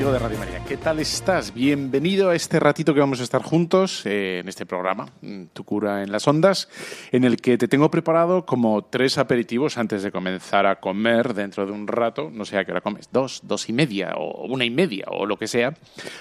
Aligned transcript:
Amigo 0.00 0.12
de 0.14 0.18
Radio 0.18 0.38
María. 0.38 0.64
¿Qué 0.64 0.78
tal 0.78 0.98
estás? 0.98 1.52
Bienvenido 1.52 2.30
a 2.30 2.34
este 2.34 2.58
ratito 2.58 2.94
que 2.94 3.00
vamos 3.00 3.20
a 3.20 3.22
estar 3.22 3.42
juntos 3.42 4.00
eh, 4.06 4.38
en 4.38 4.48
este 4.48 4.64
programa, 4.64 5.12
mm, 5.20 5.48
Tu 5.52 5.62
cura 5.62 6.02
en 6.02 6.10
las 6.10 6.26
ondas, 6.26 6.70
en 7.12 7.24
el 7.24 7.36
que 7.36 7.58
te 7.58 7.68
tengo 7.68 7.90
preparado 7.90 8.46
como 8.46 8.82
tres 8.82 9.18
aperitivos 9.18 9.76
antes 9.76 10.02
de 10.02 10.10
comenzar 10.10 10.64
a 10.64 10.80
comer 10.80 11.34
dentro 11.34 11.66
de 11.66 11.72
un 11.72 11.86
rato. 11.86 12.30
No 12.32 12.46
sé 12.46 12.56
a 12.56 12.64
qué 12.64 12.72
hora 12.72 12.80
comes, 12.80 13.10
dos, 13.12 13.42
dos 13.44 13.68
y 13.68 13.74
media 13.74 14.14
o 14.16 14.46
una 14.46 14.64
y 14.64 14.70
media 14.70 15.04
o 15.10 15.26
lo 15.26 15.36
que 15.36 15.46
sea. 15.46 15.74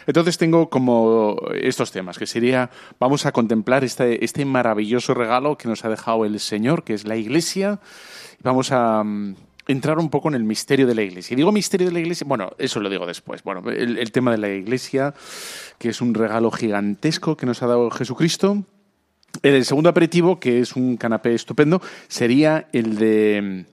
Entonces 0.06 0.38
tengo 0.38 0.70
como 0.70 1.38
estos 1.54 1.94
temas, 1.94 2.18
que 2.18 2.28
sería, 2.28 2.70
vamos 3.00 3.26
a 3.26 3.32
contemplar 3.32 3.86
este, 3.86 4.26
este 4.26 4.44
maravilloso 4.44 5.14
regalo 5.14 5.58
que 5.58 5.70
nos 5.70 5.86
ha 5.86 5.90
dejado 5.90 6.26
el 6.26 6.38
Señor, 6.42 6.84
que 6.84 6.96
es 6.96 7.06
la 7.06 7.16
Iglesia. 7.16 7.80
Vamos 8.44 8.74
a 8.74 9.06
mm, 9.06 9.36
entrar 9.70 10.00
un 10.00 10.10
poco 10.10 10.30
en 10.30 10.36
el 10.36 10.44
misterio 10.44 10.88
de 10.88 10.96
la 10.96 11.04
iglesia. 11.04 11.36
Y 11.36 11.38
digo 11.38 11.52
misterio 11.52 11.88
de 11.88 11.94
la 11.94 12.00
iglesia, 12.00 12.26
bueno, 12.28 12.50
eso 12.58 12.80
lo 12.80 12.90
digo 12.90 13.06
después. 13.06 13.44
Bueno, 13.44 13.70
el, 13.70 14.12
tema 14.12 14.32
de 14.32 14.40
la 14.40 14.50
iglesia, 14.50 15.14
que 15.78 15.90
es 15.90 16.02
un 16.02 16.16
regalo 16.16 16.50
gigantesco 16.50 17.38
que 17.38 17.46
nos 17.46 17.62
ha 17.62 17.68
dado 17.68 17.92
Jesucristo. 17.92 18.64
El 19.44 19.64
segundo 19.64 19.90
aperitivo, 19.90 20.40
que 20.40 20.60
es 20.60 20.76
un 20.76 20.98
canapé 20.98 21.36
estupendo, 21.36 21.84
sería 22.08 22.68
el 22.74 22.96
de 22.96 23.66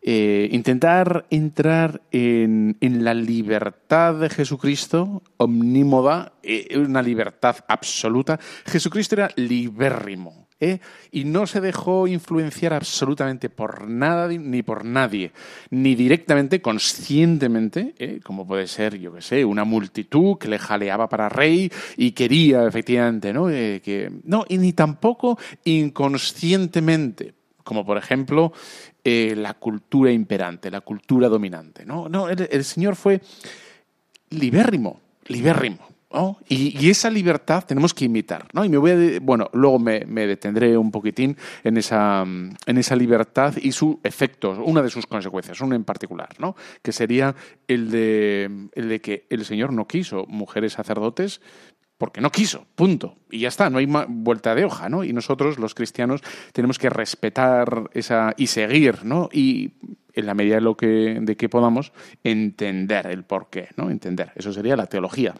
eh, 0.00 0.48
intentar 0.50 1.26
entrar 1.28 2.00
en, 2.10 2.78
en, 2.80 3.04
la 3.04 3.12
libertad 3.12 4.14
de 4.14 4.30
Jesucristo, 4.30 5.22
omnímoda, 5.36 6.32
eh, 6.42 6.78
una 6.78 7.02
libertad 7.02 7.56
absoluta. 7.68 8.40
Jesucristo 8.64 9.16
era 9.16 9.30
libérrimo. 9.36 10.47
¿Eh? 10.60 10.80
y 11.12 11.22
no 11.22 11.46
se 11.46 11.60
dejó 11.60 12.08
influenciar 12.08 12.72
absolutamente 12.72 13.48
por 13.48 13.86
nada 13.86 14.26
ni 14.26 14.64
por 14.64 14.84
nadie, 14.84 15.30
ni 15.70 15.94
directamente, 15.94 16.60
conscientemente, 16.60 17.94
¿eh? 17.96 18.18
como 18.24 18.44
puede 18.44 18.66
ser, 18.66 18.98
yo 18.98 19.14
que 19.14 19.22
sé, 19.22 19.44
una 19.44 19.62
multitud 19.62 20.36
que 20.36 20.48
le 20.48 20.58
jaleaba 20.58 21.08
para 21.08 21.28
rey 21.28 21.70
y 21.96 22.10
quería 22.10 22.66
efectivamente, 22.66 23.32
¿no? 23.32 23.48
Eh, 23.48 23.80
que, 23.84 24.10
no, 24.24 24.44
y 24.48 24.58
ni 24.58 24.72
tampoco 24.72 25.38
inconscientemente, 25.62 27.34
como 27.62 27.86
por 27.86 27.96
ejemplo 27.96 28.52
la 29.04 29.54
cultura 29.54 30.10
imperante, 30.10 30.70
la 30.70 30.82
cultura 30.82 31.28
dominante. 31.28 31.86
No, 31.86 32.08
no 32.10 32.28
el, 32.28 32.46
el 32.50 32.64
Señor 32.64 32.94
fue 32.94 33.22
libérrimo, 34.30 35.00
libérrimo. 35.28 35.97
¿No? 36.12 36.38
Y, 36.48 36.88
esa 36.88 37.10
libertad 37.10 37.64
tenemos 37.66 37.92
que 37.92 38.06
imitar, 38.06 38.46
¿no? 38.52 38.64
Y 38.64 38.68
me 38.68 38.78
voy 38.78 38.90
a, 38.90 39.20
bueno, 39.20 39.50
luego 39.52 39.78
me, 39.78 40.04
me, 40.06 40.26
detendré 40.26 40.76
un 40.76 40.90
poquitín 40.90 41.36
en 41.64 41.76
esa, 41.76 42.22
en 42.22 42.78
esa 42.78 42.96
libertad 42.96 43.54
y 43.60 43.72
su 43.72 44.00
efecto, 44.02 44.62
una 44.64 44.82
de 44.82 44.90
sus 44.90 45.06
consecuencias, 45.06 45.60
una 45.60 45.76
en 45.76 45.84
particular, 45.84 46.28
¿no? 46.38 46.56
Que 46.82 46.92
sería 46.92 47.34
el 47.66 47.90
de, 47.90 48.68
el 48.74 48.88
de 48.88 49.00
que 49.00 49.26
el 49.28 49.44
Señor 49.44 49.72
no 49.72 49.86
quiso 49.86 50.24
mujeres 50.26 50.74
sacerdotes 50.74 51.40
porque 51.98 52.20
no 52.20 52.30
quiso, 52.30 52.64
punto. 52.76 53.16
Y 53.28 53.40
ya 53.40 53.48
está, 53.48 53.68
no 53.68 53.78
hay 53.78 53.88
vuelta 54.08 54.54
de 54.54 54.64
hoja, 54.64 54.88
¿no? 54.88 55.02
Y 55.02 55.12
nosotros, 55.12 55.58
los 55.58 55.74
cristianos, 55.74 56.22
tenemos 56.52 56.78
que 56.78 56.88
respetar 56.88 57.90
esa 57.92 58.34
y 58.36 58.46
seguir, 58.46 59.04
¿no? 59.04 59.28
Y 59.32 59.72
en 60.14 60.26
la 60.26 60.34
medida 60.34 60.54
de 60.54 60.60
lo 60.60 60.76
que, 60.76 61.18
de 61.20 61.36
que 61.36 61.48
podamos, 61.48 61.92
entender 62.22 63.08
el 63.08 63.24
porqué, 63.24 63.70
¿no? 63.76 63.90
Entender. 63.90 64.32
Eso 64.36 64.52
sería 64.52 64.76
la 64.76 64.86
teología. 64.86 65.34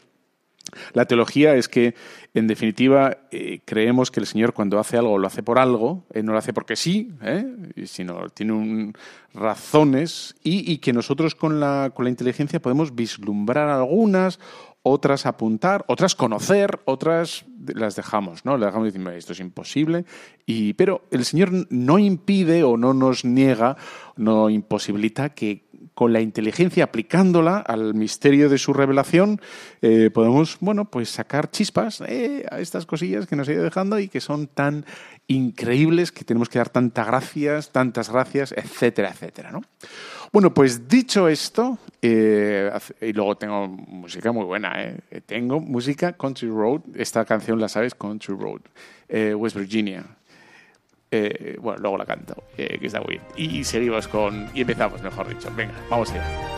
La 0.92 1.06
teología 1.06 1.54
es 1.54 1.68
que, 1.68 1.94
en 2.34 2.46
definitiva, 2.46 3.18
eh, 3.30 3.60
creemos 3.64 4.10
que 4.10 4.20
el 4.20 4.26
Señor 4.26 4.52
cuando 4.52 4.78
hace 4.78 4.96
algo 4.96 5.18
lo 5.18 5.26
hace 5.26 5.42
por 5.42 5.58
algo, 5.58 6.04
eh, 6.12 6.22
no 6.22 6.32
lo 6.32 6.38
hace 6.38 6.52
porque 6.52 6.76
sí, 6.76 7.12
¿eh? 7.22 7.44
sino 7.86 8.28
tiene 8.30 8.92
razones 9.34 10.34
y, 10.42 10.70
y, 10.72 10.78
que 10.78 10.92
nosotros 10.92 11.34
con 11.34 11.60
la, 11.60 11.92
con 11.94 12.04
la 12.04 12.10
inteligencia 12.10 12.60
podemos 12.60 12.94
vislumbrar 12.94 13.68
algunas, 13.68 14.38
otras 14.82 15.26
apuntar, 15.26 15.84
otras 15.88 16.14
conocer, 16.14 16.80
otras 16.84 17.44
las 17.74 17.96
dejamos, 17.96 18.44
¿no? 18.44 18.56
Le 18.56 18.66
dejamos 18.66 18.86
diciendo, 18.86 19.10
esto 19.10 19.32
es 19.32 19.40
imposible, 19.40 20.04
y, 20.46 20.72
pero 20.74 21.02
el 21.10 21.24
Señor 21.24 21.50
no 21.70 21.98
impide 21.98 22.64
o 22.64 22.76
no 22.76 22.94
nos 22.94 23.24
niega, 23.24 23.76
no 24.16 24.48
imposibilita 24.48 25.30
que 25.30 25.67
con 25.98 26.12
la 26.12 26.20
inteligencia 26.20 26.84
aplicándola 26.84 27.56
al 27.58 27.92
misterio 27.92 28.48
de 28.48 28.58
su 28.58 28.72
revelación, 28.72 29.40
eh, 29.82 30.10
podemos, 30.14 30.56
bueno, 30.60 30.84
pues 30.84 31.08
sacar 31.10 31.50
chispas 31.50 32.00
eh, 32.06 32.46
a 32.52 32.60
estas 32.60 32.86
cosillas 32.86 33.26
que 33.26 33.34
nos 33.34 33.48
ha 33.48 33.52
ido 33.54 33.64
dejando 33.64 33.98
y 33.98 34.06
que 34.06 34.20
son 34.20 34.46
tan 34.46 34.86
increíbles 35.26 36.12
que 36.12 36.22
tenemos 36.22 36.48
que 36.48 36.58
dar 36.60 36.68
tantas 36.68 37.04
gracias, 37.04 37.72
tantas 37.72 38.12
gracias, 38.12 38.52
etcétera, 38.52 39.08
etcétera, 39.10 39.50
¿no? 39.50 39.64
Bueno, 40.32 40.54
pues 40.54 40.86
dicho 40.86 41.26
esto, 41.26 41.78
eh, 42.00 42.70
y 43.00 43.12
luego 43.12 43.36
tengo 43.36 43.66
música 43.66 44.30
muy 44.30 44.44
buena, 44.44 44.80
¿eh? 44.80 45.00
Tengo 45.26 45.58
música 45.58 46.12
Country 46.12 46.48
Road, 46.48 46.82
esta 46.94 47.24
canción 47.24 47.58
la 47.58 47.68
sabes, 47.68 47.96
Country 47.96 48.36
Road, 48.36 48.60
West 49.34 49.56
Virginia. 49.56 50.17
Eh, 51.10 51.56
bueno, 51.60 51.78
luego 51.80 51.98
la 51.98 52.04
canto, 52.04 52.44
eh, 52.56 52.78
que 52.78 52.86
está 52.86 53.00
muy 53.00 53.18
bien. 53.18 53.22
Y 53.36 53.64
seguimos 53.64 54.08
con. 54.08 54.50
Y 54.54 54.62
empezamos, 54.62 55.02
mejor 55.02 55.28
dicho. 55.28 55.50
Venga, 55.56 55.72
vamos 55.90 56.10
allá. 56.12 56.57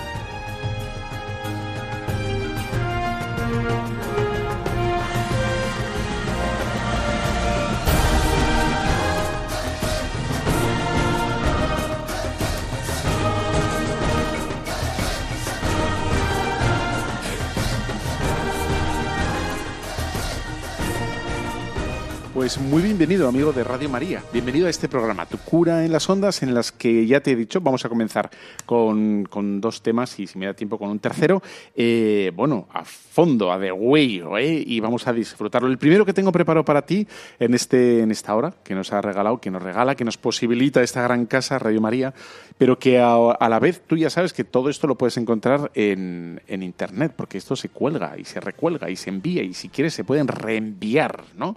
Pues 22.53 22.61
muy 22.61 22.83
bienvenido, 22.83 23.28
amigo 23.28 23.53
de 23.53 23.62
Radio 23.62 23.88
María. 23.88 24.25
Bienvenido 24.33 24.66
a 24.66 24.71
este 24.71 24.88
programa, 24.88 25.25
Tu 25.25 25.38
cura 25.38 25.84
en 25.84 25.93
las 25.93 26.11
ondas, 26.11 26.43
en 26.43 26.53
las 26.53 26.72
que 26.72 27.06
ya 27.06 27.21
te 27.21 27.31
he 27.31 27.37
dicho, 27.37 27.61
vamos 27.61 27.84
a 27.84 27.88
comenzar 27.88 28.28
con, 28.66 29.22
con 29.22 29.61
dos 29.61 29.83
temas 29.83 30.19
y 30.19 30.27
si 30.27 30.37
me 30.37 30.47
da 30.47 30.55
tiempo 30.55 30.77
con 30.77 30.91
un 30.91 30.99
tercero. 30.99 31.41
Eh, 31.77 32.33
bueno, 32.34 32.66
a 32.72 32.84
fondo, 32.84 33.53
a 33.53 33.59
de 33.61 33.69
¿eh? 33.69 34.65
y 34.66 34.81
vamos 34.81 35.06
a 35.06 35.12
disfrutarlo. 35.12 35.69
El 35.69 35.78
primero 35.78 36.05
que 36.05 36.12
tengo 36.12 36.33
preparado 36.33 36.65
para 36.65 36.83
ti 36.83 37.06
en, 37.38 37.55
este, 37.55 38.00
en 38.00 38.11
esta 38.11 38.34
hora, 38.34 38.53
que 38.65 38.75
nos 38.75 38.93
ha 38.93 39.00
regalado, 39.00 39.41
que 39.41 39.53
nos 39.53 39.62
regala, 39.62 39.94
que 39.94 40.05
nos 40.05 40.17
posibilita 40.17 40.82
esta 40.82 41.03
gran 41.03 41.27
casa, 41.27 41.56
Radio 41.56 41.81
María, 41.81 42.12
pero 42.60 42.78
que 42.78 42.98
a, 42.98 43.15
a 43.15 43.48
la 43.48 43.59
vez 43.59 43.81
tú 43.87 43.97
ya 43.97 44.10
sabes 44.10 44.34
que 44.34 44.44
todo 44.44 44.69
esto 44.69 44.87
lo 44.87 44.94
puedes 44.98 45.16
encontrar 45.16 45.71
en, 45.75 46.43
en 46.47 46.62
Internet, 46.62 47.15
porque 47.16 47.38
esto 47.38 47.56
se 47.56 47.71
cuelga 47.71 48.19
y 48.19 48.26
se 48.26 48.38
recuelga 48.38 48.91
y 48.91 48.97
se 48.97 49.09
envía 49.09 49.43
y 49.43 49.54
si 49.54 49.71
quieres 49.71 49.94
se 49.94 50.04
pueden 50.04 50.28
reenviar, 50.28 51.25
¿no? 51.38 51.56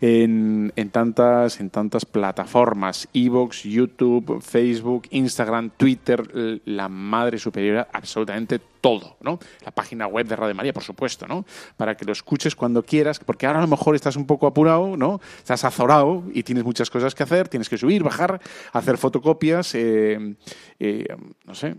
En, 0.00 0.72
en, 0.76 0.90
tantas, 0.90 1.58
en 1.58 1.70
tantas 1.70 2.04
plataformas, 2.04 3.08
Evox, 3.12 3.64
YouTube, 3.64 4.40
Facebook, 4.40 5.08
Instagram, 5.10 5.70
Twitter, 5.76 6.60
la 6.66 6.88
madre 6.88 7.38
superior, 7.38 7.88
absolutamente 7.92 8.60
todo, 8.84 9.16
¿no? 9.22 9.38
La 9.64 9.70
página 9.70 10.06
web 10.06 10.26
de 10.26 10.36
Radio 10.36 10.54
María, 10.54 10.74
por 10.74 10.82
supuesto, 10.82 11.26
¿no? 11.26 11.46
Para 11.78 11.96
que 11.96 12.04
lo 12.04 12.12
escuches 12.12 12.54
cuando 12.54 12.82
quieras, 12.82 13.18
porque 13.18 13.46
ahora 13.46 13.60
a 13.60 13.62
lo 13.62 13.68
mejor 13.68 13.94
estás 13.94 14.14
un 14.14 14.26
poco 14.26 14.46
apurado, 14.46 14.94
¿no? 14.94 15.22
Estás 15.38 15.64
azorado 15.64 16.24
y 16.34 16.42
tienes 16.42 16.64
muchas 16.64 16.90
cosas 16.90 17.14
que 17.14 17.22
hacer, 17.22 17.48
tienes 17.48 17.70
que 17.70 17.78
subir, 17.78 18.02
bajar, 18.02 18.42
hacer 18.74 18.98
fotocopias, 18.98 19.74
eh, 19.74 20.36
eh, 20.78 21.06
no 21.46 21.54
sé, 21.54 21.74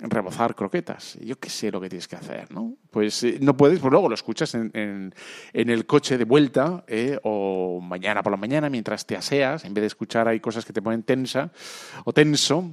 rebozar 0.00 0.54
croquetas. 0.54 1.18
Yo 1.20 1.38
qué 1.38 1.50
sé 1.50 1.70
lo 1.70 1.78
que 1.78 1.90
tienes 1.90 2.08
que 2.08 2.16
hacer, 2.16 2.50
¿no? 2.52 2.78
Pues 2.90 3.22
eh, 3.24 3.36
no 3.42 3.54
puedes, 3.54 3.78
pues 3.78 3.90
luego 3.90 4.08
lo 4.08 4.14
escuchas 4.14 4.54
en, 4.54 4.70
en, 4.72 5.70
el 5.70 5.84
coche 5.84 6.16
de 6.16 6.24
vuelta 6.24 6.84
eh, 6.86 7.18
o 7.22 7.80
mañana 7.82 8.22
por 8.22 8.32
la 8.32 8.38
mañana 8.38 8.70
mientras 8.70 9.04
te 9.04 9.14
aseas, 9.14 9.66
en 9.66 9.74
vez 9.74 9.82
de 9.82 9.88
escuchar 9.88 10.26
hay 10.26 10.40
cosas 10.40 10.64
que 10.64 10.72
te 10.72 10.80
ponen 10.80 11.02
tensa 11.02 11.52
o 12.04 12.14
tenso, 12.14 12.72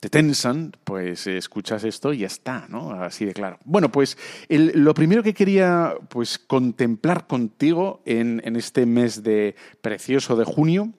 te 0.00 0.08
tensan, 0.08 0.72
pues 0.84 1.26
eh, 1.26 1.36
escuchas 1.36 1.84
esto 1.84 2.12
y 2.12 2.18
ya 2.18 2.26
está, 2.26 2.66
¿no? 2.68 2.92
Así 2.92 3.24
de 3.24 3.32
claro. 3.32 3.58
Bueno, 3.64 3.90
pues 3.90 4.16
el, 4.48 4.72
lo 4.74 4.94
primero 4.94 5.22
que 5.22 5.34
quería 5.34 5.94
pues 6.08 6.38
contemplar 6.38 7.26
contigo 7.26 8.02
en, 8.04 8.42
este 8.56 8.86
mes 8.86 9.22
de 9.22 9.54
precioso 9.80 10.36
de 10.36 10.44
junio 10.44 10.92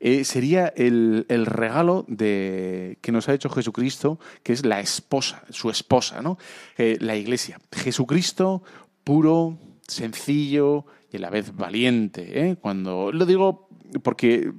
eh, 0.00 0.24
sería 0.24 0.68
el, 0.76 1.26
el, 1.28 1.46
regalo 1.46 2.04
de, 2.08 2.98
que 3.00 3.12
nos 3.12 3.28
ha 3.28 3.34
hecho 3.34 3.50
Jesucristo, 3.50 4.18
que 4.42 4.52
es 4.52 4.64
la 4.64 4.80
esposa, 4.80 5.44
su 5.50 5.70
esposa, 5.70 6.22
¿no? 6.22 6.38
Eh, 6.76 6.96
la 7.00 7.16
iglesia. 7.16 7.60
Jesucristo 7.72 8.62
puro, 9.04 9.58
sencillo 9.86 10.86
y 11.12 11.18
a 11.18 11.20
la 11.20 11.30
vez 11.30 11.54
valiente. 11.54 12.48
¿eh? 12.48 12.56
Cuando 12.60 13.12
lo 13.12 13.26
digo 13.26 13.68
porque 14.02 14.52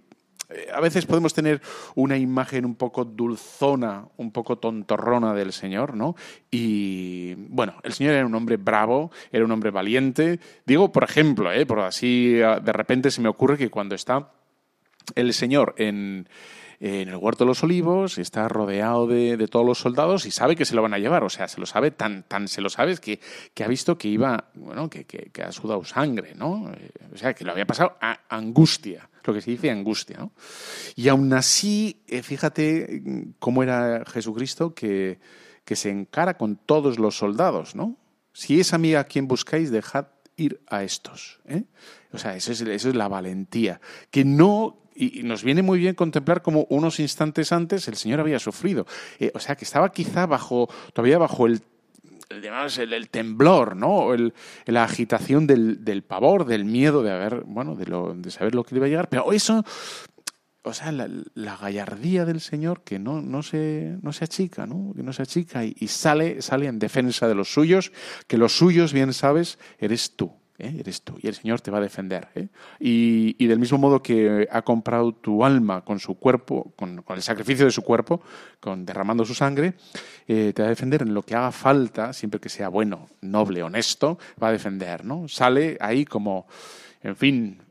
a 0.73 0.79
veces 0.79 1.05
podemos 1.05 1.33
tener 1.33 1.61
una 1.95 2.17
imagen 2.17 2.65
un 2.65 2.75
poco 2.75 3.05
dulzona, 3.05 4.05
un 4.17 4.31
poco 4.31 4.57
tontorrona 4.57 5.33
del 5.33 5.51
Señor, 5.51 5.95
¿no? 5.95 6.15
Y 6.51 7.33
bueno, 7.35 7.75
el 7.83 7.93
Señor 7.93 8.13
era 8.13 8.25
un 8.25 8.35
hombre 8.35 8.57
bravo, 8.57 9.11
era 9.31 9.45
un 9.45 9.51
hombre 9.51 9.71
valiente. 9.71 10.39
Digo, 10.65 10.91
por 10.91 11.03
ejemplo, 11.03 11.51
¿eh? 11.51 11.65
por 11.65 11.79
así 11.79 12.41
ah, 12.41 12.59
de 12.59 12.73
repente 12.73 13.11
se 13.11 13.21
me 13.21 13.29
ocurre 13.29 13.57
que 13.57 13.69
cuando 13.69 13.95
está 13.95 14.31
el 15.15 15.33
Señor 15.33 15.75
en, 15.77 16.27
en 16.85 17.09
el 17.09 17.15
huerto 17.15 17.45
de 17.45 17.47
los 17.47 17.63
olivos, 17.63 18.19
está 18.19 18.47
rodeado 18.47 19.07
de, 19.07 19.47
todos 19.47 19.65
los 19.65 19.79
soldados 19.79 20.27
y 20.27 20.31
sabe 20.31 20.55
que 20.55 20.65
se 20.65 20.75
lo 20.75 20.83
van 20.83 20.93
a 20.93 20.99
llevar. 20.99 21.23
O 21.23 21.31
sea, 21.31 21.47
se 21.47 21.59
lo 21.59 21.65
sabe, 21.65 21.89
tan, 21.89 22.21
tan 22.23 22.47
se 22.47 22.61
lo 22.61 22.69
sabe 22.69 22.95
que, 22.97 23.19
que 23.55 23.63
ha 23.63 23.67
visto 23.67 23.97
que 23.97 24.07
iba, 24.07 24.51
bueno, 24.53 24.87
que, 24.87 25.05
que, 25.05 25.41
ha 25.41 25.51
sudado 25.51 25.83
sangre, 25.83 26.35
¿no? 26.35 26.71
Eh, 26.71 26.91
o 27.11 27.17
sea, 27.17 27.33
que 27.33 27.43
lo 27.43 27.53
había 27.53 27.65
pasado 27.65 27.97
a 27.99 28.19
angustia, 28.29 29.09
lo 29.23 29.33
que 29.33 29.41
se 29.41 29.49
dice 29.49 29.71
angustia, 29.71 30.17
¿no? 30.19 30.31
Y 30.95 31.07
aún 31.07 31.33
así, 31.33 32.03
eh, 32.07 32.21
fíjate 32.21 33.01
cómo 33.39 33.63
era 33.63 34.03
Jesucristo 34.05 34.75
que, 34.75 35.17
que 35.63 35.75
se 35.75 35.89
encara 35.89 36.37
con 36.37 36.55
todos 36.55 36.99
los 36.99 37.17
soldados, 37.17 37.73
¿no? 37.73 37.97
Si 38.31 38.59
es 38.59 38.73
a 38.73 38.99
a 38.99 39.03
quien 39.05 39.27
buscáis, 39.27 39.71
dejad 39.71 40.05
ir 40.35 40.61
a 40.67 40.83
estos. 40.83 41.39
¿eh? 41.47 41.63
O 42.11 42.19
sea, 42.19 42.35
eso 42.35 42.51
es, 42.51 42.61
eso 42.61 42.89
es 42.89 42.95
la 42.95 43.07
valentía. 43.07 43.81
Que 44.11 44.23
no 44.23 44.84
y 44.95 45.23
nos 45.23 45.43
viene 45.43 45.61
muy 45.61 45.79
bien 45.79 45.93
contemplar 45.93 46.41
como 46.41 46.65
unos 46.69 46.99
instantes 46.99 47.51
antes 47.51 47.87
el 47.87 47.95
Señor 47.95 48.21
había 48.21 48.39
sufrido. 48.39 48.87
Eh, 49.19 49.31
o 49.33 49.39
sea, 49.39 49.55
que 49.55 49.65
estaba 49.65 49.91
quizá 49.91 50.25
bajo, 50.25 50.69
todavía 50.93 51.17
bajo 51.17 51.45
el 51.45 51.61
el, 52.29 52.93
el, 52.93 53.09
temblor, 53.09 53.75
¿no? 53.75 54.13
El, 54.13 54.33
la 54.65 54.83
agitación 54.83 55.47
del, 55.47 55.85
del, 55.85 56.03
pavor, 56.03 56.45
del 56.45 56.65
miedo 56.65 57.03
de 57.03 57.11
haber, 57.11 57.43
bueno, 57.45 57.75
de, 57.75 57.85
lo, 57.85 58.15
de 58.15 58.31
saber 58.31 58.55
lo 58.55 58.63
que 58.63 58.73
le 58.73 58.79
iba 58.79 58.87
a 58.87 58.89
llegar. 58.89 59.09
Pero 59.09 59.31
eso, 59.31 59.63
o 60.63 60.73
sea, 60.73 60.91
la, 60.91 61.57
gallardía 61.57 62.25
del 62.25 62.41
Señor 62.41 62.81
que 62.83 62.99
no, 62.99 63.21
no, 63.21 63.43
se, 63.43 63.97
no 64.01 64.11
se 64.11 64.25
achica, 64.25 64.65
¿no? 64.65 64.93
Que 64.95 65.03
no 65.03 65.13
se 65.13 65.21
achica 65.21 65.63
y, 65.63 65.75
y, 65.79 65.87
sale, 65.87 66.41
sale 66.41 66.65
en 66.65 66.79
defensa 66.79 67.27
de 67.27 67.35
los 67.35 67.53
suyos, 67.53 67.91
que 68.27 68.37
los 68.37 68.57
suyos, 68.57 68.91
bien 68.91 69.13
sabes, 69.13 69.59
eres 69.79 70.15
tú. 70.15 70.33
¿Eh? 70.57 70.77
eres 70.79 71.01
tú 71.01 71.17
y 71.21 71.27
el 71.27 71.35
Señor 71.35 71.61
te 71.61 71.71
va 71.71 71.79
a 71.79 71.81
defender. 71.81 72.27
¿eh? 72.35 72.47
Y, 72.79 73.45
del 73.45 73.59
mismo 73.59 73.77
modo 73.77 74.01
que 74.01 74.47
ha 74.51 74.61
comprado 74.61 75.13
tu 75.13 75.43
alma 75.45 75.83
con 75.83 75.99
su 75.99 76.15
cuerpo, 76.15 76.73
con, 76.75 77.03
el 77.07 77.21
sacrificio 77.21 77.65
de 77.65 77.71
su 77.71 77.81
cuerpo, 77.81 78.21
con 78.59 78.85
derramando 78.85 79.25
su 79.25 79.35
sangre, 79.35 79.75
eh, 80.27 80.51
te 80.53 80.61
va 80.61 80.67
a 80.67 80.69
defender 80.69 81.03
en 81.03 81.13
lo 81.13 81.21
que 81.21 81.35
haga 81.35 81.51
falta, 81.51 82.13
siempre 82.13 82.39
que 82.39 82.49
sea 82.49 82.69
bueno, 82.69 83.09
noble, 83.21 83.63
honesto, 83.63 84.17
va 84.41 84.49
a 84.49 84.51
defender. 84.51 85.05
¿no? 85.05 85.27
Sale 85.27 85.77
ahí 85.79 86.05
como, 86.05 86.47
en 87.03 87.15
fin, 87.15 87.61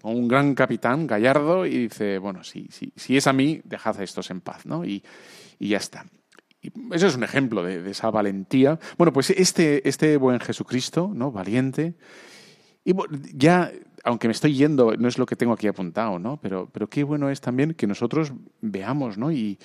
como 0.00 0.14
un 0.14 0.28
gran 0.28 0.54
capitán, 0.54 1.06
gallardo, 1.06 1.66
y 1.66 1.88
dice, 1.88 2.18
bueno, 2.18 2.44
si, 2.44 2.68
si, 2.70 2.92
si 2.96 3.16
es 3.16 3.26
a 3.26 3.32
mí, 3.32 3.60
dejad 3.64 3.98
a 4.00 4.04
estos 4.04 4.30
en 4.30 4.40
paz. 4.40 4.66
¿no? 4.66 4.84
Y, 4.84 5.02
y 5.58 5.68
ya 5.68 5.78
está. 5.78 6.04
Y 6.60 6.72
eso 6.94 7.08
es 7.08 7.16
un 7.16 7.24
ejemplo 7.24 7.64
de, 7.64 7.82
de, 7.82 7.90
esa 7.90 8.10
valentía. 8.10 8.78
Bueno, 8.96 9.12
pues 9.12 9.30
este, 9.30 9.88
este 9.88 10.16
buen 10.16 10.38
Jesucristo, 10.38 11.10
¿no? 11.12 11.32
Valiente, 11.32 11.94
y 12.84 12.94
ya, 13.34 13.70
aunque 14.04 14.28
me 14.28 14.32
estoy 14.32 14.54
yendo, 14.54 14.96
no 14.96 15.08
es 15.08 15.18
lo 15.18 15.26
que 15.26 15.36
tengo 15.36 15.52
aquí 15.52 15.68
apuntado, 15.68 16.18
¿no? 16.18 16.38
Pero, 16.40 16.68
pero 16.72 16.88
qué 16.88 17.04
bueno 17.04 17.30
es 17.30 17.40
también 17.40 17.74
que 17.74 17.86
nosotros 17.86 18.32
veamos, 18.60 19.18
¿no? 19.18 19.30
Y, 19.30 19.58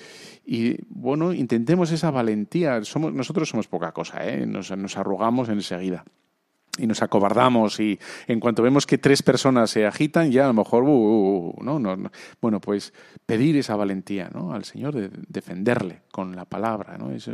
y 0.46 0.76
bueno, 0.88 1.32
intentemos 1.32 1.90
esa 1.90 2.10
valentía. 2.10 2.84
Somos, 2.84 3.12
nosotros 3.12 3.48
somos 3.48 3.66
poca 3.66 3.92
cosa, 3.92 4.26
¿eh? 4.28 4.46
Nos, 4.46 4.70
arrugamos 4.96 5.48
enseguida 5.48 6.04
y 6.78 6.86
nos 6.86 7.02
acobardamos 7.02 7.80
y 7.80 7.98
en 8.28 8.38
cuanto 8.38 8.62
vemos 8.62 8.86
que 8.86 8.98
tres 8.98 9.24
personas 9.24 9.70
se 9.70 9.84
agitan, 9.84 10.30
ya 10.30 10.44
a 10.44 10.48
lo 10.48 10.54
mejor, 10.54 10.84
uh, 10.84 10.86
uh, 10.86 11.48
uh, 11.48 11.64
no, 11.64 11.80
no, 11.80 11.96
no, 11.96 12.12
bueno, 12.40 12.60
pues 12.60 12.94
pedir 13.26 13.56
esa 13.56 13.74
valentía 13.74 14.30
¿no? 14.32 14.52
al 14.52 14.64
Señor 14.64 14.94
de 14.94 15.10
defenderle 15.28 16.02
con 16.12 16.36
la 16.36 16.44
palabra. 16.44 16.96
¿no? 16.96 17.10
Eso, 17.10 17.32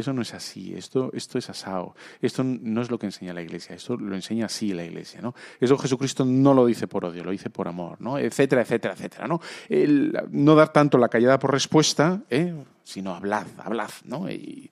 eso 0.00 0.12
no 0.12 0.22
es 0.22 0.34
así, 0.34 0.74
esto, 0.74 1.10
esto 1.14 1.38
es 1.38 1.48
asado, 1.50 1.94
esto 2.20 2.42
no 2.44 2.82
es 2.82 2.90
lo 2.90 2.98
que 2.98 3.06
enseña 3.06 3.32
la 3.32 3.42
Iglesia, 3.42 3.76
esto 3.76 3.96
lo 3.96 4.14
enseña 4.14 4.46
así 4.46 4.72
la 4.72 4.84
Iglesia. 4.84 5.20
¿no? 5.20 5.34
Eso 5.60 5.78
Jesucristo 5.78 6.24
no 6.24 6.54
lo 6.54 6.66
dice 6.66 6.86
por 6.86 7.04
odio, 7.04 7.24
lo 7.24 7.30
dice 7.30 7.50
por 7.50 7.68
amor, 7.68 8.00
¿no? 8.00 8.18
etcétera, 8.18 8.62
etcétera, 8.62 8.94
etcétera. 8.94 9.28
¿no? 9.28 9.40
El, 9.68 10.12
no 10.30 10.54
dar 10.54 10.72
tanto 10.72 10.98
la 10.98 11.08
callada 11.08 11.38
por 11.38 11.52
respuesta, 11.52 12.22
¿eh? 12.28 12.54
sino 12.82 13.14
hablad, 13.14 13.46
hablad. 13.58 13.90
¿no? 14.04 14.30
Y, 14.30 14.70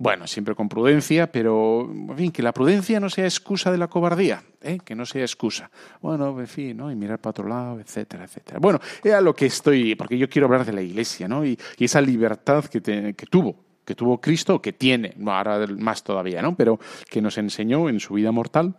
bueno, 0.00 0.28
siempre 0.28 0.54
con 0.54 0.68
prudencia, 0.68 1.32
pero 1.32 1.90
en 1.90 2.16
fin, 2.16 2.30
que 2.30 2.40
la 2.40 2.52
prudencia 2.52 3.00
no 3.00 3.10
sea 3.10 3.24
excusa 3.24 3.72
de 3.72 3.78
la 3.78 3.88
cobardía, 3.88 4.44
¿eh? 4.62 4.78
que 4.84 4.94
no 4.94 5.04
sea 5.04 5.22
excusa. 5.22 5.72
Bueno, 6.00 6.38
en 6.38 6.46
fin, 6.46 6.76
¿no? 6.76 6.88
Y 6.92 6.94
mirar 6.94 7.18
para 7.18 7.30
otro 7.32 7.48
lado, 7.48 7.80
etcétera, 7.80 8.22
etcétera. 8.22 8.60
Bueno, 8.60 8.78
era 9.02 9.20
lo 9.20 9.34
que 9.34 9.46
estoy, 9.46 9.96
porque 9.96 10.16
yo 10.16 10.28
quiero 10.28 10.46
hablar 10.46 10.64
de 10.64 10.72
la 10.72 10.82
Iglesia, 10.82 11.26
¿no? 11.26 11.44
Y, 11.44 11.58
esa 11.80 12.00
libertad 12.00 12.64
que, 12.66 12.80
que 12.80 13.26
tuvo, 13.26 13.56
que 13.88 13.94
tuvo 13.94 14.20
Cristo, 14.20 14.60
que 14.60 14.74
tiene, 14.74 15.14
ahora 15.26 15.66
más 15.66 16.04
todavía, 16.04 16.42
¿no? 16.42 16.54
Pero 16.54 16.78
que 17.08 17.22
nos 17.22 17.38
enseñó 17.38 17.88
en 17.88 18.00
su 18.00 18.12
vida 18.12 18.30
mortal 18.30 18.74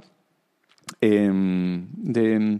em, 1.01 1.87
de, 1.93 2.59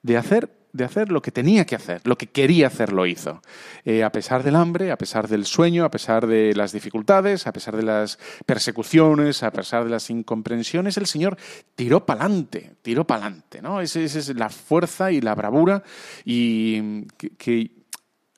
de 0.00 0.16
hacer 0.16 0.60
de 0.72 0.84
hacer 0.84 1.10
lo 1.10 1.20
que 1.20 1.32
tenía 1.32 1.64
que 1.64 1.74
hacer, 1.74 2.00
lo 2.04 2.16
que 2.16 2.28
quería 2.28 2.68
hacer 2.68 2.92
lo 2.92 3.06
hizo. 3.06 3.42
Eh, 3.84 4.04
a 4.04 4.12
pesar 4.12 4.42
del 4.42 4.54
hambre, 4.54 4.92
a 4.92 4.96
pesar 4.96 5.26
del 5.26 5.44
sueño, 5.44 5.84
a 5.84 5.90
pesar 5.90 6.28
de 6.28 6.54
las 6.54 6.70
dificultades, 6.70 7.48
a 7.48 7.52
pesar 7.52 7.76
de 7.76 7.82
las 7.82 8.20
persecuciones, 8.46 9.42
a 9.42 9.50
pesar 9.50 9.82
de 9.82 9.90
las 9.90 10.10
incomprensiones, 10.10 10.96
el 10.96 11.06
Señor 11.06 11.36
tiró 11.74 12.06
pa'lante, 12.06 12.76
tiró 12.82 13.04
pa'lante, 13.04 13.60
¿no? 13.60 13.80
Esa 13.80 14.00
es 14.00 14.34
la 14.36 14.48
fuerza 14.48 15.10
y 15.10 15.20
la 15.20 15.34
bravura 15.34 15.82
y 16.24 17.02
que, 17.36 17.79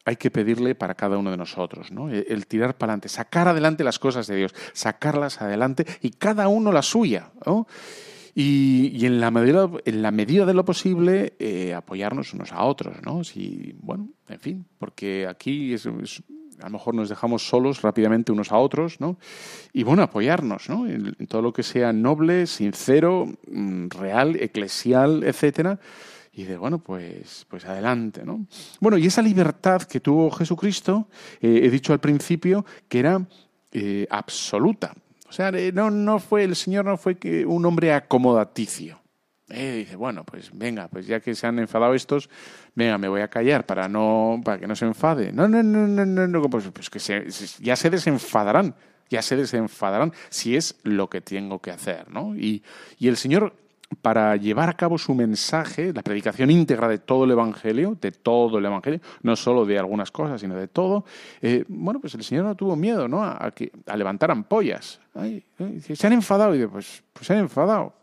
hay 0.04 0.16
que 0.16 0.30
pedirle 0.30 0.74
para 0.74 0.94
cada 0.94 1.18
uno 1.18 1.30
de 1.30 1.36
nosotros, 1.36 1.92
¿no? 1.92 2.10
El, 2.10 2.26
el 2.28 2.46
tirar 2.46 2.76
para 2.76 2.92
adelante, 2.92 3.08
sacar 3.08 3.48
adelante 3.48 3.84
las 3.84 3.98
cosas 3.98 4.26
de 4.26 4.36
Dios, 4.36 4.54
sacarlas 4.72 5.40
adelante 5.40 5.86
y 6.00 6.10
cada 6.10 6.48
uno 6.48 6.72
la 6.72 6.82
suya, 6.82 7.30
¿no? 7.46 7.66
Y, 8.34 9.04
en, 9.04 9.20
la 9.20 9.30
medida, 9.30 9.68
en 9.84 10.00
la 10.00 10.10
medida 10.10 10.46
de 10.46 10.54
lo 10.54 10.64
posible 10.64 11.34
eh, 11.38 11.74
apoyarnos 11.74 12.32
unos 12.32 12.52
a 12.52 12.64
otros, 12.64 12.96
¿no? 13.02 13.24
Si, 13.24 13.74
bueno, 13.78 14.08
en 14.28 14.40
fin, 14.40 14.66
porque 14.78 15.26
aquí 15.28 15.74
es, 15.74 15.86
a 15.86 15.90
lo 16.64 16.70
mejor 16.70 16.94
nos 16.94 17.10
dejamos 17.10 17.46
solos 17.46 17.82
rápidamente 17.82 18.32
unos 18.32 18.50
a 18.50 18.56
otros, 18.56 19.00
¿no? 19.00 19.18
Y 19.74 19.82
bueno, 19.82 20.02
apoyarnos, 20.02 20.70
¿no? 20.70 20.86
En, 20.86 21.14
todo 21.26 21.42
lo 21.42 21.52
que 21.52 21.62
sea 21.62 21.92
noble, 21.92 22.46
sincero, 22.46 23.26
mm, 23.50 23.88
real, 23.88 24.36
eclesial, 24.36 25.24
etcétera. 25.24 25.78
Y 26.34 26.44
de, 26.44 26.56
bueno, 26.56 26.78
pues, 26.78 27.46
pues 27.48 27.64
adelante, 27.66 28.24
¿no? 28.24 28.46
Bueno, 28.80 28.96
y 28.96 29.06
esa 29.06 29.20
libertad 29.20 29.82
que 29.82 30.00
tuvo 30.00 30.30
Jesucristo, 30.30 31.08
eh, 31.40 31.60
he 31.64 31.70
dicho 31.70 31.92
al 31.92 32.00
principio 32.00 32.64
que 32.88 33.00
era 33.00 33.26
eh, 33.70 34.06
absoluta. 34.08 34.94
O 35.28 35.32
sea, 35.32 35.50
no, 35.72 35.90
no 35.90 36.18
fue, 36.18 36.44
el 36.44 36.56
Señor 36.56 36.86
no 36.86 36.96
fue 36.96 37.16
un 37.46 37.64
hombre 37.66 37.92
acomodaticio. 37.92 39.02
Eh, 39.48 39.76
dice, 39.78 39.96
bueno, 39.96 40.24
pues 40.24 40.50
venga, 40.52 40.88
pues 40.88 41.06
ya 41.06 41.20
que 41.20 41.34
se 41.34 41.46
han 41.46 41.58
enfadado 41.58 41.94
estos, 41.94 42.30
venga, 42.74 42.96
me 42.96 43.08
voy 43.08 43.20
a 43.20 43.28
callar 43.28 43.66
para 43.66 43.86
no, 43.86 44.40
para 44.42 44.58
que 44.58 44.66
no 44.66 44.74
se 44.74 44.86
enfade. 44.86 45.32
No, 45.32 45.46
no, 45.46 45.62
no, 45.62 45.86
no, 45.86 46.06
no, 46.06 46.26
no 46.26 46.42
pues, 46.48 46.70
pues 46.72 46.88
que 46.88 46.98
se, 46.98 47.26
ya 47.60 47.76
se 47.76 47.90
desenfadarán, 47.90 48.74
ya 49.10 49.20
se 49.20 49.36
desenfadarán 49.36 50.14
si 50.30 50.56
es 50.56 50.76
lo 50.84 51.10
que 51.10 51.20
tengo 51.20 51.60
que 51.60 51.70
hacer, 51.70 52.10
¿no? 52.10 52.34
Y, 52.34 52.62
y 52.98 53.08
el 53.08 53.18
Señor 53.18 53.54
para 54.00 54.36
llevar 54.36 54.68
a 54.68 54.74
cabo 54.74 54.98
su 54.98 55.14
mensaje, 55.14 55.92
la 55.92 56.02
predicación 56.02 56.50
íntegra 56.50 56.88
de 56.88 56.98
todo 56.98 57.24
el 57.24 57.32
Evangelio, 57.32 57.96
de 58.00 58.12
todo 58.12 58.58
el 58.58 58.64
Evangelio, 58.64 59.00
no 59.22 59.36
solo 59.36 59.64
de 59.64 59.78
algunas 59.78 60.10
cosas, 60.10 60.40
sino 60.40 60.54
de 60.54 60.68
todo, 60.68 61.04
eh, 61.40 61.64
bueno, 61.68 62.00
pues 62.00 62.14
el 62.14 62.22
Señor 62.22 62.44
no 62.44 62.54
tuvo 62.54 62.76
miedo 62.76 63.08
¿no? 63.08 63.22
a, 63.22 63.50
que, 63.54 63.72
a 63.86 63.96
levantar 63.96 64.30
ampollas. 64.30 65.00
se 65.14 66.06
han 66.06 66.12
enfadado, 66.12 66.54
y 66.54 66.58
dice, 66.58 66.68
pues, 66.68 67.02
pues 67.12 67.26
se 67.26 67.32
han 67.32 67.40
enfadado. 67.40 67.94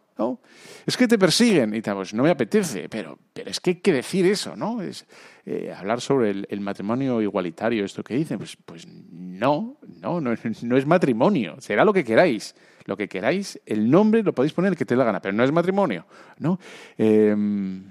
Es 0.85 0.97
que 0.97 1.07
te 1.07 1.17
persiguen, 1.17 1.73
y 1.73 1.81
tal, 1.81 1.95
pues 1.95 2.13
no 2.13 2.23
me 2.23 2.29
apetece, 2.29 2.89
pero, 2.89 3.17
pero 3.31 3.49
es 3.49 3.59
que 3.59 3.69
hay 3.71 3.75
que 3.77 3.93
decir 3.93 4.25
eso, 4.25 4.55
¿no? 4.55 4.81
Es, 4.81 5.05
eh, 5.45 5.73
hablar 5.75 6.01
sobre 6.01 6.31
el, 6.31 6.61
matrimonio 6.61 7.21
igualitario, 7.21 7.85
esto 7.85 8.03
que 8.03 8.15
dicen, 8.15 8.37
pues, 8.37 8.57
pues 8.57 8.85
no, 8.87 9.77
no, 9.87 10.19
no, 10.19 10.33
no 10.63 10.77
es 10.77 10.85
matrimonio, 10.85 11.55
será 11.59 11.85
lo 11.85 11.93
que 11.93 12.03
queráis 12.03 12.53
lo 12.89 12.97
que 12.97 13.07
queráis, 13.07 13.61
el 13.65 13.89
nombre 13.89 14.23
lo 14.23 14.33
podéis 14.33 14.53
poner 14.53 14.73
el 14.73 14.77
que 14.77 14.83
te 14.83 14.95
dé 14.95 14.97
la 14.97 15.05
gana, 15.05 15.21
pero 15.21 15.33
no 15.33 15.43
es 15.43 15.51
matrimonio, 15.51 16.05
¿no? 16.39 16.59
Em, 16.97 17.83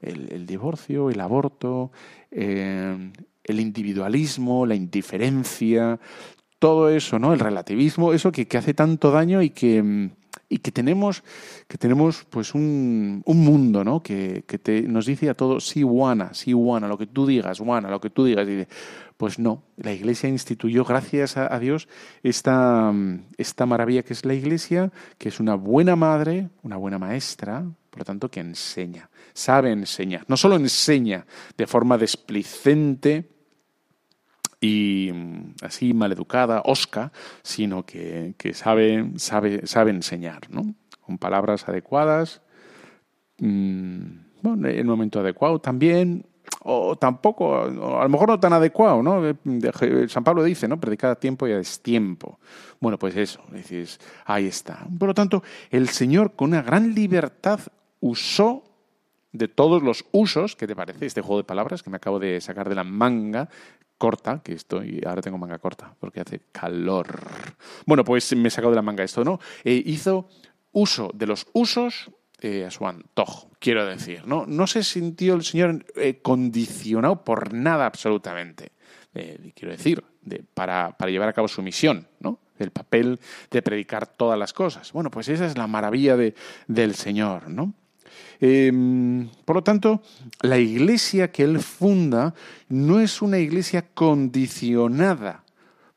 el, 0.00 0.44
divorcio, 0.44 1.10
el 1.10 1.20
aborto, 1.20 1.92
em, 2.30 3.12
el 3.44 3.60
individualismo, 3.60 4.66
la 4.66 4.74
indiferencia, 4.74 5.98
todo 6.58 6.90
eso, 6.90 7.18
¿no? 7.18 7.32
El 7.32 7.38
relativismo, 7.38 8.12
eso 8.12 8.32
que, 8.32 8.46
que 8.46 8.58
hace 8.58 8.74
tanto 8.74 9.12
daño 9.12 9.42
y 9.42 9.50
que, 9.50 10.10
y 10.48 10.58
que 10.58 10.72
tenemos, 10.72 11.22
que 11.68 11.78
tenemos 11.78 12.24
pues 12.28 12.54
un, 12.54 13.22
un 13.24 13.38
mundo, 13.44 13.84
¿no? 13.84 14.02
Que, 14.02 14.44
que 14.46 14.58
te, 14.58 14.82
nos 14.82 15.06
dice 15.06 15.30
a 15.30 15.34
todos, 15.34 15.66
sí, 15.66 15.82
Juana, 15.82 16.34
sí, 16.34 16.52
Juana, 16.52 16.88
lo 16.88 16.98
que 16.98 17.06
tú 17.06 17.26
digas, 17.26 17.58
Juana, 17.60 17.90
lo 17.90 18.00
que 18.00 18.10
tú 18.10 18.24
digas. 18.24 18.46
Y 18.48 18.56
dice, 18.56 18.68
pues 19.22 19.38
no, 19.38 19.62
la 19.76 19.92
Iglesia 19.92 20.28
instituyó, 20.28 20.84
gracias 20.84 21.36
a, 21.36 21.56
Dios, 21.60 21.86
esta, 22.24 22.92
esta 23.36 23.66
maravilla 23.66 24.02
que 24.02 24.14
es 24.14 24.24
la 24.24 24.34
Iglesia, 24.34 24.90
que 25.16 25.28
es 25.28 25.38
una 25.38 25.54
buena 25.54 25.94
madre, 25.94 26.48
una 26.64 26.76
buena 26.76 26.98
maestra, 26.98 27.64
por 27.90 28.00
lo 28.00 28.04
tanto 28.04 28.28
que 28.28 28.40
enseña, 28.40 29.10
sabe 29.32 29.70
enseñar. 29.70 30.24
No 30.26 30.36
solo 30.36 30.56
enseña 30.56 31.24
de 31.56 31.68
forma 31.68 31.98
desplicente 31.98 33.30
y 34.60 35.10
mm, 35.14 35.54
así 35.62 35.94
maleducada, 35.94 36.62
osca, 36.64 37.12
sino 37.44 37.86
que, 37.86 38.34
sabe, 38.54 39.08
sabe, 39.18 39.68
sabe 39.68 39.92
enseñar, 39.92 40.50
¿no? 40.50 40.74
Con 41.00 41.18
palabras 41.18 41.68
adecuadas, 41.68 42.42
mm, 43.38 44.00
bueno, 44.42 44.68
en 44.68 44.78
el 44.78 44.84
momento 44.84 45.20
adecuado 45.20 45.60
también, 45.60 46.26
o 46.64 46.96
tampoco, 46.96 47.62
a 47.62 47.68
lo 48.02 48.08
mejor 48.08 48.28
no 48.28 48.40
tan 48.40 48.52
adecuado, 48.52 49.02
¿no? 49.02 49.22
San 50.08 50.24
Pablo 50.24 50.44
dice, 50.44 50.68
¿no? 50.68 50.78
Predicar 50.78 51.10
a 51.10 51.14
tiempo 51.16 51.46
y 51.46 51.52
a 51.52 51.56
destiempo. 51.56 52.38
Bueno, 52.80 52.98
pues 52.98 53.16
eso, 53.16 53.40
dices, 53.50 54.00
ahí 54.24 54.46
está. 54.46 54.86
Por 54.98 55.08
lo 55.08 55.14
tanto, 55.14 55.42
el 55.70 55.88
Señor 55.88 56.32
con 56.32 56.50
una 56.50 56.62
gran 56.62 56.94
libertad 56.94 57.60
usó 58.00 58.64
de 59.32 59.48
todos 59.48 59.82
los 59.82 60.04
usos, 60.12 60.56
¿qué 60.56 60.66
te 60.66 60.76
parece 60.76 61.06
este 61.06 61.22
juego 61.22 61.38
de 61.38 61.44
palabras 61.44 61.82
que 61.82 61.90
me 61.90 61.96
acabo 61.96 62.18
de 62.18 62.40
sacar 62.40 62.68
de 62.68 62.74
la 62.74 62.84
manga 62.84 63.48
corta, 64.02 64.40
que 64.42 64.54
estoy, 64.54 65.00
ahora 65.06 65.22
tengo 65.22 65.38
manga 65.38 65.60
corta 65.60 65.94
porque 66.00 66.20
hace 66.20 66.40
calor. 66.50 67.06
Bueno, 67.86 68.02
pues 68.02 68.34
me 68.34 68.48
he 68.48 68.50
sacado 68.50 68.72
de 68.72 68.76
la 68.76 68.82
manga 68.82 69.04
esto, 69.04 69.22
¿no? 69.22 69.38
Eh, 69.62 69.80
hizo 69.86 70.26
uso 70.72 71.12
de 71.14 71.26
los 71.26 71.46
usos 71.52 72.10
eh, 72.42 72.64
a 72.66 72.70
su 72.70 72.86
antojo, 72.86 73.50
quiero 73.58 73.86
decir, 73.86 74.26
¿no? 74.26 74.44
No 74.46 74.66
se 74.66 74.82
sintió 74.84 75.34
el 75.34 75.44
Señor 75.44 75.86
eh, 75.96 76.18
condicionado 76.20 77.24
por 77.24 77.54
nada 77.54 77.86
absolutamente, 77.86 78.72
quiero 79.54 79.72
decir, 79.72 80.02
para, 80.54 80.96
para 80.96 81.10
llevar 81.10 81.28
a 81.28 81.32
cabo 81.32 81.48
su 81.48 81.62
misión, 81.62 82.06
¿no? 82.20 82.38
el 82.62 82.70
papel 82.70 83.20
de 83.50 83.62
predicar 83.62 84.06
todas 84.06 84.38
las 84.38 84.52
cosas. 84.52 84.92
Bueno, 84.92 85.10
pues 85.10 85.28
esa 85.28 85.46
es 85.46 85.58
la 85.58 85.66
maravilla 85.66 86.16
de, 86.16 86.34
del 86.66 86.94
Señor, 86.94 87.48
¿no? 87.48 87.74
Em, 88.40 89.28
por 89.44 89.56
lo 89.56 89.62
tanto, 89.62 90.02
la 90.40 90.58
iglesia 90.58 91.30
que 91.30 91.44
él 91.44 91.60
funda 91.60 92.34
no 92.68 93.00
es 93.00 93.22
una 93.22 93.38
iglesia 93.38 93.86
condicionada 93.94 95.44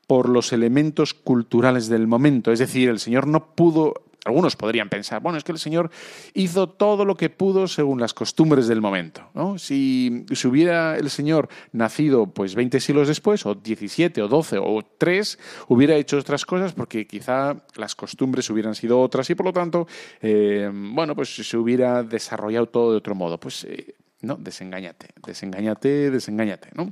por 0.07 0.29
los 0.29 0.53
elementos 0.53 1.13
culturales 1.13 1.87
del 1.87 2.07
momento. 2.07 2.51
Es 2.51 2.59
decir, 2.59 2.89
el 2.89 2.99
Señor 2.99 3.25
no 3.25 3.55
pudo 3.55 4.04
algunos 4.25 4.55
podrían 4.55 4.89
pensar, 4.89 5.21
bueno, 5.21 5.37
es 5.37 5.43
que 5.43 5.51
el 5.51 5.59
Señor 5.59 5.91
hizo 6.33 6.67
todo 6.67 7.05
lo 7.05 7.15
que 7.15 7.29
pudo 7.29 7.67
según 7.67 8.01
las 8.01 8.13
costumbres 8.13 8.67
del 8.67 8.81
momento. 8.81 9.29
¿no? 9.35 9.59
Si, 9.59 10.25
hubiera 10.45 10.97
el 10.97 11.11
Señor 11.11 11.47
nacido 11.71 12.25
pues 12.25 12.55
20 12.55 12.79
siglos 12.79 13.07
después, 13.07 13.45
o 13.45 13.53
17, 13.53 14.23
o 14.23 14.27
12, 14.27 14.57
o 14.57 14.83
3, 14.97 15.39
hubiera 15.67 15.95
hecho 15.95 16.17
otras 16.17 16.43
cosas 16.43 16.73
porque 16.73 17.05
quizá 17.05 17.55
las 17.75 17.95
costumbres 17.95 18.49
hubieran 18.49 18.73
sido 18.73 18.99
otras 18.99 19.29
y 19.29 19.35
por 19.35 19.45
lo 19.45 19.53
tanto, 19.53 19.87
eh, 20.21 20.71
bueno, 20.73 21.15
pues 21.15 21.35
se 21.35 21.57
hubiera 21.57 22.01
desarrollado 22.01 22.65
todo 22.65 22.91
de 22.91 22.97
otro 22.97 23.13
modo. 23.13 23.39
Pues 23.39 23.63
eh, 23.65 23.93
no, 24.21 24.37
desengáñate, 24.37 25.09
desengáñate, 25.23 26.09
desengáñate, 26.09 26.69
¿no? 26.73 26.91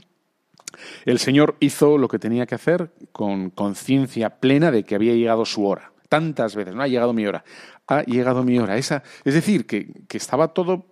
El 1.05 1.17
Señor 1.17 1.55
hizo 1.59 1.97
lo 1.97 2.07
que 2.07 2.19
tenía 2.19 2.45
que 2.45 2.55
hacer 2.55 2.91
con 3.11 3.49
conciencia 3.49 4.39
plena 4.39 4.71
de 4.71 4.83
que 4.83 4.95
había 4.95 5.13
llegado 5.13 5.45
su 5.45 5.65
hora 5.65 5.92
tantas 6.13 6.55
veces, 6.55 6.75
no 6.75 6.84
ha 6.84 6.88
llegado 6.88 7.12
mi 7.12 7.25
hora, 7.25 7.43
ha 7.88 8.03
llegado 8.03 8.43
mi 8.43 8.60
hora. 8.60 8.77
Esa, 8.77 9.01
es 9.25 9.34
decir, 9.34 9.65
que, 9.65 10.05
estaba 10.12 10.50
todo 10.50 10.86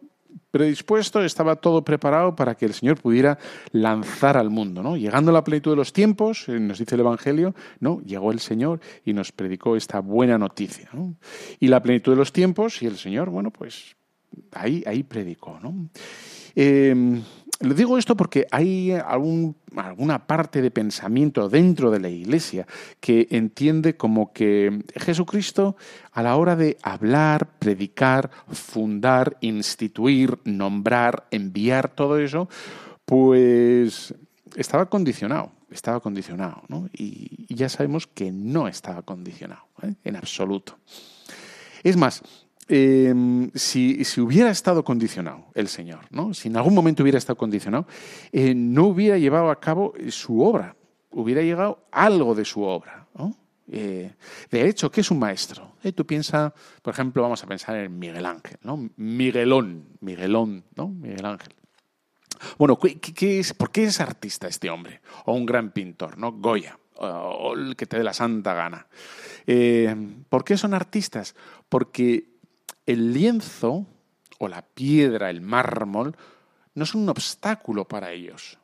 predispuesto, 0.49 1.23
estaba 1.23 1.57
todo 1.57 1.83
preparado 1.83 2.35
para 2.35 2.55
que 2.55 2.65
el 2.65 2.73
Señor 2.73 2.99
pudiera 2.99 3.37
lanzar 3.71 4.35
al 4.35 4.49
mundo, 4.49 4.81
¿no? 4.81 4.97
Llegando 4.97 5.29
a 5.29 5.35
la 5.35 5.43
plenitud 5.43 5.73
de 5.73 5.77
los 5.77 5.93
tiempos, 5.93 6.49
eh, 6.49 6.59
nos 6.59 6.79
dice 6.79 6.95
el 6.95 7.01
Evangelio, 7.01 7.53
¿no? 7.79 8.01
Llegó 8.01 8.31
el 8.31 8.39
Señor 8.39 8.79
y 9.05 9.13
nos 9.13 9.31
predicó 9.31 9.75
esta 9.75 9.99
buena 9.99 10.39
noticia, 10.39 10.89
Y 11.59 11.67
la 11.67 11.83
plenitud 11.83 12.13
de 12.13 12.17
los 12.17 12.33
tiempos 12.33 12.81
y 12.81 12.87
el 12.87 12.97
Señor, 12.97 13.29
bueno, 13.29 13.51
pues 13.51 13.95
ahí, 14.53 14.83
ahí 14.87 15.03
predicó, 15.03 15.59
¿no? 15.61 15.87
Eh, 16.55 17.21
le 17.61 17.75
digo 17.75 17.97
esto 17.97 18.15
porque 18.15 18.47
hay 18.51 18.91
alguna 18.91 20.25
parte 20.25 20.61
de 20.61 20.71
pensamiento 20.71 21.49
dentro 21.49 21.91
de 21.91 21.99
la 21.99 22.09
Iglesia 22.09 22.67
que 22.99 23.27
entiende 23.31 23.95
como 23.97 24.33
que 24.33 24.83
Jesucristo 24.95 25.75
a 26.11 26.23
la 26.23 26.35
hora 26.35 26.55
de 26.55 26.77
hablar, 26.81 27.49
predicar, 27.59 28.31
fundar, 28.51 29.37
instituir, 29.41 30.39
nombrar, 30.43 31.27
enviar 31.31 31.89
todo 31.89 32.17
eso, 32.17 32.49
pues 33.05 34.13
estaba 34.55 34.87
condicionado, 34.87 35.51
estaba 35.69 35.99
condicionado, 35.99 36.63
¿no? 36.67 36.89
Y, 36.93 37.47
ya 37.53 37.69
sabemos 37.69 38.07
que 38.07 38.31
no 38.31 38.67
estaba 38.67 39.01
condicionado, 39.01 39.63
¿eh? 39.83 39.93
en 40.03 40.15
absoluto. 40.15 40.77
Es 41.83 41.97
más, 41.97 42.23
Em, 42.73 43.51
si, 43.53 44.01
hubiera 44.21 44.49
estado 44.49 44.85
condicionado 44.85 45.47
el 45.55 45.67
Señor, 45.67 46.05
¿no? 46.09 46.33
si 46.33 46.47
en 46.47 46.55
algún 46.55 46.73
momento 46.73 47.03
hubiera 47.03 47.17
estado 47.17 47.35
condicionado, 47.35 47.85
eh, 48.31 48.55
no 48.55 48.85
hubiera 48.85 49.17
llevado 49.17 49.51
a 49.51 49.59
cabo 49.59 49.93
su 50.07 50.39
obra, 50.39 50.77
hubiera 51.09 51.41
llegado 51.41 51.85
algo 51.91 52.33
de 52.33 52.45
su 52.45 52.63
obra. 52.63 53.07
Eh, 53.67 54.13
de 54.49 54.69
hecho, 54.69 54.89
¿qué 54.89 55.01
es 55.01 55.11
un 55.11 55.19
maestro? 55.19 55.73
Eh, 55.83 55.91
tú 55.91 56.05
piensas, 56.05 56.53
por 56.81 56.93
ejemplo, 56.93 57.21
vamos 57.21 57.43
a 57.43 57.47
pensar 57.47 57.75
en 57.75 57.99
Miguel 57.99 58.25
Ángel, 58.25 58.57
¿no? 58.63 58.89
Miguelón, 58.95 59.89
Miguelón, 59.99 60.63
¿no? 60.77 60.87
Miguel 60.87 61.25
Ángel. 61.25 61.53
Bueno, 62.57 62.79
¿qué, 62.79 63.39
es, 63.39 63.53
¿por 63.53 63.71
qué 63.71 63.83
es 63.83 63.99
artista 63.99 64.47
este 64.47 64.69
hombre? 64.69 65.01
O 65.25 65.33
un 65.33 65.45
gran 65.45 65.71
pintor, 65.71 66.17
¿no? 66.17 66.31
Goya, 66.31 66.79
o 66.95 67.53
el 67.53 67.75
que 67.75 67.85
te 67.85 67.97
dé 67.97 68.03
la 68.05 68.13
santa 68.13 68.53
gana. 68.53 68.87
¿Por 70.29 70.45
qué 70.45 70.55
son 70.55 70.73
artistas? 70.73 71.35
Porque 71.67 72.30
el 72.85 73.13
lienzo 73.13 73.85
o 74.39 74.47
la 74.47 74.61
piedra, 74.61 75.29
el 75.29 75.41
mármol, 75.41 76.15
no 76.73 76.85
son 76.85 77.01
un 77.01 77.09
obstáculo 77.09 77.87
para 77.87 78.11
ellos. 78.11 78.57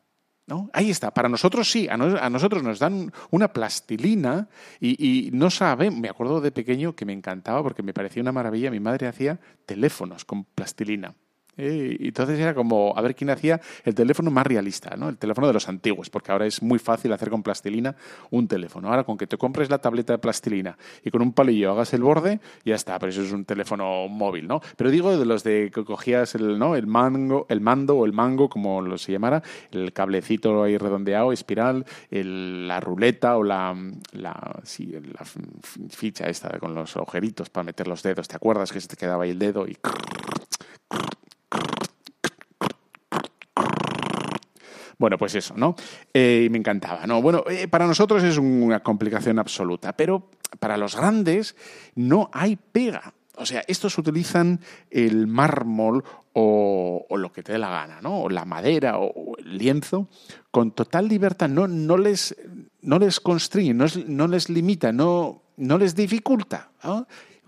¿No? 0.47 0.69
Ahí 0.71 0.89
está, 0.89 1.13
para 1.13 1.27
nosotros 1.27 1.69
sí, 1.69 1.89
a, 1.89 1.97
nosotros 1.97 2.63
nos 2.63 2.79
dan 2.79 3.11
una 3.31 3.51
plastilina 3.51 4.47
y, 4.79 5.27
y, 5.27 5.31
no 5.31 5.49
saben, 5.49 5.99
me 5.99 6.07
acuerdo 6.07 6.39
de 6.39 6.53
pequeño 6.53 6.95
que 6.95 7.03
me 7.03 7.11
encantaba 7.11 7.61
porque 7.61 7.83
me 7.83 7.93
parecía 7.93 8.21
una 8.21 8.31
maravilla, 8.31 8.71
mi 8.71 8.79
madre 8.79 9.07
hacía 9.07 9.41
teléfonos 9.65 10.23
con 10.23 10.45
plastilina. 10.45 11.13
Eh, 11.57 11.97
y 11.99 12.07
entonces 12.07 12.39
era 12.39 12.53
como 12.53 12.93
a 12.95 13.01
ver 13.01 13.15
quién 13.15 13.29
hacía 13.29 13.59
el 13.83 13.95
teléfono 13.95 14.31
más 14.31 14.45
realista, 14.45 14.95
¿no? 14.95 15.09
El 15.09 15.17
teléfono 15.17 15.47
de 15.47 15.53
los 15.53 15.67
antiguos, 15.67 16.09
porque 16.09 16.31
ahora 16.31 16.45
es 16.45 16.61
muy 16.61 16.79
fácil 16.79 17.11
hacer 17.13 17.29
con 17.29 17.43
plastilina 17.43 17.95
un 18.31 18.47
teléfono. 18.47 18.89
Ahora 18.89 19.03
con 19.03 19.17
que 19.17 19.27
te 19.27 19.37
compres 19.37 19.69
la 19.69 19.79
tableta 19.79 20.13
de 20.13 20.19
plastilina 20.19 20.77
y 21.03 21.11
con 21.11 21.21
un 21.21 21.33
palillo 21.33 21.71
hagas 21.71 21.93
el 21.93 22.03
borde, 22.03 22.39
ya 22.63 22.75
está, 22.75 22.99
pero 22.99 23.11
eso 23.11 23.21
es 23.21 23.31
un 23.31 23.45
teléfono 23.45 24.07
móvil, 24.07 24.47
¿no? 24.47 24.61
Pero 24.75 24.91
digo 24.91 25.17
de 25.17 25.25
los 25.25 25.43
de 25.43 25.71
que 25.73 25.83
cogías 25.83 26.35
el, 26.35 26.59
¿no? 26.59 26.75
el 26.75 26.87
mango, 26.87 27.45
el 27.49 27.61
mando 27.61 27.97
o 27.97 28.05
el 28.05 28.13
mango, 28.13 28.49
como 28.49 28.81
lo 28.81 28.97
se 28.97 29.11
llamara, 29.11 29.41
el 29.71 29.93
cablecito 29.93 30.63
ahí 30.63 30.77
redondeado, 30.77 31.31
espiral, 31.31 31.85
la 32.09 32.79
ruleta 32.79 33.37
o 33.37 33.43
la, 33.43 33.75
la, 34.11 34.59
sí, 34.63 34.91
la 34.91 35.25
ficha 35.89 36.29
esta 36.29 36.57
con 36.59 36.73
los 36.73 36.95
agujeritos 36.95 37.49
para 37.49 37.65
meter 37.65 37.87
los 37.87 38.03
dedos. 38.03 38.27
¿Te 38.27 38.35
acuerdas 38.35 38.71
que 38.71 38.81
se 38.81 38.87
te 38.87 38.95
quedaba 38.95 39.23
ahí 39.23 39.31
el 39.31 39.39
dedo 39.39 39.67
y 39.67 39.77
Bueno, 44.97 45.17
pues 45.17 45.35
eso, 45.35 45.53
¿no? 45.55 45.75
Eh, 46.13 46.47
me 46.49 46.57
encantaba, 46.57 47.05
¿no? 47.05 47.21
Bueno, 47.21 47.43
eh, 47.49 47.67
para 47.67 47.85
nosotros 47.85 48.23
es 48.23 48.37
una 48.37 48.81
complicación 48.81 49.37
absoluta, 49.37 49.95
pero 49.95 50.29
para 50.59 50.77
los 50.77 50.95
grandes 50.95 51.55
no 51.95 52.29
hay 52.33 52.55
pega. 52.55 53.13
O 53.35 53.45
sea, 53.45 53.63
estos 53.67 53.97
utilizan 53.99 54.59
el 54.89 55.27
mármol 55.27 56.03
o, 56.33 57.05
lo 57.15 57.31
que 57.31 57.43
te 57.43 57.51
dé 57.51 57.59
la 57.59 57.69
gana, 57.69 58.01
¿no? 58.01 58.21
O 58.21 58.29
la 58.29 58.45
madera 58.45 58.97
o 58.97 59.37
el 59.37 59.57
lienzo 59.57 60.07
con 60.49 60.71
total 60.71 61.07
libertad. 61.07 61.47
No, 61.47 61.67
no, 61.67 61.97
les, 61.97 62.35
no 62.81 62.97
les 62.97 63.21
no, 63.73 63.85
no 64.07 64.27
les 64.27 64.49
limita, 64.49 64.91
no, 64.91 65.43
no 65.57 65.77
les 65.77 65.95
dificulta. 65.95 66.71
¿no? 66.83 67.07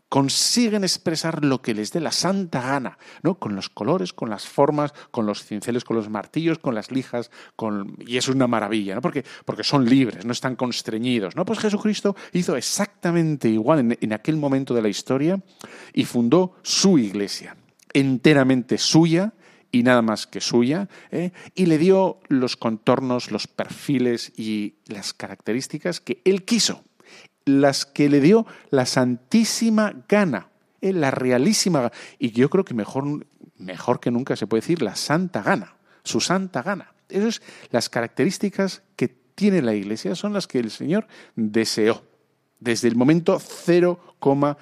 Consiguen 0.09 0.83
expresar 0.83 1.45
lo 1.45 1.61
que 1.61 1.75
les 1.75 1.91
dé 1.91 1.99
la 1.99 2.11
santa 2.11 2.61
gana, 2.61 2.97
¿no? 3.21 3.35
Con 3.35 3.55
los 3.55 3.69
colores, 3.69 4.11
con 4.11 4.29
las 4.29 4.47
formas, 4.47 4.91
con 5.11 5.27
los 5.27 5.45
cinceles, 5.45 5.83
con 5.83 5.95
los 5.95 6.09
martillos, 6.09 6.57
con 6.57 6.73
las 6.73 6.91
lijas, 6.91 7.29
con... 7.55 7.95
y 7.99 8.17
es 8.17 8.27
una 8.27 8.47
maravilla, 8.47 8.95
¿no? 8.95 9.01
Porque, 9.01 9.23
porque 9.45 9.63
son 9.63 9.87
libres, 9.87 10.25
no 10.25 10.31
están 10.31 10.55
constreñidos, 10.55 11.35
¿no? 11.35 11.45
Pues 11.45 11.59
Jesucristo 11.59 12.15
hizo 12.33 12.57
exactamente 12.57 13.49
igual 13.49 13.95
en, 13.99 14.13
aquel 14.13 14.37
momento 14.37 14.73
de 14.73 14.81
la 14.81 14.89
historia 14.89 15.39
y 15.93 16.05
fundó 16.05 16.55
su 16.63 16.97
iglesia, 16.97 17.55
enteramente 17.93 18.79
suya, 18.79 19.33
y 19.71 19.83
nada 19.83 20.01
más 20.01 20.25
que 20.25 20.41
suya, 20.41 20.89
¿eh? 21.11 21.29
y 21.53 21.67
le 21.67 21.77
dio 21.77 22.19
los 22.27 22.57
contornos, 22.57 23.29
los 23.29 23.45
perfiles 23.45 24.33
y 24.35 24.77
las 24.87 25.13
características 25.13 25.99
que 25.99 26.23
él 26.25 26.43
quiso 26.43 26.83
las 27.45 27.85
que 27.85 28.09
le 28.09 28.19
dio 28.19 28.45
la 28.69 28.85
santísima 28.85 29.93
gana, 30.07 30.49
eh, 30.81 30.93
la 30.93 31.11
realísima 31.11 31.91
y 32.17 32.31
yo 32.31 32.49
creo 32.49 32.65
que 32.65 32.73
mejor, 32.73 33.25
mejor 33.57 33.99
que 33.99 34.11
nunca 34.11 34.35
se 34.35 34.47
puede 34.47 34.61
decir 34.61 34.81
la 34.81 34.95
santa 34.95 35.41
gana, 35.41 35.75
su 36.03 36.21
santa 36.21 36.61
gana. 36.61 36.93
Esas 37.09 37.41
las 37.71 37.89
características 37.89 38.83
que 38.95 39.07
tiene 39.07 39.61
la 39.61 39.73
Iglesia, 39.73 40.15
son 40.15 40.33
las 40.33 40.47
que 40.47 40.59
el 40.59 40.69
Señor 40.69 41.07
deseó 41.35 42.03
desde 42.59 42.89
el 42.89 42.95
momento 42.95 43.39
0,1 43.39 44.57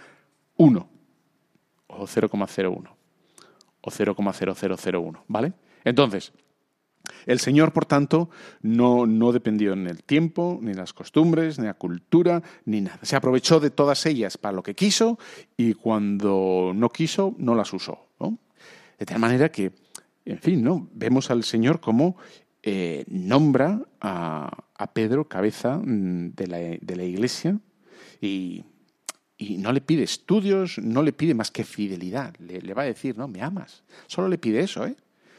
o 1.88 2.08
0,01. 2.08 2.90
o 3.82 3.92
0,0001, 3.92 5.24
¿vale? 5.28 5.54
Entonces, 5.84 6.32
el 7.28 7.40
Señor, 7.40 7.74
por 7.74 7.86
tanto, 7.86 8.30
no, 8.62 9.06
no 9.06 9.34
dependió 9.34 9.74
en 9.74 9.86
el 9.86 10.02
tiempo, 10.02 10.58
ni 10.62 10.74
las 10.74 10.94
costumbres, 10.94 11.60
ni 11.60 11.66
la 11.66 11.74
cultura, 11.74 12.42
ni 12.66 12.82
nada. 12.82 13.00
Se 13.04 13.18
aprovechó 13.18 13.60
de 13.60 13.70
todas 13.70 14.06
ellas 14.06 14.38
para 14.38 14.54
lo 14.54 14.64
que 14.64 14.76
quiso 14.76 15.20
y 15.58 15.74
cuando 15.74 16.72
no 16.74 16.90
quiso, 16.90 17.36
no 17.38 17.54
las 17.54 17.74
usó. 17.74 18.08
De 18.98 19.06
tal 19.06 19.20
manera 19.20 19.52
que, 19.52 19.74
en 20.26 20.40
fin, 20.40 20.64
¿no? 20.64 20.90
vemos 20.94 21.30
al 21.30 21.44
Señor 21.44 21.80
como 21.80 22.18
eh, 22.64 23.06
nombra 23.08 23.84
a, 24.02 24.64
Pedro 24.94 25.28
cabeza 25.28 25.78
mm, 25.78 26.34
de 26.34 26.48
la, 26.48 26.58
de 26.58 26.96
la 26.96 27.04
iglesia 27.04 27.60
y, 28.22 28.64
no 29.40 29.72
le 29.72 29.82
pide 29.82 30.02
estudios, 30.02 30.80
no 30.80 31.04
le 31.04 31.14
pide 31.14 31.36
más 31.36 31.52
que 31.52 31.64
fidelidad. 31.64 32.34
Le, 32.40 32.60
le 32.60 32.74
va 32.74 32.82
a 32.82 32.86
decir, 32.86 33.16
no, 33.16 33.28
me 33.28 33.44
amas. 33.44 33.84
Solo 34.08 34.30
le 34.30 34.40
pide 34.40 34.62
eso, 34.62 34.84
¿eh? 34.88 34.96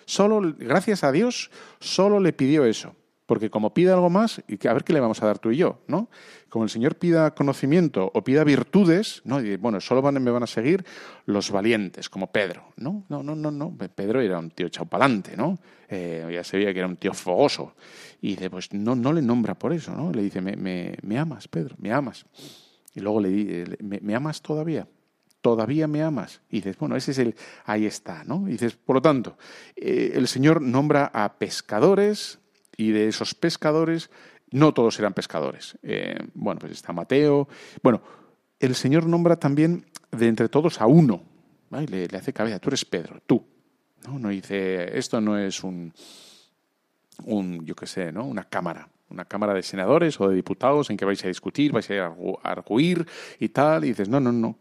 Solo, 0.08 0.54
gracias 0.56 1.04
a 1.04 1.12
Dios, 1.12 1.50
solo 1.80 2.18
le 2.18 2.32
pidió 2.32 2.64
eso. 2.64 2.96
Porque 3.26 3.50
como 3.50 3.74
pide 3.74 3.92
algo 3.92 4.08
más, 4.08 4.42
y 4.48 4.66
a 4.66 4.72
ver 4.72 4.84
qué 4.84 4.94
le 4.94 5.00
vamos 5.00 5.22
a 5.22 5.26
dar 5.26 5.38
tú 5.38 5.50
y 5.50 5.58
yo, 5.58 5.80
¿no? 5.86 6.08
Como 6.48 6.64
el 6.64 6.70
Señor 6.70 6.96
pida 6.96 7.34
conocimiento 7.34 8.10
o 8.14 8.24
pida 8.24 8.42
virtudes, 8.42 9.20
¿no? 9.26 9.38
Y, 9.42 9.58
bueno, 9.58 9.82
solo 9.82 10.00
me 10.10 10.30
van 10.30 10.42
a 10.42 10.46
seguir 10.46 10.82
los 11.26 11.50
valientes, 11.50 12.08
como 12.08 12.32
Pedro, 12.32 12.72
¿no? 12.76 13.04
No, 13.10 13.22
no, 13.22 13.34
no, 13.36 13.50
no. 13.50 13.76
Pedro 13.94 14.22
era 14.22 14.38
un 14.38 14.50
tío 14.50 14.70
chaupalante, 14.70 15.36
¿no? 15.36 15.58
Eh, 15.90 16.26
ya 16.32 16.42
se 16.42 16.56
veía 16.56 16.72
que 16.72 16.78
era 16.78 16.88
un 16.88 16.96
tío 16.96 17.12
fogoso. 17.12 17.74
Y 18.22 18.30
dice, 18.30 18.48
pues 18.48 18.72
no, 18.72 18.96
no 18.96 19.12
le 19.12 19.20
nombra 19.20 19.58
por 19.58 19.74
eso, 19.74 19.94
¿no? 19.94 20.10
Le 20.10 20.22
dice, 20.22 20.40
me, 20.40 20.96
me, 21.02 21.18
amas, 21.18 21.48
Pedro, 21.48 21.76
me 21.78 21.92
amas. 21.92 22.24
Y 22.94 23.00
luego 23.00 23.20
le 23.20 23.28
dice, 23.28 23.76
¿me, 23.82 24.00
¿me 24.00 24.14
amas 24.14 24.40
todavía? 24.40 24.88
Todavía 25.40 25.86
me 25.86 26.02
amas. 26.02 26.40
Y 26.50 26.56
dices, 26.56 26.78
bueno, 26.78 26.96
ese 26.96 27.12
es 27.12 27.18
el, 27.18 27.34
ahí 27.64 27.86
está, 27.86 28.24
¿no? 28.24 28.48
Y 28.48 28.52
dices, 28.52 28.74
por 28.74 28.96
lo 28.96 29.02
tanto, 29.02 29.36
eh, 29.76 30.12
el 30.14 30.28
Señor 30.28 30.60
nombra 30.62 31.10
a 31.12 31.34
pescadores 31.38 32.38
y 32.76 32.90
de 32.90 33.08
esos 33.08 33.34
pescadores, 33.34 34.10
no 34.50 34.72
todos 34.72 34.98
eran 34.98 35.14
pescadores. 35.14 35.78
Eh, 35.82 36.18
bueno, 36.34 36.58
pues 36.60 36.72
está 36.72 36.92
Mateo. 36.92 37.48
Bueno, 37.82 38.02
el 38.60 38.74
Señor 38.74 39.06
nombra 39.06 39.36
también 39.36 39.86
de 40.10 40.28
entre 40.28 40.48
todos 40.48 40.80
a 40.80 40.86
uno. 40.86 41.22
Le, 41.70 42.08
le, 42.08 42.16
hace 42.16 42.32
cabeza, 42.32 42.58
tú 42.58 42.70
eres 42.70 42.84
Pedro, 42.84 43.20
tú. 43.26 43.44
No, 44.06 44.18
no 44.18 44.28
dice, 44.30 44.96
esto 44.96 45.20
no 45.20 45.36
es 45.36 45.62
un, 45.62 45.92
un 47.24 47.64
yo 47.66 47.74
qué 47.74 47.86
sé, 47.86 48.10
¿no? 48.10 48.24
Una 48.24 48.44
cámara 48.44 48.88
una 49.10 49.24
Cámara 49.24 49.54
de 49.54 49.62
Senadores 49.62 50.20
o 50.20 50.28
de 50.28 50.36
Diputados 50.36 50.90
en 50.90 50.96
que 50.96 51.04
vais 51.04 51.24
a 51.24 51.28
discutir, 51.28 51.72
vais 51.72 51.90
a 51.90 52.14
arguir 52.42 53.06
y 53.38 53.48
tal, 53.48 53.84
y 53.84 53.88
dices, 53.88 54.08
no, 54.08 54.20
no, 54.20 54.32
no, 54.32 54.58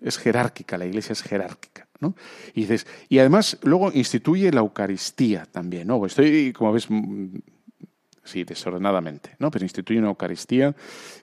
es 0.00 0.18
jerárquica, 0.18 0.78
la 0.78 0.86
Iglesia 0.86 1.12
es 1.12 1.22
jerárquica. 1.22 1.86
¿no? 2.00 2.14
Y 2.54 2.62
dices, 2.62 2.86
y 3.08 3.18
además 3.18 3.58
luego 3.62 3.90
instituye 3.92 4.52
la 4.52 4.60
Eucaristía 4.60 5.46
también, 5.46 5.88
¿no? 5.88 6.04
Estoy, 6.04 6.52
como 6.52 6.72
ves, 6.72 6.90
mm, 6.90 7.36
sí, 8.22 8.44
desordenadamente, 8.44 9.36
¿no? 9.38 9.50
Pero 9.50 9.64
instituye 9.64 9.98
una 9.98 10.08
Eucaristía 10.08 10.74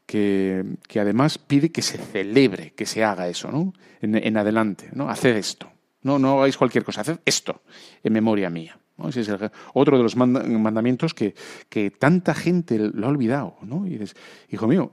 que, 0.05 0.65
que, 0.87 0.99
además 0.99 1.37
pide 1.37 1.71
que 1.71 1.81
se 1.81 1.97
celebre, 1.97 2.73
que 2.73 2.85
se 2.85 3.03
haga 3.03 3.27
eso, 3.27 3.51
¿no? 3.51 3.73
En, 4.01 4.15
en 4.15 4.37
adelante, 4.37 4.89
¿no? 4.93 5.09
Haced 5.09 5.35
esto. 5.35 5.71
No, 6.01 6.19
no 6.19 6.39
hagáis 6.39 6.57
cualquier 6.57 6.83
cosa, 6.83 7.01
haced 7.01 7.19
esto 7.25 7.61
en 8.03 8.13
memoria 8.13 8.49
mía. 8.49 8.77
Ese 9.07 9.21
es 9.21 9.29
otro 9.73 9.97
de 9.97 10.03
los 10.03 10.15
mandamientos 10.15 11.13
que, 11.13 11.33
que, 11.69 11.91
tanta 11.91 12.33
gente 12.33 12.77
lo 12.77 13.07
ha 13.07 13.09
olvidado. 13.09 13.57
¿no? 13.63 13.87
Y 13.87 13.91
dices, 13.91 14.15
hijo 14.49 14.67
mío, 14.67 14.91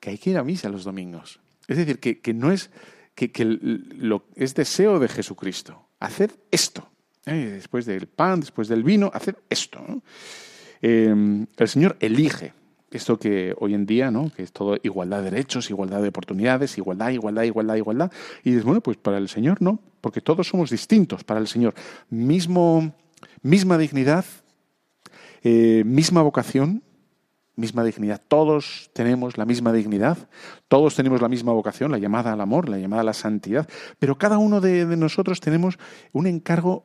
que 0.00 0.10
hay 0.10 0.18
que 0.18 0.30
ir 0.30 0.38
a 0.38 0.44
misa 0.44 0.68
los 0.68 0.84
domingos. 0.84 1.40
Es 1.68 1.76
decir, 1.76 1.98
que, 1.98 2.20
que 2.20 2.34
no 2.34 2.50
es, 2.50 2.70
que, 3.14 3.30
que 3.30 3.44
lo, 3.44 4.26
es 4.34 4.54
deseo 4.54 4.98
de 4.98 5.08
Jesucristo. 5.08 5.88
Hacer 6.00 6.32
esto. 6.50 6.88
¿eh? 7.26 7.50
Después 7.54 7.86
del 7.86 8.06
pan, 8.06 8.40
después 8.40 8.68
del 8.68 8.82
vino, 8.82 9.10
hacer 9.14 9.38
esto. 9.48 9.84
Em, 10.80 11.46
el 11.56 11.68
Señor 11.68 11.96
elige 12.00 12.52
esto 12.90 13.18
que 13.18 13.54
hoy 13.58 13.74
en 13.74 13.86
día, 13.86 14.10
¿no? 14.10 14.30
que 14.34 14.42
es 14.42 14.52
todo 14.52 14.76
igualdad 14.82 15.22
de 15.22 15.30
derechos, 15.30 15.68
igualdad 15.70 16.00
de 16.00 16.08
oportunidades, 16.08 16.78
igualdad, 16.78 17.10
igualdad, 17.10 17.42
igualdad, 17.42 17.74
igualdad. 17.76 18.12
Y 18.44 18.50
dices, 18.50 18.64
bueno, 18.64 18.80
pues 18.80 18.96
para 18.96 19.18
el 19.18 19.28
Señor 19.28 19.60
no, 19.60 19.80
porque 20.00 20.20
todos 20.20 20.46
somos 20.46 20.70
distintos 20.70 21.24
para 21.24 21.40
el 21.40 21.48
Señor. 21.48 21.74
Mismo 22.10 22.94
misma 23.42 23.78
dignidad, 23.78 24.24
eh, 25.42 25.82
misma 25.84 26.22
vocación, 26.22 26.82
misma 27.56 27.84
dignidad. 27.84 28.22
Todos 28.26 28.90
tenemos 28.92 29.38
la 29.38 29.44
misma 29.44 29.72
dignidad, 29.72 30.18
todos 30.68 30.94
tenemos 30.94 31.20
la 31.20 31.28
misma 31.28 31.52
vocación, 31.52 31.90
la 31.90 31.98
llamada 31.98 32.32
al 32.32 32.40
amor, 32.40 32.68
la 32.68 32.78
llamada 32.78 33.02
a 33.02 33.04
la 33.04 33.12
santidad, 33.12 33.68
pero 33.98 34.18
cada 34.18 34.38
uno 34.38 34.60
de 34.60 34.84
nosotros 34.96 35.40
tenemos 35.40 35.78
un 36.12 36.26
encargo 36.26 36.84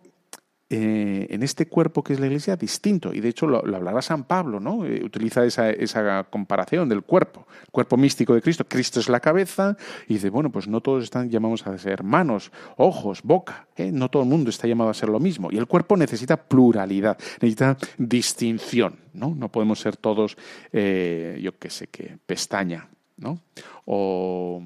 eh, 0.72 1.26
en 1.32 1.42
este 1.42 1.68
cuerpo 1.68 2.04
que 2.04 2.14
es 2.14 2.20
la 2.20 2.28
iglesia 2.28 2.56
distinto. 2.56 3.12
Y 3.12 3.22
de 3.22 3.30
hecho 3.30 3.48
lo, 3.48 3.58
hablará 3.58 4.04
San 4.04 4.24
Pablo, 4.26 4.60
¿no? 4.60 4.86
Eh, 4.86 5.04
utiliza 5.04 5.44
esa, 5.44 5.72
esa, 5.72 6.26
comparación 6.26 6.88
del 6.88 7.02
cuerpo, 7.02 7.48
el 7.64 7.72
cuerpo 7.72 7.98
místico 7.98 8.36
de 8.36 8.42
Cristo. 8.44 8.66
Cristo 8.68 9.00
es 9.00 9.10
la 9.10 9.20
cabeza 9.20 9.78
y 10.08 10.14
dice, 10.14 10.30
bueno, 10.30 10.52
pues 10.52 10.68
no 10.68 10.82
todos 10.82 11.04
están 11.04 11.32
llamados 11.32 11.66
a 11.66 11.76
ser 11.80 12.04
manos, 12.04 12.52
ojos, 12.78 13.24
boca. 13.24 13.68
¿eh? 13.78 13.92
No 13.92 14.10
todo 14.10 14.22
el 14.22 14.30
mundo 14.30 14.52
está 14.52 14.68
llamado 14.68 14.92
a 14.92 14.94
ser 14.94 15.10
lo 15.10 15.20
mismo. 15.20 15.50
Y 15.52 15.58
el 15.58 15.66
cuerpo 15.66 15.98
necesita 15.98 16.38
pluralidad, 16.38 17.18
necesita 17.42 17.76
distinción. 17.98 19.00
No, 19.14 19.34
no 19.34 19.50
podemos 19.50 19.80
ser 19.80 19.98
todos, 19.98 20.38
yo 20.72 21.58
qué 21.58 21.70
sé 21.70 21.88
qué, 21.88 22.20
pestaña, 22.28 22.90
¿no? 23.18 23.40
O 23.86 24.62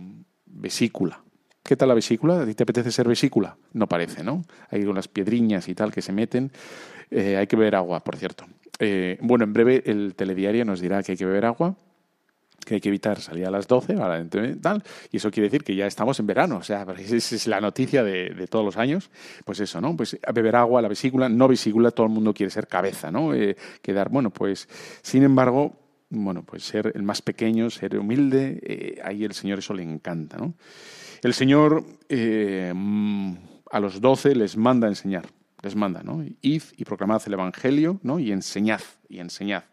vesícula. 0.45 1.23
¿Qué 1.63 1.77
tal 1.77 1.87
la 1.87 1.93
vesícula? 1.93 2.41
¿A 2.41 2.45
ti 2.45 2.53
te 2.55 2.63
apetece 2.63 2.91
ser 2.91 3.07
vesícula? 3.07 3.55
No 3.71 3.87
parece, 3.87 4.21
¿no? 4.21 4.43
Hay 4.69 4.83
unas 4.83 5.07
piedriñas 5.07 5.69
y 5.69 5.75
tal 5.75 5.93
que 5.93 6.01
se 6.01 6.11
meten. 6.11 6.51
Eh, 7.09 7.37
hay 7.37 7.47
que 7.47 7.55
beber 7.55 7.75
agua, 7.75 8.01
por 8.01 8.17
cierto. 8.17 8.45
Eh, 8.79 9.17
bueno, 9.21 9.45
en 9.45 9.53
breve 9.53 9.81
el 9.85 10.13
telediario 10.13 10.65
nos 10.65 10.81
dirá 10.81 11.01
que 11.01 11.13
hay 11.13 11.17
que 11.17 11.25
beber 11.25 11.45
agua, 11.45 11.77
que 12.65 12.75
hay 12.75 12.81
que 12.81 12.89
evitar 12.89 13.21
salir 13.21 13.45
a 13.45 13.51
las 13.51 13.65
12, 13.67 13.95
tal, 14.61 14.83
y 15.09 15.17
eso 15.17 15.31
quiere 15.31 15.47
decir 15.47 15.63
que 15.63 15.73
ya 15.73 15.85
estamos 15.85 16.19
en 16.19 16.27
verano, 16.27 16.57
o 16.57 16.63
sea, 16.63 16.85
esa 16.97 17.35
es 17.35 17.47
la 17.47 17.61
noticia 17.61 18.03
de, 18.03 18.45
todos 18.49 18.65
los 18.65 18.75
años, 18.75 19.09
pues 19.45 19.61
eso, 19.61 19.79
¿no? 19.79 19.95
Pues 19.95 20.17
beber 20.33 20.57
agua, 20.57 20.81
la 20.81 20.89
vesícula, 20.89 21.29
no 21.29 21.47
vesícula, 21.47 21.91
todo 21.91 22.07
el 22.07 22.11
mundo 22.11 22.33
quiere 22.33 22.49
ser 22.49 22.67
cabeza, 22.67 23.09
¿no? 23.09 23.33
Eh, 23.33 23.55
quedar, 23.81 24.09
bueno, 24.09 24.31
pues, 24.31 24.67
sin 25.01 25.23
embargo, 25.23 25.77
bueno, 26.09 26.43
pues 26.43 26.63
ser 26.63 26.91
el 26.93 27.03
más 27.03 27.21
pequeño, 27.21 27.69
ser 27.69 27.97
humilde, 27.97 28.99
ahí 29.03 29.23
el 29.23 29.33
Señor 29.33 29.59
eso 29.59 29.73
le 29.73 29.83
encanta, 29.83 30.37
¿no? 30.37 30.55
El 31.23 31.33
Señor 31.33 31.85
eh, 32.09 32.73
a 33.71 33.79
los 33.79 34.01
doce 34.01 34.35
les 34.35 34.57
manda 34.57 34.87
a 34.87 34.91
enseñar, 34.91 35.25
les 35.61 35.75
manda, 35.75 36.03
¿no? 36.03 36.23
Id 36.41 36.63
y 36.75 36.83
proclamad 36.83 37.21
el 37.25 37.33
Evangelio, 37.33 37.99
¿no? 38.03 38.19
Y 38.19 38.31
enseñad, 38.31 38.81
y 39.07 39.19
enseñad. 39.19 39.63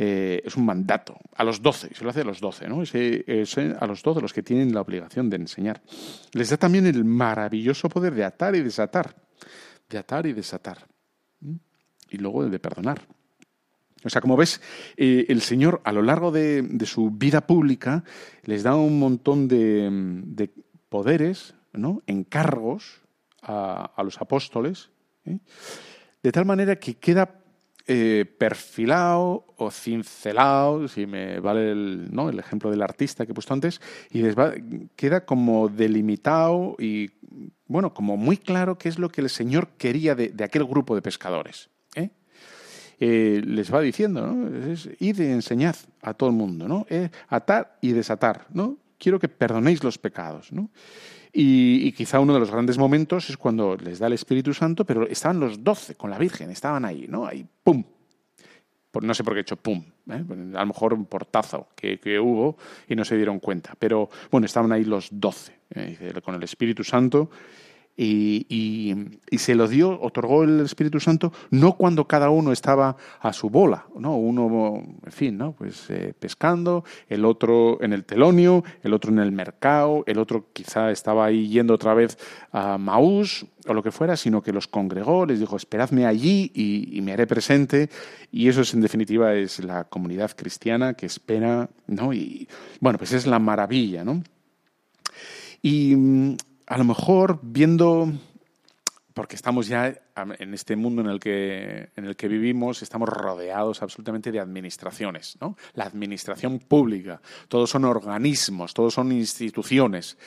Eh, 0.00 0.40
es 0.44 0.56
un 0.56 0.64
mandato, 0.64 1.18
a 1.34 1.42
los 1.42 1.60
doce, 1.60 1.92
se 1.92 2.04
lo 2.04 2.10
hace 2.10 2.20
a 2.20 2.24
los 2.24 2.38
doce, 2.38 2.68
¿no? 2.68 2.84
Es, 2.84 3.58
a 3.58 3.86
los 3.88 4.02
doce 4.04 4.20
los 4.20 4.32
que 4.32 4.44
tienen 4.44 4.72
la 4.72 4.80
obligación 4.80 5.28
de 5.28 5.36
enseñar. 5.38 5.82
Les 6.32 6.50
da 6.50 6.56
también 6.56 6.86
el 6.86 7.04
maravilloso 7.04 7.88
poder 7.88 8.14
de 8.14 8.22
atar 8.22 8.54
y 8.54 8.62
desatar, 8.62 9.16
de 9.88 9.98
atar 9.98 10.26
y 10.26 10.32
desatar, 10.32 10.86
y 12.08 12.18
luego 12.18 12.48
de 12.48 12.58
perdonar. 12.60 13.00
O 14.04 14.10
sea, 14.10 14.20
como 14.20 14.36
ves, 14.36 14.60
eh, 14.96 15.26
el 15.28 15.40
Señor 15.40 15.80
a 15.84 15.92
lo 15.92 16.02
largo 16.02 16.30
de, 16.30 16.64
su 16.84 17.10
vida 17.10 17.46
pública 17.46 18.04
les 18.44 18.62
da 18.62 18.76
un 18.76 18.98
montón 18.98 19.48
de, 19.48 20.50
poderes, 20.88 21.54
¿no? 21.72 22.02
encargos 22.06 23.00
a, 23.42 24.02
los 24.02 24.20
apóstoles, 24.20 24.90
¿eh? 25.24 25.38
de 26.22 26.32
tal 26.32 26.44
manera 26.44 26.76
que 26.76 26.94
queda 26.94 27.40
eh, 27.86 28.26
perfilado 28.38 29.46
o 29.56 29.70
cincelado, 29.70 30.88
si 30.88 31.06
me 31.06 31.40
vale 31.40 31.70
el, 31.72 32.08
¿no? 32.12 32.28
el 32.28 32.38
ejemplo 32.38 32.70
del 32.70 32.82
artista 32.82 33.24
que 33.24 33.32
he 33.32 33.34
puesto 33.34 33.54
antes, 33.54 33.80
y 34.10 34.22
queda 34.96 35.24
como 35.24 35.68
delimitado 35.68 36.76
y, 36.78 37.10
bueno, 37.66 37.94
como 37.94 38.16
muy 38.16 38.36
claro 38.36 38.76
qué 38.76 38.88
es 38.88 38.98
lo 38.98 39.08
que 39.08 39.20
el 39.20 39.30
Señor 39.30 39.68
quería 39.78 40.14
de, 40.14 40.34
aquel 40.44 40.64
grupo 40.64 40.94
de 40.94 41.02
pescadores. 41.02 41.70
¿eh? 41.94 42.10
les 42.98 43.72
va 43.72 43.80
diciendo, 43.80 44.26
¿no? 44.26 44.72
Es, 44.72 44.88
id 44.98 45.20
y 45.20 45.26
enseñad 45.26 45.76
a 46.02 46.14
todo 46.14 46.28
el 46.28 46.36
mundo, 46.36 46.68
¿no? 46.68 46.86
atar 47.28 47.78
y 47.80 47.92
desatar, 47.92 48.46
¿no? 48.50 48.76
Quiero 48.98 49.18
que 49.18 49.28
perdonéis 49.28 49.82
los 49.82 49.98
pecados. 49.98 50.52
¿no? 50.52 50.70
Y, 51.32 51.92
quizá 51.92 52.20
uno 52.20 52.34
de 52.34 52.40
los 52.40 52.50
grandes 52.50 52.78
momentos 52.78 53.30
es 53.30 53.36
cuando 53.36 53.76
les 53.76 53.98
da 53.98 54.06
el 54.06 54.14
Espíritu 54.14 54.52
Santo, 54.54 54.84
pero 54.84 55.06
estaban 55.06 55.40
los 55.40 55.62
doce 55.62 55.94
con 55.94 56.10
la 56.10 56.18
Virgen, 56.18 56.50
estaban 56.50 56.84
ahí, 56.84 57.06
¿no? 57.08 57.26
Ahí, 57.26 57.46
¡pum! 57.62 57.84
no 59.00 59.14
sé 59.14 59.22
por 59.22 59.32
qué 59.32 59.40
he 59.40 59.42
hecho 59.42 59.56
pum, 59.56 59.84
¿eh? 60.10 60.24
a 60.54 60.60
lo 60.60 60.66
mejor 60.66 60.92
un 60.92 61.06
portazo 61.06 61.68
que, 61.76 62.18
hubo 62.18 62.56
y 62.88 62.96
no 62.96 63.04
se 63.04 63.16
dieron 63.16 63.38
cuenta. 63.38 63.74
Pero 63.78 64.08
bueno, 64.30 64.46
estaban 64.46 64.72
ahí 64.72 64.84
los 64.84 65.08
doce, 65.12 65.52
¿eh? 65.74 66.12
con 66.24 66.34
el 66.34 66.42
Espíritu 66.42 66.82
Santo 66.82 67.30
y, 68.00 68.46
y, 69.28 69.38
se 69.38 69.56
lo 69.56 69.66
dio, 69.66 70.00
otorgó 70.00 70.44
el 70.44 70.60
Espíritu 70.60 71.00
Santo, 71.00 71.32
no 71.50 71.72
cuando 71.72 72.06
cada 72.06 72.30
uno 72.30 72.52
estaba 72.52 72.96
a 73.20 73.32
su 73.32 73.50
bola, 73.50 73.86
¿no? 73.98 74.16
Uno, 74.16 74.80
en 75.04 75.12
fin, 75.12 75.36
¿no? 75.36 75.50
Pues 75.50 75.90
eh, 75.90 76.14
pescando, 76.16 76.84
el 77.08 77.24
otro 77.24 77.82
en 77.82 77.92
el 77.92 78.04
telonio, 78.04 78.62
el 78.84 78.94
otro 78.94 79.10
en 79.10 79.18
el 79.18 79.32
mercado, 79.32 80.04
el 80.06 80.18
otro 80.18 80.46
quizá 80.52 80.92
estaba 80.92 81.24
ahí 81.24 81.48
yendo 81.48 81.74
otra 81.74 81.92
vez 81.94 82.18
a 82.52 82.78
Maús 82.78 83.46
o 83.66 83.74
lo 83.74 83.82
que 83.82 83.90
fuera, 83.90 84.16
sino 84.16 84.42
que 84.42 84.52
los 84.52 84.68
congregó, 84.68 85.26
les 85.26 85.40
dijo, 85.40 85.56
esperadme 85.56 86.06
allí 86.06 86.52
y, 86.54 86.96
y 86.96 87.00
me 87.02 87.12
haré 87.12 87.26
presente. 87.26 87.90
Y 88.30 88.46
eso 88.48 88.60
es, 88.60 88.72
en 88.74 88.80
definitiva, 88.80 89.34
es 89.34 89.58
la 89.58 89.84
comunidad 89.84 90.30
cristiana 90.36 90.94
que 90.94 91.06
espera, 91.06 91.68
¿no? 91.88 92.12
Y 92.12 92.46
bueno, 92.78 92.96
pues 92.96 93.12
es 93.12 93.26
la 93.26 93.40
maravilla, 93.40 94.04
¿no? 94.04 94.22
Y 95.62 95.96
mm, 95.96 96.36
a 96.68 96.76
lo 96.76 96.84
mejor 96.84 97.40
viendo, 97.42 98.12
porque 99.14 99.36
estamos 99.36 99.68
ya 99.68 99.98
en 100.38 100.52
este 100.52 100.76
mundo 100.76 101.00
en 101.00 101.08
el 101.08 101.18
que, 101.18 101.88
en 101.96 102.04
el 102.04 102.14
que 102.14 102.28
vivimos, 102.28 102.82
estamos 102.82 103.08
rodeados 103.08 103.82
absolutamente 103.82 104.30
de 104.30 104.38
administraciones, 104.38 105.38
¿no? 105.40 105.56
La 105.72 105.84
administración 105.84 106.58
pública, 106.58 107.22
todos 107.48 107.70
son 107.70 107.86
organismos, 107.86 108.74
todos 108.74 108.92
son 108.92 109.12
instituciones. 109.12 110.18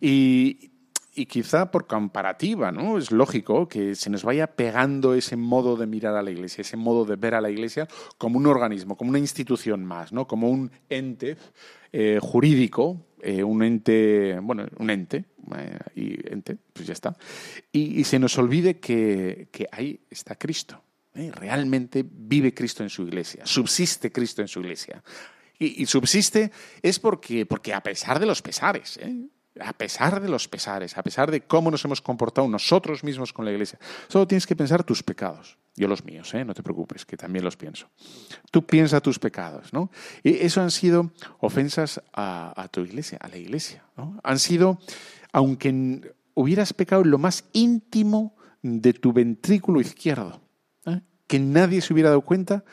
Y, 0.00 0.70
y 1.14 1.26
quizá 1.26 1.72
por 1.72 1.88
comparativa, 1.88 2.70
¿no? 2.70 2.96
Es 2.96 3.10
lógico 3.10 3.68
que 3.68 3.96
se 3.96 4.08
nos 4.08 4.22
vaya 4.22 4.46
pegando 4.46 5.14
ese 5.14 5.36
modo 5.36 5.76
de 5.76 5.88
mirar 5.88 6.14
a 6.14 6.22
la 6.22 6.30
Iglesia, 6.30 6.62
ese 6.62 6.76
modo 6.76 7.04
de 7.04 7.16
ver 7.16 7.34
a 7.34 7.40
la 7.40 7.50
Iglesia 7.50 7.88
como 8.18 8.38
un 8.38 8.46
organismo, 8.46 8.96
como 8.96 9.10
una 9.10 9.18
institución 9.18 9.84
más, 9.84 10.12
¿no? 10.12 10.28
Como 10.28 10.48
un 10.48 10.70
ente 10.88 11.36
eh, 11.90 12.20
jurídico, 12.22 13.04
eh, 13.22 13.42
un 13.42 13.62
ente, 13.62 14.38
bueno, 14.40 14.66
un 14.78 14.90
ente, 14.90 15.24
eh, 15.56 15.78
y 15.94 16.32
ente, 16.32 16.56
pues 16.72 16.86
ya 16.86 16.92
está. 16.92 17.16
Y, 17.72 18.04
se 18.04 18.18
nos 18.18 18.36
olvide 18.38 18.78
que, 18.78 19.48
ahí 19.72 20.00
está 20.10 20.34
Cristo. 20.36 20.82
Realmente 21.14 22.04
vive 22.08 22.54
Cristo 22.54 22.82
en 22.82 22.90
su 22.90 23.02
iglesia, 23.02 23.44
subsiste 23.44 24.12
Cristo 24.12 24.42
en 24.42 24.48
su 24.48 24.60
iglesia. 24.60 25.02
Y, 25.58 25.84
subsiste 25.86 26.52
es 26.82 26.98
porque, 27.00 27.44
porque 27.44 27.74
a 27.74 27.82
pesar 27.82 28.20
de 28.20 28.26
los 28.26 28.42
pesares, 28.42 29.00
a 29.60 29.72
pesar 29.72 30.20
de 30.20 30.28
los 30.28 30.46
pesares, 30.46 30.96
a 30.96 31.02
pesar 31.02 31.30
de 31.30 31.40
cómo 31.40 31.70
nos 31.70 31.84
hemos 31.84 32.00
comportado 32.00 32.46
nosotros 32.48 33.02
mismos 33.02 33.32
con 33.32 33.44
la 33.44 33.50
iglesia, 33.50 33.78
solo 34.08 34.26
tienes 34.26 34.46
que 34.46 34.54
pensar 34.54 34.84
tus 34.84 35.02
pecados. 35.02 35.58
Yo 35.78 35.86
los 35.86 36.04
míos, 36.04 36.34
¿eh? 36.34 36.44
no 36.44 36.54
te 36.54 36.62
preocupes, 36.62 37.06
que 37.06 37.16
también 37.16 37.44
los 37.44 37.56
pienso. 37.56 37.88
Tú 38.50 38.66
piensa 38.66 39.00
tus 39.00 39.20
pecados, 39.20 39.72
¿no? 39.72 39.90
Y 40.24 40.34
eso 40.34 40.60
han 40.60 40.72
sido 40.72 41.12
ofensas 41.38 42.02
a, 42.12 42.68
tu 42.72 42.80
iglesia, 42.80 43.18
a 43.20 43.28
la 43.28 43.36
iglesia. 43.36 43.84
Han 44.24 44.38
sido, 44.40 44.80
aunque 45.32 46.12
hubieras 46.34 46.72
pecado 46.72 47.02
en 47.02 47.10
lo 47.12 47.18
más 47.18 47.44
íntimo 47.52 48.34
de 48.60 48.92
tu 48.92 49.12
ventrículo 49.12 49.80
izquierdo, 49.80 50.40
¿eh? 50.86 51.00
que 51.28 51.38
nadie 51.38 51.80
se 51.80 51.92
hubiera 51.92 52.08
dado 52.08 52.22
cuenta, 52.22 52.64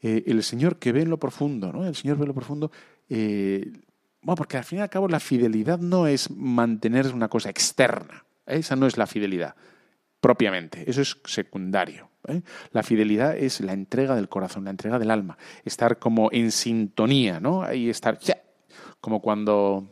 eh, 0.00 0.24
el 0.26 0.42
Señor 0.42 0.78
que 0.78 0.92
ve 0.92 1.02
en 1.02 1.10
lo 1.10 1.18
profundo, 1.18 1.72
¿no? 1.72 1.86
El 1.86 1.94
Señor 1.94 2.16
ve 2.16 2.22
en 2.22 2.28
lo 2.28 2.34
profundo. 2.34 2.70
bueno, 3.08 4.36
porque 4.36 4.56
al 4.56 4.64
fin 4.64 4.78
y 4.78 4.82
al 4.82 4.88
cabo 4.88 5.08
la 5.08 5.20
fidelidad 5.20 5.78
no 5.78 6.06
es 6.06 6.30
mantener 6.30 7.12
una 7.14 7.28
cosa 7.28 7.50
externa. 7.50 8.24
Esa 8.46 8.76
no 8.76 8.86
es 8.86 8.96
la 8.96 9.06
fidelidad 9.06 9.54
propiamente. 10.20 10.88
Eso 10.90 11.02
es 11.02 11.18
secundario. 11.24 12.10
¿Eh? 12.28 12.42
La 12.72 12.82
fidelidad 12.82 13.36
es 13.36 13.60
la 13.60 13.72
entrega 13.72 14.14
del 14.14 14.28
corazón, 14.28 14.64
la 14.64 14.70
entrega 14.70 14.98
del 14.98 15.10
alma, 15.10 15.38
estar 15.64 15.98
como 15.98 16.30
en 16.32 16.50
sintonía, 16.50 17.40
¿no? 17.40 17.62
Ahí 17.62 17.88
estar, 17.88 18.18
como 19.00 19.20
cuando 19.20 19.88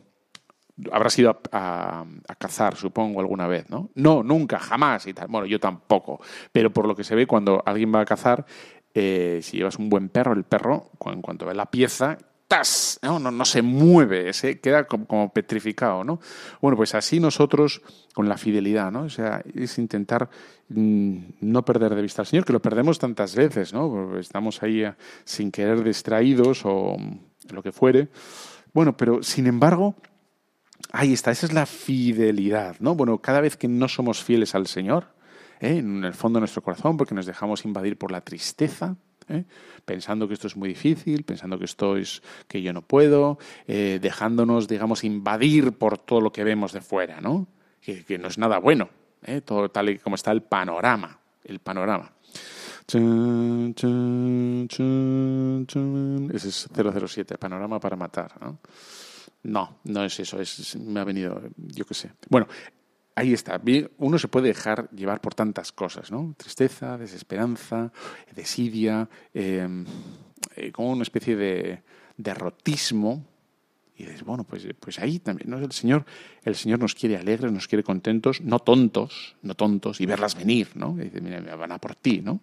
habrás 0.91 1.17
ido 1.17 1.41
a, 1.51 2.05
cazar, 2.37 2.75
supongo, 2.75 3.19
alguna 3.19 3.47
vez, 3.47 3.69
¿no? 3.69 3.89
No, 3.95 4.23
nunca, 4.23 4.59
jamás 4.59 5.07
y 5.07 5.13
tal. 5.13 5.27
Bueno, 5.27 5.47
yo 5.47 5.59
tampoco. 5.59 6.19
Pero 6.51 6.71
por 6.71 6.87
lo 6.87 6.95
que 6.95 7.03
se 7.03 7.15
ve, 7.15 7.27
cuando 7.27 7.63
alguien 7.65 7.93
va 7.93 8.01
a 8.01 8.05
cazar, 8.05 8.45
eh, 8.93 9.39
si 9.41 9.57
llevas 9.57 9.77
un 9.77 9.89
buen 9.89 10.09
perro, 10.09 10.33
el 10.33 10.43
perro, 10.43 10.91
en 11.05 11.21
cuanto 11.21 11.45
ve 11.45 11.53
la 11.53 11.71
pieza, 11.71 12.17
¡tas! 12.47 12.99
No, 13.01 13.19
no, 13.19 13.45
se 13.45 13.61
mueve, 13.61 14.33
se 14.33 14.59
queda 14.59 14.85
como, 14.85 15.31
petrificado, 15.31 16.03
¿no? 16.03 16.19
Bueno, 16.61 16.77
pues 16.77 16.95
así 16.95 17.19
nosotros 17.19 17.81
con 18.13 18.29
la 18.29 18.37
fidelidad, 18.37 18.91
¿no? 18.91 19.03
O 19.03 19.09
sea, 19.09 19.43
es 19.53 19.77
intentar 19.77 20.29
mm, 20.69 21.17
no 21.41 21.65
perder 21.65 21.95
de 21.95 22.01
vista 22.01 22.21
al 22.21 22.27
Señor, 22.27 22.45
que 22.45 22.53
lo 22.53 22.61
perdemos 22.61 22.99
tantas 22.99 23.35
veces, 23.35 23.73
¿no? 23.73 24.17
Estamos 24.17 24.61
ahí 24.63 24.83
eh, 24.83 24.93
sin 25.23 25.51
querer 25.51 25.83
distraídos 25.83 26.61
o 26.65 26.97
lo 27.51 27.63
que 27.63 27.71
fuere. 27.71 28.09
Bueno, 28.73 28.95
pero 28.95 29.23
sin 29.23 29.47
embargo, 29.47 29.95
ahí 30.91 31.13
está, 31.13 31.31
esa 31.31 31.45
es 31.45 31.53
la 31.53 31.65
fidelidad, 31.65 32.75
¿no? 32.79 32.95
Bueno, 32.95 33.19
cada 33.19 33.41
vez 33.41 33.57
que 33.57 33.67
no 33.67 33.87
somos 33.87 34.23
fieles 34.23 34.55
al 34.55 34.67
Señor, 34.67 35.15
¿eh? 35.59 35.77
en 35.77 36.03
el 36.03 36.13
fondo 36.13 36.37
de 36.37 36.41
nuestro 36.41 36.61
corazón, 36.61 36.97
porque 36.97 37.15
nos 37.15 37.25
dejamos 37.25 37.65
invadir 37.65 37.97
por 37.97 38.11
la 38.11 38.21
tristeza, 38.21 38.97
¿eh? 39.29 39.43
pensando 39.85 40.27
que 40.27 40.33
esto 40.33 40.47
es 40.47 40.55
muy 40.55 40.69
difícil, 40.69 41.23
pensando 41.23 41.57
que 41.57 41.65
esto 41.65 41.97
es 41.97 42.21
que 42.47 42.61
yo 42.61 42.73
no 42.73 42.81
puedo, 42.81 43.37
eh, 43.67 43.99
dejándonos, 44.01 44.67
digamos, 44.67 45.03
invadir 45.03 45.73
por 45.73 45.97
todo 45.97 46.21
lo 46.21 46.31
que 46.31 46.43
vemos 46.43 46.73
de 46.73 46.81
fuera, 46.81 47.21
¿no? 47.21 47.47
Que, 47.81 48.17
no 48.17 48.27
es 48.27 48.37
nada 48.37 48.57
bueno, 48.57 48.89
¿eh? 49.23 49.41
todo 49.41 49.69
tal 49.69 49.89
y 49.89 49.99
como 49.99 50.15
está 50.15 50.31
el 50.31 50.41
panorama, 50.41 51.19
el 51.43 51.59
panorama. 51.59 52.11
Ese 56.33 56.49
es 56.49 56.69
007, 56.73 57.37
panorama 57.37 57.79
para 57.79 57.95
matar, 57.95 58.33
¿no? 58.41 58.59
No, 59.43 59.77
no 59.83 60.03
es 60.03 60.19
eso, 60.19 60.41
es, 60.41 60.75
me 60.77 60.99
ha 60.99 61.03
venido, 61.03 61.39
yo 61.55 61.85
qué 61.85 61.93
sé. 61.93 62.11
Bueno, 62.29 62.47
ahí 63.15 63.33
está. 63.33 63.59
Uno 63.97 64.19
se 64.19 64.27
puede 64.27 64.49
dejar 64.49 64.89
llevar 64.91 65.21
por 65.21 65.33
tantas 65.33 65.71
cosas, 65.71 66.11
¿no? 66.11 66.35
Tristeza, 66.37 66.97
desesperanza, 66.97 67.91
desidia, 68.35 69.09
em, 69.33 69.85
eh, 70.55 70.71
como 70.71 70.91
una 70.91 71.03
especie 71.03 71.35
de 71.35 71.81
derrotismo. 72.17 73.25
Y 73.97 74.03
dices, 74.03 74.23
bueno, 74.23 74.43
pues, 74.43 74.67
pues 74.77 74.99
ahí 74.99 75.19
también, 75.19 75.49
¿no? 75.49 75.57
El 75.57 75.71
Señor, 75.71 76.05
el 76.43 76.55
Señor 76.55 76.79
nos 76.79 76.95
quiere 76.95 77.15
alegres, 77.15 77.49
nos 77.53 77.69
quiere 77.69 77.81
contentos, 77.81 78.41
no 78.41 78.59
tontos, 78.59 79.37
no 79.41 79.55
tontos, 79.55 80.01
y 80.01 80.05
verlas 80.05 80.35
venir, 80.35 80.67
¿no? 80.75 80.97
Y 81.01 81.09
mira, 81.21 81.55
van 81.55 81.71
a 81.71 81.79
por 81.79 81.95
ti, 81.95 82.21
¿no? 82.21 82.41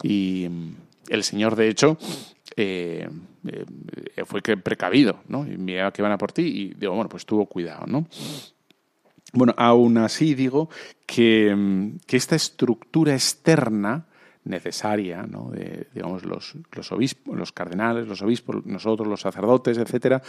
Y 0.00 0.44
em, 0.44 0.76
el 1.08 1.24
Señor, 1.24 1.56
de 1.56 1.68
hecho, 1.68 1.98
eh, 2.56 3.08
eh, 3.44 4.24
fue 4.24 4.40
precavido, 4.40 5.18
¿no? 5.26 5.44
Y 5.44 5.56
mira 5.56 5.90
que 5.90 6.02
van 6.02 6.12
a 6.12 6.18
por 6.18 6.30
ti, 6.30 6.42
y 6.42 6.74
digo, 6.74 6.94
bueno, 6.94 7.08
pues 7.08 7.26
tuvo 7.26 7.46
cuidado, 7.46 7.86
¿no? 7.86 8.06
Bueno, 9.32 9.54
aún 9.56 9.98
así 9.98 10.34
digo 10.34 10.68
que, 11.06 11.54
mm, 11.54 12.00
que 12.06 12.16
esta 12.16 12.36
estructura 12.36 13.14
externa 13.14 14.06
necesaria, 14.44 15.22
¿no? 15.22 15.50
de, 15.50 15.86
digamos, 15.94 16.24
los, 16.24 16.54
los, 16.72 16.90
obispos, 16.90 17.36
los 17.36 17.52
cardenales, 17.52 18.08
los 18.08 18.22
obispos, 18.22 18.66
nosotros, 18.66 19.06
los 19.06 19.20
sacerdotes, 19.20 19.78
etcétera, 19.78 20.20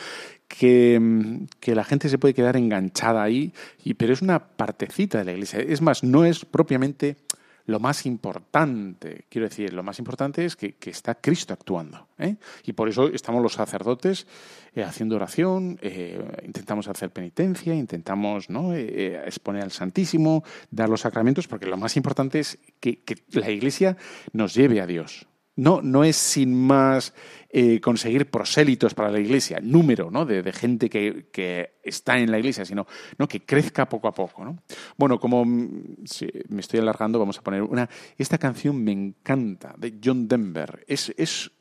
que, 0.47 0.99
mm, 0.99 1.45
que, 1.59 1.75
la 1.75 1.83
gente 1.83 2.09
se 2.09 2.19
puede 2.19 2.33
quedar 2.33 2.55
enganchada 2.55 3.23
ahí, 3.23 3.51
y, 3.83 3.95
pero 3.95 4.13
es 4.13 4.21
una 4.21 4.39
partecita 4.39 5.17
de 5.17 5.25
la 5.25 5.31
Iglesia. 5.33 5.59
Es 5.59 5.81
más, 5.81 6.03
no 6.03 6.25
es 6.25 6.45
propiamente 6.45 7.17
lo 7.65 7.79
más 7.79 8.05
importante, 8.05 9.25
quiero 9.29 9.47
decir, 9.47 9.73
lo 9.73 9.83
más 9.83 9.99
importante 9.99 10.45
es 10.45 10.55
que, 10.55 10.75
está 10.85 11.15
Cristo 11.15 11.53
actuando. 11.53 12.07
¿eh? 12.17 12.35
Y 12.65 12.73
por 12.73 12.89
eso 12.89 13.07
estamos 13.07 13.41
los 13.41 13.53
sacerdotes 13.53 14.27
eh, 14.75 14.83
haciendo 14.83 15.15
oración, 15.15 15.79
eh, 15.81 16.21
intentamos 16.45 16.87
hacer 16.87 17.11
penitencia, 17.11 17.73
intentamos 17.73 18.49
¿no? 18.49 18.73
exponer 18.73 19.63
al 19.63 19.71
Santísimo, 19.71 20.43
dar 20.71 20.89
los 20.89 21.01
sacramentos, 21.01 21.47
porque 21.47 21.65
lo 21.65 21.77
más 21.77 21.95
importante 21.95 22.39
es 22.39 22.59
que 22.79 23.01
la 23.31 23.49
Iglesia 23.49 23.97
nos 24.33 24.53
lleve 24.53 24.81
a 24.81 24.87
Dios. 24.87 25.25
No, 25.55 25.81
no 25.81 26.03
es 26.03 26.15
sin 26.15 26.55
más 26.55 27.13
eh, 27.49 27.79
conseguir 27.79 28.31
prosélitos 28.31 28.95
para 28.95 29.11
la 29.11 29.19
iglesia, 29.19 29.59
número 29.61 30.09
¿no? 30.09 30.25
de, 30.25 30.51
gente 30.51 30.89
que, 30.89 31.73
está 31.83 32.17
en 32.17 32.31
la 32.31 32.39
iglesia, 32.39 32.65
sino 32.65 32.87
¿no? 33.19 33.27
que 33.27 33.45
crezca 33.45 33.87
poco 33.87 34.07
a 34.07 34.13
poco. 34.13 34.43
¿no? 34.43 34.63
Bueno, 34.97 35.19
como 35.19 35.45
mm, 35.45 36.05
me 36.49 36.61
estoy 36.61 36.79
alargando, 36.79 37.19
vamos 37.19 37.37
a 37.37 37.43
poner 37.43 37.61
una. 37.61 37.87
Esta 38.17 38.39
canción 38.39 38.83
me 38.83 38.91
encanta, 38.91 39.75
de 39.77 39.99
John 40.03 40.27
Denver. 40.27 40.83
Es, 40.87 41.13
es, 41.15 41.51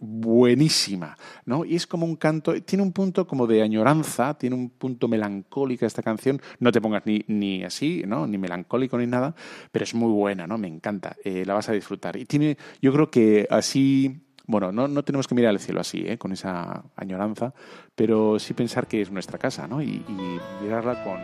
buenísima, 0.00 1.16
¿no? 1.44 1.64
Y 1.64 1.76
es 1.76 1.86
como 1.86 2.06
un 2.06 2.16
canto, 2.16 2.54
tiene 2.62 2.82
un 2.82 2.92
punto 2.92 3.26
como 3.26 3.46
de 3.46 3.62
añoranza, 3.62 4.34
tiene 4.34 4.56
un 4.56 4.70
punto 4.70 5.08
melancólico 5.08 5.84
esta 5.84 6.02
canción, 6.02 6.40
no 6.58 6.72
te 6.72 6.80
pongas 6.80 7.04
ni, 7.04 7.22
ni 7.28 7.62
así, 7.62 8.02
¿no? 8.06 8.26
Ni 8.26 8.38
melancólico 8.38 8.96
ni 8.96 9.06
nada, 9.06 9.34
pero 9.70 9.84
es 9.84 9.94
muy 9.94 10.10
buena, 10.10 10.46
¿no? 10.46 10.56
Me 10.56 10.68
encanta, 10.68 11.16
eh, 11.22 11.44
la 11.44 11.54
vas 11.54 11.68
a 11.68 11.72
disfrutar. 11.72 12.16
Y 12.16 12.24
tiene, 12.24 12.56
yo 12.80 12.92
creo 12.92 13.10
que 13.10 13.46
así, 13.50 14.22
bueno, 14.46 14.72
no, 14.72 14.88
no 14.88 15.04
tenemos 15.04 15.28
que 15.28 15.34
mirar 15.34 15.50
al 15.50 15.60
cielo 15.60 15.80
así, 15.80 16.02
¿eh? 16.06 16.16
Con 16.16 16.32
esa 16.32 16.82
añoranza, 16.96 17.52
pero 17.94 18.38
sí 18.38 18.54
pensar 18.54 18.86
que 18.86 19.02
es 19.02 19.10
nuestra 19.10 19.38
casa, 19.38 19.68
¿no? 19.68 19.82
Y, 19.82 20.02
mirarla 20.62 21.04
con, 21.04 21.18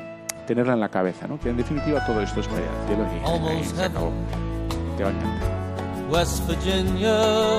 tenerla 0.47 0.75
en 0.75 0.81
la 0.81 0.91
cabeza, 0.91 1.27
¿no? 1.27 1.41
Que 1.41 1.49
en 1.49 1.57
definitiva 1.57 2.05
todo 2.05 2.21
esto 2.21 2.41
es 2.41 2.47
para 2.47 3.65
se 3.65 3.85
acabó. 3.85 4.13
Te 4.99 5.03
va 5.03 5.09
a 5.09 5.13
encantar. 5.13 5.57
West 6.11 6.47
Virginia 6.47 7.59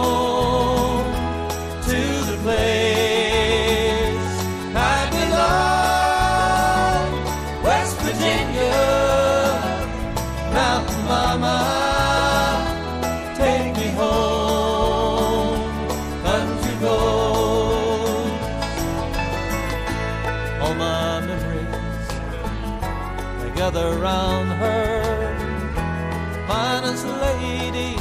gather 24.01 24.03
round 24.03 24.49
her. 24.51 25.01
Finest 26.47 27.05
lady, 27.05 27.97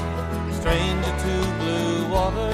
stranger 0.53 1.15
to 1.25 1.35
blue 1.61 2.09
water. 2.09 2.53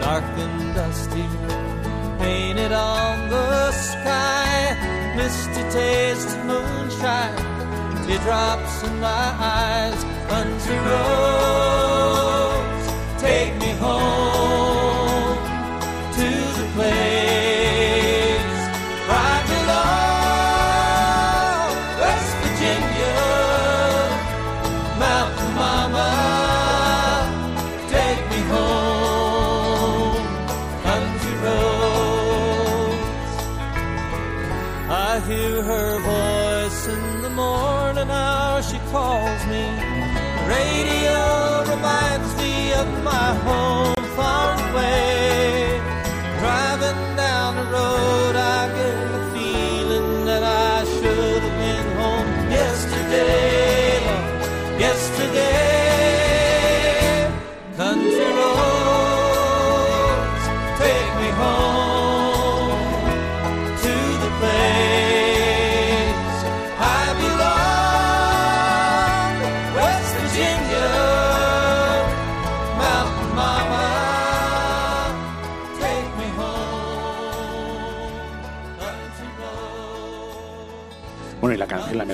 Dark 0.00 0.24
and 0.38 0.74
dusty, 0.74 1.26
painted 2.18 2.72
on 2.72 3.30
the 3.30 3.72
sky. 3.72 4.76
Misty 5.16 5.62
taste 5.70 6.36
of 6.36 6.44
moonshine, 6.46 7.36
teardrops 8.06 8.82
in 8.84 9.00
my 9.00 9.34
eyes. 9.38 10.04
Country 10.28 10.78
roads, 10.78 11.79
calls 38.90 39.46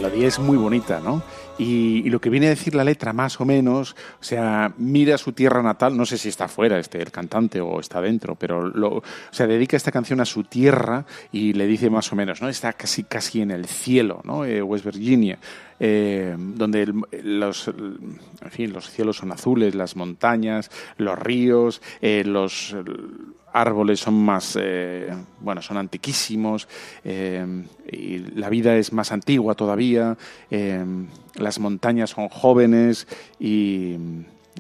melodía 0.06 0.28
es 0.28 0.38
muy 0.38 0.56
bonita, 0.56 1.00
¿no? 1.00 1.22
Y, 1.58 2.08
lo 2.10 2.20
que 2.20 2.30
viene 2.30 2.46
a 2.46 2.50
decir 2.50 2.74
la 2.74 2.84
letra, 2.84 3.12
más 3.12 3.40
o 3.40 3.44
menos, 3.44 3.96
o 4.20 4.24
sea, 4.24 4.72
mira 4.78 5.18
su 5.18 5.32
tierra 5.32 5.62
natal, 5.62 5.96
no 5.96 6.06
sé 6.06 6.18
si 6.18 6.28
está 6.28 6.48
fuera 6.48 6.78
este, 6.78 7.00
el 7.02 7.10
cantante 7.10 7.60
o 7.60 7.80
está 7.80 8.00
dentro, 8.00 8.34
pero 8.36 8.68
lo, 8.68 8.98
o 8.98 9.02
sea, 9.30 9.46
dedica 9.46 9.76
esta 9.76 9.90
canción 9.90 10.20
a 10.20 10.24
su 10.24 10.44
tierra 10.44 11.06
y 11.32 11.54
le 11.54 11.66
dice 11.66 11.90
más 11.90 12.12
o 12.12 12.16
menos, 12.16 12.40
¿no? 12.40 12.48
Está 12.48 12.72
casi, 12.74 13.04
casi 13.04 13.40
en 13.40 13.50
el 13.50 13.66
cielo, 13.66 14.20
¿no? 14.24 14.44
Eh, 14.44 14.62
West 14.62 14.84
Virginia. 14.84 15.38
eh, 15.78 16.34
donde 16.38 16.84
el- 16.84 17.38
los, 17.38 17.68
en 17.68 18.50
fin, 18.50 18.72
los 18.72 18.90
cielos 18.90 19.18
son 19.18 19.30
azules, 19.30 19.74
las 19.74 19.94
montañas, 19.94 20.70
los 20.96 21.18
ríos, 21.18 21.82
eh, 22.00 22.22
los 22.24 22.74
árboles 23.56 24.00
son 24.00 24.14
más, 24.22 24.58
eh, 24.60 25.08
bueno, 25.40 25.62
son 25.62 25.78
antiquísimos, 25.78 26.68
eh, 27.04 27.44
y 27.90 28.18
la 28.18 28.50
vida 28.50 28.76
es 28.76 28.92
más 28.92 29.12
antigua 29.12 29.54
todavía, 29.54 30.18
eh, 30.50 30.84
las 31.36 31.58
montañas 31.58 32.10
son 32.10 32.28
jóvenes 32.28 33.08
y, 33.40 33.96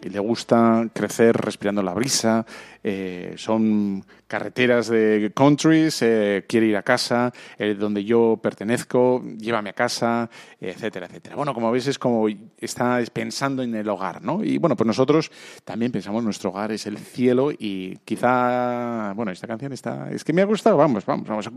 y 0.02 0.08
le 0.08 0.18
gusta 0.18 0.88
crecer 0.94 1.36
respirando 1.36 1.82
la 1.82 1.92
brisa, 1.92 2.46
eh, 2.88 3.34
son 3.36 4.04
carreteras 4.28 4.86
de 4.86 5.32
countries, 5.34 6.02
eh, 6.02 6.44
quiere 6.46 6.66
ir 6.66 6.76
a 6.76 6.84
casa, 6.84 7.32
eh, 7.58 7.74
donde 7.74 8.04
yo 8.04 8.38
pertenezco, 8.40 9.24
llévame 9.38 9.70
a 9.70 9.72
casa, 9.72 10.30
etcétera, 10.60 11.06
etcétera. 11.06 11.34
Bueno, 11.34 11.52
como 11.52 11.72
veis 11.72 11.88
es 11.88 11.98
como 11.98 12.28
está 12.58 13.02
pensando 13.12 13.64
en 13.64 13.74
el 13.74 13.88
hogar, 13.88 14.22
¿no? 14.22 14.44
Y 14.44 14.58
bueno, 14.58 14.76
pues 14.76 14.86
nosotros 14.86 15.32
también 15.64 15.90
pensamos 15.90 16.22
nuestro 16.22 16.50
hogar 16.50 16.70
es 16.70 16.86
el 16.86 16.96
cielo 16.96 17.50
y 17.50 17.96
quizá, 18.04 19.12
bueno, 19.16 19.32
esta 19.32 19.48
canción 19.48 19.72
está, 19.72 20.08
es 20.12 20.22
que 20.22 20.32
me 20.32 20.42
ha 20.42 20.44
gustado, 20.44 20.76
vamos, 20.76 21.04
vamos, 21.04 21.26
vamos. 21.26 21.48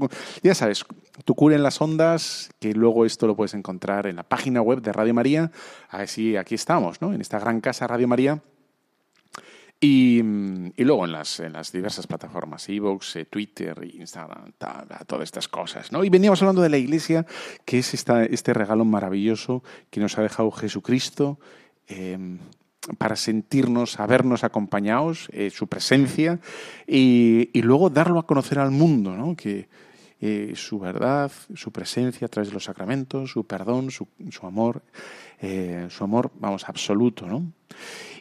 Ya 0.41 0.55
sabes, 0.55 0.83
tu 1.25 1.35
cura 1.35 1.55
en 1.55 1.61
las 1.61 1.79
ondas, 1.79 2.49
que 2.59 2.73
luego 2.73 3.05
esto 3.05 3.27
lo 3.27 3.35
puedes 3.35 3.53
encontrar 3.53 4.07
en 4.07 4.15
la 4.15 4.23
página 4.23 4.63
web 4.63 4.81
de 4.81 4.91
Radio 4.93 5.13
María, 5.13 5.51
así 5.89 6.37
aquí 6.37 6.55
estamos, 6.55 7.03
¿no? 7.03 7.13
En 7.13 7.21
esta 7.21 7.37
gran 7.37 7.61
casa 7.61 7.85
Radio 7.85 8.07
María. 8.07 8.41
Y, 9.81 10.21
mm, 10.21 10.73
y 10.75 10.83
luego 10.83 11.05
en 11.05 11.13
las, 11.13 11.39
en 11.39 11.53
las 11.53 11.71
diversas 11.71 12.05
plataformas, 12.05 12.67
Evox, 12.67 13.15
eh, 13.15 13.25
Twitter, 13.25 13.79
Instagram, 13.93 14.51
todas 15.07 15.23
estas 15.23 15.47
cosas. 15.47 15.91
¿no? 15.91 16.03
Y 16.03 16.09
veníamos 16.09 16.41
hablando 16.41 16.61
de 16.61 16.69
la 16.69 16.77
iglesia, 16.77 17.25
que 17.65 17.79
es 17.79 17.93
este 17.93 18.53
regalo 18.53 18.83
maravilloso 18.83 19.63
que 19.89 19.99
nos 19.99 20.17
ha 20.17 20.21
dejado 20.21 20.51
Jesucristo 20.51 21.39
eh, 21.87 22.17
para 22.97 23.15
sentirnos, 23.15 23.91
sabernos 23.91 24.43
acompañados, 24.43 25.29
eh, 25.31 25.49
su 25.49 25.67
presencia, 25.67 26.39
y, 26.87 27.49
luego 27.61 27.89
darlo 27.89 28.19
a 28.19 28.25
conocer 28.25 28.59
al 28.59 28.71
mundo, 28.71 29.15
¿no? 29.15 29.35
Eh, 30.21 30.53
su 30.55 30.79
verdad, 30.79 31.31
su 31.55 31.71
presencia 31.71 32.25
a 32.25 32.29
través 32.29 32.49
de 32.49 32.53
los 32.53 32.65
sacramentos, 32.65 33.31
su 33.31 33.45
perdón, 33.45 33.91
su, 33.91 34.07
su 34.31 34.45
amor, 34.45 34.81
eh, 35.41 35.87
su 35.89 36.03
amor, 36.03 36.31
vamos, 36.39 36.67
absoluto, 36.67 37.25
¿no? 37.27 37.51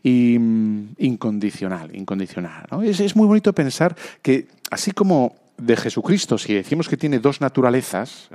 y 0.02 0.38
mm, 0.38 0.94
incondicional, 0.98 1.94
incondicional. 1.94 2.66
¿no? 2.70 2.82
Es, 2.82 3.00
es 3.00 3.16
muy 3.16 3.26
bonito 3.26 3.52
pensar 3.52 3.96
que 4.22 4.46
así 4.70 4.92
como 4.92 5.34
de 5.58 5.76
Jesucristo, 5.76 6.38
si 6.38 6.54
decimos 6.54 6.88
que 6.88 6.96
tiene 6.96 7.18
dos 7.18 7.40
naturalezas, 7.40 8.28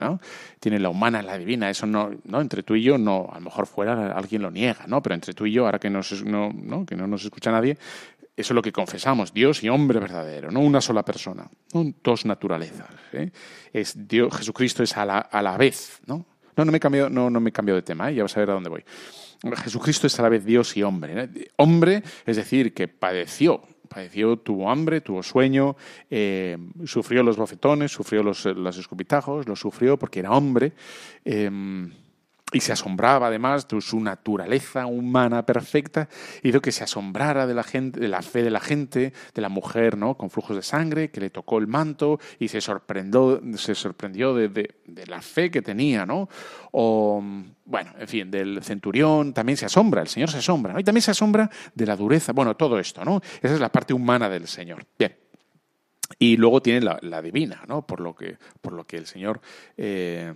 tiene 0.60 0.78
la 0.78 0.90
humana 0.90 1.22
y 1.24 1.26
la 1.26 1.38
divina, 1.38 1.70
eso 1.70 1.86
no, 1.86 2.12
no, 2.26 2.42
entre 2.42 2.64
tú 2.64 2.76
y 2.76 2.84
yo, 2.84 2.98
no, 2.98 3.30
a 3.32 3.36
lo 3.36 3.46
mejor 3.46 3.66
fuera 3.66 4.12
alguien 4.12 4.42
lo 4.42 4.52
niega, 4.52 4.86
¿no? 4.88 5.02
pero 5.02 5.16
entre 5.16 5.34
tú 5.34 5.46
y 5.46 5.54
yo, 5.54 5.66
ahora 5.66 5.80
que, 5.80 5.90
nos, 5.90 6.24
no, 6.26 6.52
¿no? 6.54 6.86
que 6.86 6.98
no 6.98 7.08
nos 7.08 7.24
escucha 7.24 7.50
nadie, 7.50 7.78
eso 8.36 8.54
es 8.54 8.56
lo 8.56 8.62
que 8.62 8.72
confesamos, 8.72 9.32
Dios 9.32 9.64
y 9.64 9.70
hombre 9.70 10.00
verdadero, 10.00 10.50
no 10.50 10.62
una 10.62 10.82
sola 10.82 11.06
persona, 11.06 11.48
no 11.74 11.94
dos 12.04 12.26
naturalezas. 12.26 12.90
¿eh? 13.12 13.32
Es 13.72 14.08
Dios, 14.08 14.36
Jesucristo 14.36 14.82
es 14.82 14.98
a 14.98 15.06
la, 15.06 15.20
a 15.20 15.42
la 15.42 15.56
vez, 15.56 16.02
¿no? 16.08 16.26
No, 16.56 16.66
no 16.66 16.72
me 16.72 16.78
he 16.78 16.80
cambiado, 16.80 17.10
no, 17.10 17.30
no 17.30 17.40
me 17.40 17.50
he 17.50 17.54
cambiado 17.54 17.76
de 17.76 17.84
tema, 17.84 18.10
¿eh? 18.10 18.16
ya 18.16 18.24
vas 18.24 18.36
a 18.36 18.40
ver 18.40 18.50
a 18.50 18.54
dónde 18.54 18.70
voy. 18.70 18.84
Jesucristo 19.64 20.08
es 20.08 20.20
a 20.20 20.24
la 20.24 20.30
vez 20.30 20.46
Dios 20.46 20.76
y 20.78 20.84
hombre. 20.84 21.24
¿eh? 21.24 21.48
Hombre, 21.58 22.02
es 22.26 22.38
decir, 22.38 22.74
que 22.74 22.88
padeció, 22.88 23.62
padeció, 23.88 24.38
tuvo 24.38 24.70
hambre, 24.72 25.02
tuvo 25.02 25.22
sueño, 25.22 25.76
sufrió 26.86 27.24
los 27.24 27.38
bofetones, 27.38 27.92
sufrió 27.92 28.24
los, 28.24 28.46
los 28.46 28.78
escupitajos, 28.78 29.48
lo 29.48 29.56
sufrió 29.56 29.98
porque 29.98 30.20
era 30.20 30.32
hombre. 30.32 30.74
Y 32.54 32.60
se 32.60 32.72
asombraba 32.72 33.28
además 33.28 33.68
de 33.68 33.82
su 33.82 34.00
naturaleza 34.00 34.86
humana 34.86 35.46
perfecta 35.46 36.08
y 36.42 36.52
de 36.52 36.62
que 36.62 36.72
se 36.72 36.84
asombrara 36.84 37.48
de 37.48 37.54
la 37.54 37.64
gente, 37.64 38.00
de 38.00 38.08
la 38.08 38.22
fe 38.22 38.44
de 38.44 38.52
la 38.52 38.60
gente, 38.60 39.12
de 39.34 39.42
la 39.42 39.50
mujer, 39.50 39.98
¿no? 39.98 40.16
Con 40.16 40.30
flujos 40.30 40.56
de 40.56 40.62
sangre 40.62 41.10
que 41.10 41.20
le 41.20 41.30
tocó 41.30 41.58
el 41.58 41.68
manto 41.68 42.20
y 42.40 42.48
se 42.48 42.62
sorprendió, 42.62 43.42
se 43.56 43.76
sorprendió 43.76 44.36
de, 44.36 44.76
la 45.08 45.22
fe 45.22 45.50
que 45.50 45.62
tenía, 45.62 46.06
¿no? 46.06 46.30
O 46.72 47.22
bueno, 47.66 47.92
en 47.98 48.08
fin, 48.08 48.30
del 48.32 48.64
centurión 48.64 49.34
también 49.34 49.58
se 49.58 49.66
asombra, 49.66 50.02
el 50.02 50.08
Señor 50.08 50.30
se 50.30 50.38
asombra. 50.38 50.80
Y 50.80 50.84
también 50.84 51.02
se 51.02 51.12
asombra 51.12 51.50
de 51.74 51.86
la 51.86 51.96
dureza, 51.96 52.34
bueno, 52.34 52.56
todo 52.56 52.80
esto, 52.80 53.04
¿no? 53.04 53.22
Esa 53.42 53.56
es 53.56 53.60
la 53.60 53.72
parte 53.72 53.94
humana 53.94 54.30
del 54.30 54.48
Señor. 54.48 54.86
Bien. 54.98 55.18
Y 56.20 56.38
luego 56.38 56.62
tiene 56.62 56.82
la, 56.82 57.00
la 57.02 57.22
divina, 57.22 57.64
¿no? 57.68 57.86
Por 57.88 58.00
lo 58.00 58.14
que, 58.14 58.38
por 58.62 58.74
lo 58.74 58.86
que 58.86 58.98
el 58.98 59.08
Señor 59.08 59.42
eh, 59.78 60.34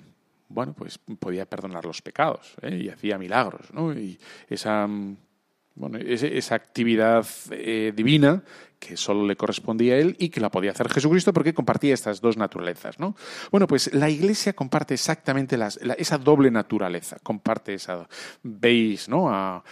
bueno, 0.49 0.73
pues 0.73 0.97
podía 0.97 1.45
perdonar 1.45 1.85
los 1.85 2.01
pecados 2.01 2.55
¿eh? 2.61 2.75
y 2.75 2.89
hacía 2.89 3.17
milagros, 3.17 3.73
¿no? 3.73 3.93
Y 3.93 4.19
esa, 4.49 4.87
bueno, 5.77 5.99
esa 5.99 6.55
actividad 6.55 7.25
eh, 7.51 7.93
divina 7.95 8.43
que 8.79 8.95
solo 8.95 9.25
le 9.25 9.35
correspondía 9.35 9.95
a 9.95 9.97
él 9.97 10.15
y 10.19 10.29
que 10.29 10.39
la 10.39 10.49
podía 10.49 10.71
hacer 10.71 10.89
Jesucristo 10.89 11.33
porque 11.33 11.53
compartía 11.53 11.93
estas 11.93 12.21
dos 12.21 12.37
naturalezas. 12.37 12.99
¿no? 12.99 13.15
Bueno, 13.51 13.67
pues 13.67 13.93
la 13.93 14.09
Iglesia 14.09 14.53
comparte 14.53 14.93
exactamente 14.93 15.57
esa 15.97 16.17
doble 16.17 16.51
naturaleza, 16.51 17.17
comparte 17.23 17.73
esa... 17.73 18.07
Veis 18.43 19.09
¿no? 19.09 19.29
A, 19.29 19.63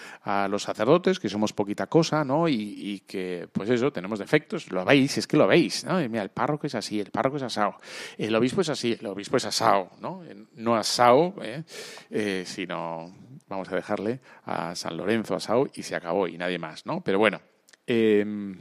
los 0.50 0.64
sacerdotes, 0.64 1.20
que 1.20 1.30
somos 1.30 1.54
poquita 1.54 1.88
cosa, 1.88 2.24
¿no? 2.24 2.48
Y, 2.50 3.04
que, 3.08 3.48
pues 3.52 3.70
eso, 3.70 3.92
tenemos 3.92 4.20
defectos, 4.20 4.72
lo 4.72 4.84
veis, 4.84 5.18
es 5.18 5.28
que 5.28 5.38
lo 5.38 5.48
veis, 5.48 5.86
mira, 6.10 6.24
el 6.24 6.30
párroco 6.30 6.68
es 6.68 6.76
así, 6.76 7.00
el 7.00 7.12
párroco 7.12 7.38
es 7.38 7.44
asado, 7.44 7.76
el 8.18 8.36
obispo 8.36 8.62
es 8.62 8.70
así, 8.70 8.98
el 9.00 9.06
obispo 9.06 9.38
es 9.38 9.46
asado, 9.46 9.92
¿no? 10.02 10.24
No 10.56 10.76
asado, 10.76 11.36
¿eh? 11.42 11.64
Eh, 12.10 12.44
sino 12.46 13.14
vamos 13.48 13.70
a 13.72 13.76
dejarle 13.76 14.20
a 14.46 14.76
San 14.76 14.98
Lorenzo 14.98 15.36
asado 15.36 15.68
y 15.74 15.84
se 15.84 15.96
acabó 15.96 16.28
y 16.28 16.38
nadie 16.38 16.58
más, 16.58 16.86
¿no? 16.86 17.02
Pero 17.02 17.20
bueno, 17.20 17.42
em, 17.86 18.58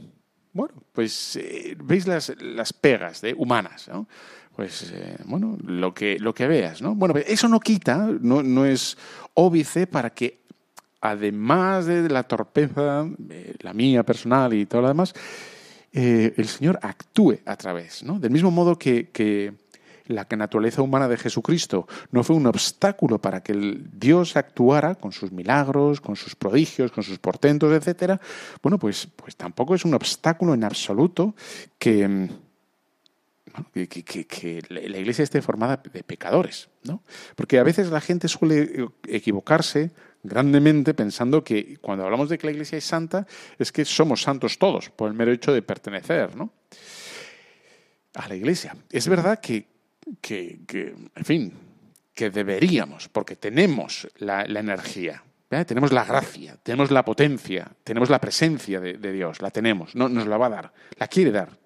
bueno, 0.53 0.73
pues 0.91 1.35
eh, 1.35 1.75
veis 1.83 2.07
las, 2.07 2.33
las 2.39 2.73
pegas 2.73 3.21
humanas, 3.35 3.87
¿no? 3.87 4.07
Pues 4.55 4.91
eh, 4.93 5.17
bueno, 5.25 5.57
lo 5.65 5.93
que, 5.93 6.17
lo 6.19 6.33
que 6.33 6.47
veas, 6.47 6.81
¿no? 6.81 6.95
Bueno, 6.95 7.15
eso 7.17 7.49
no 7.49 7.59
quita, 7.59 8.09
no, 8.21 8.41
no 8.41 8.65
es 8.65 8.97
óbice 9.33 9.85
para 9.85 10.11
que 10.11 10.45
además 11.01 11.85
de 11.85 12.09
la 12.09 12.23
torpeza, 12.23 13.05
la 13.59 13.73
mía 13.73 14.03
personal 14.03 14.53
y 14.53 14.65
todo 14.65 14.83
lo 14.83 14.87
demás, 14.87 15.13
eh, 15.91 16.33
el 16.37 16.47
Señor 16.47 16.79
actúe 16.81 17.39
a 17.45 17.55
través, 17.57 18.03
¿no? 18.03 18.19
Del 18.19 18.31
mismo 18.31 18.49
modo 18.49 18.77
que 18.77 19.09
la 20.07 20.27
naturaleza 20.35 20.81
humana 20.81 21.07
de 21.07 21.17
Jesucristo 21.17 21.87
no 22.11 22.23
fue 22.23 22.35
un 22.35 22.47
obstáculo 22.47 23.19
para 23.19 23.41
que 23.41 23.53
el 23.53 23.89
Dios 23.99 24.35
actuara 24.35 24.95
con 24.95 25.11
sus 25.11 25.31
milagros, 25.31 26.01
con 26.01 26.15
sus 26.15 26.35
prodigios, 26.35 26.91
con 26.91 27.03
sus 27.03 27.19
portentos, 27.19 27.71
etcétera, 27.71 28.19
bueno, 28.61 28.77
pues, 28.77 29.07
pues 29.15 29.35
tampoco 29.35 29.75
es 29.75 29.85
un 29.85 29.93
obstáculo 29.93 30.53
en 30.53 30.63
absoluto 30.63 31.35
que, 31.79 32.29
que, 33.73 34.61
la 34.69 34.97
iglesia 34.97 35.23
esté 35.23 35.41
formada 35.41 35.81
de 35.91 36.03
pecadores, 36.03 36.69
¿no? 36.83 37.01
Porque 37.35 37.59
a 37.59 37.63
veces 37.63 37.89
la 37.89 38.01
gente 38.01 38.27
suele 38.27 38.87
equivocarse 39.07 39.91
grandemente 40.23 40.93
pensando 40.93 41.43
que 41.43 41.77
cuando 41.77 42.03
hablamos 42.03 42.29
de 42.29 42.37
que 42.37 42.47
la 42.47 42.51
iglesia 42.51 42.77
es 42.77 42.85
santa 42.85 43.27
es 43.59 43.71
que 43.71 43.85
somos 43.85 44.21
santos 44.21 44.57
todos 44.57 44.89
por 44.89 45.07
el 45.09 45.15
mero 45.15 45.31
hecho 45.31 45.53
de 45.53 45.61
pertenecer, 45.61 46.35
¿no? 46.35 46.51
A 48.15 48.27
la 48.27 48.35
iglesia. 48.35 48.75
Es 48.91 49.07
verdad 49.07 49.39
que, 49.39 49.67
que, 50.21 50.59
en 51.15 51.25
fin, 51.25 51.53
que 52.13 52.29
deberíamos, 52.29 53.09
porque 53.09 53.35
tenemos 53.35 54.07
la, 54.17 54.43
energía, 54.43 55.23
tenemos 55.65 55.91
la 55.91 56.05
gracia, 56.05 56.57
tenemos 56.61 56.91
la 56.91 57.03
potencia, 57.03 57.71
tenemos 57.83 58.09
la 58.09 58.19
presencia 58.19 58.79
de, 58.79 59.11
Dios, 59.11 59.41
la 59.41 59.51
tenemos, 59.51 59.95
no, 59.95 60.09
nos 60.09 60.27
la 60.27 60.37
va 60.37 60.47
a 60.47 60.49
dar, 60.49 60.73
la 60.97 61.07
quiere 61.07 61.31
dar. 61.31 61.57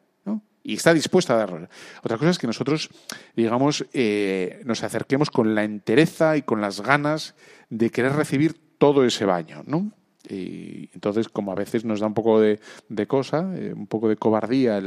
Y 0.61 0.75
está 0.75 0.93
dispuesta 0.93 1.33
a 1.33 1.37
darla. 1.37 1.69
Otra 2.03 2.17
cosa 2.17 2.31
es 2.31 2.37
que 2.37 2.45
nosotros, 2.45 2.89
digamos, 3.33 3.85
eh, 3.93 4.61
nos 4.65 4.83
acerquemos 4.83 5.31
con 5.31 5.55
la 5.55 5.63
entereza 5.63 6.35
y 6.35 6.41
con 6.41 6.59
las 6.59 6.81
ganas 6.81 7.33
de 7.69 7.89
querer 7.89 8.11
recibir 8.11 8.59
todo 8.77 9.05
ese 9.05 9.25
baño, 9.25 9.63
¿no? 9.65 9.91
Y 10.27 10.89
entonces, 10.93 11.29
como 11.29 11.51
a 11.53 11.55
veces 11.55 11.85
nos 11.85 12.01
da 12.01 12.07
un 12.07 12.13
poco 12.13 12.39
de, 12.41 12.59
cosa, 13.07 13.51
eh, 13.55 13.73
un 13.73 13.87
poco 13.87 14.09
de 14.09 14.17
cobardía 14.17 14.79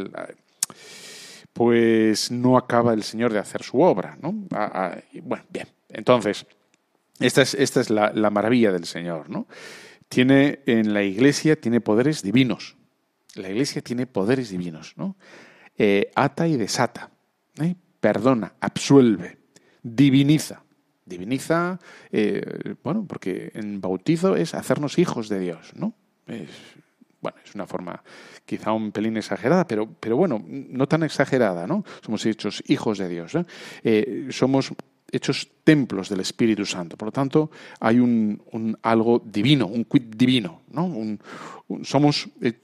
pues 1.53 2.31
no 2.31 2.57
acaba 2.57 2.95
el 2.95 3.03
Señor 3.03 3.33
de 3.33 3.39
hacer 3.39 3.63
su 3.63 3.81
obra. 3.81 4.17
¿no? 4.21 4.33
Bueno, 5.23 5.45
bien, 5.51 5.69
entonces, 5.89 6.47
esta 7.21 7.43
es, 7.43 7.55
esta 7.55 7.81
es 7.81 7.91
la, 7.91 8.31
maravilla 8.31 8.73
del 8.73 8.85
Señor. 8.85 9.29
¿no? 9.29 9.47
Tiene 10.09 10.61
en 10.67 10.95
la 10.95 11.03
Iglesia 11.03 11.61
tiene 11.61 11.81
poderes 11.81 12.23
divinos. 12.23 12.77
La 13.35 13.49
Iglesia 13.49 13.83
tiene 13.83 14.07
poderes 14.07 14.51
divinos. 14.51 14.95
¿no? 14.97 15.17
Eh, 15.77 16.11
ata 16.15 16.49
y 16.49 16.57
desata. 16.57 17.11
¿eh? 17.61 17.75
Perdona, 18.01 18.55
absuelve, 18.61 19.39
diviniza. 19.83 20.65
Diviniza, 21.05 21.79
eh, 22.11 22.75
bueno, 22.83 23.05
porque 23.07 23.51
en 23.55 23.81
bautizo 23.81 24.37
es 24.37 24.55
hacernos 24.55 24.99
hijos 24.99 25.29
de 25.29 25.41
Dios, 25.41 25.73
¿no? 25.75 25.95
Es, 26.29 26.49
bueno, 27.23 27.39
es 27.45 27.55
una 27.55 27.67
forma 27.67 28.03
quizá 28.45 28.73
un 28.73 28.93
pelín 28.93 29.17
exagerada, 29.17 29.67
pero, 29.67 29.89
pero 29.99 30.17
bueno, 30.17 30.45
no 30.47 30.87
tan 30.87 31.05
exagerada, 31.05 31.67
¿no? 31.67 31.85
Somos 32.05 32.27
hechos 32.27 32.63
hijos 32.67 32.99
de 32.99 33.09
Dios, 33.09 33.33
eh, 33.85 34.29
somos 34.31 34.73
hechos 35.13 35.49
templos 35.63 36.09
del 36.09 36.21
Espíritu 36.21 36.65
Santo. 36.65 36.97
Por 36.97 37.09
lo 37.09 37.13
tanto, 37.13 37.51
hay 37.79 38.01
un, 38.01 38.77
algo 38.83 39.23
divino, 39.25 39.67
un 39.67 39.85
quid 39.85 40.15
divino, 40.17 40.63
¿no? 40.71 41.19
somos 41.85 42.29
eh. 42.41 42.59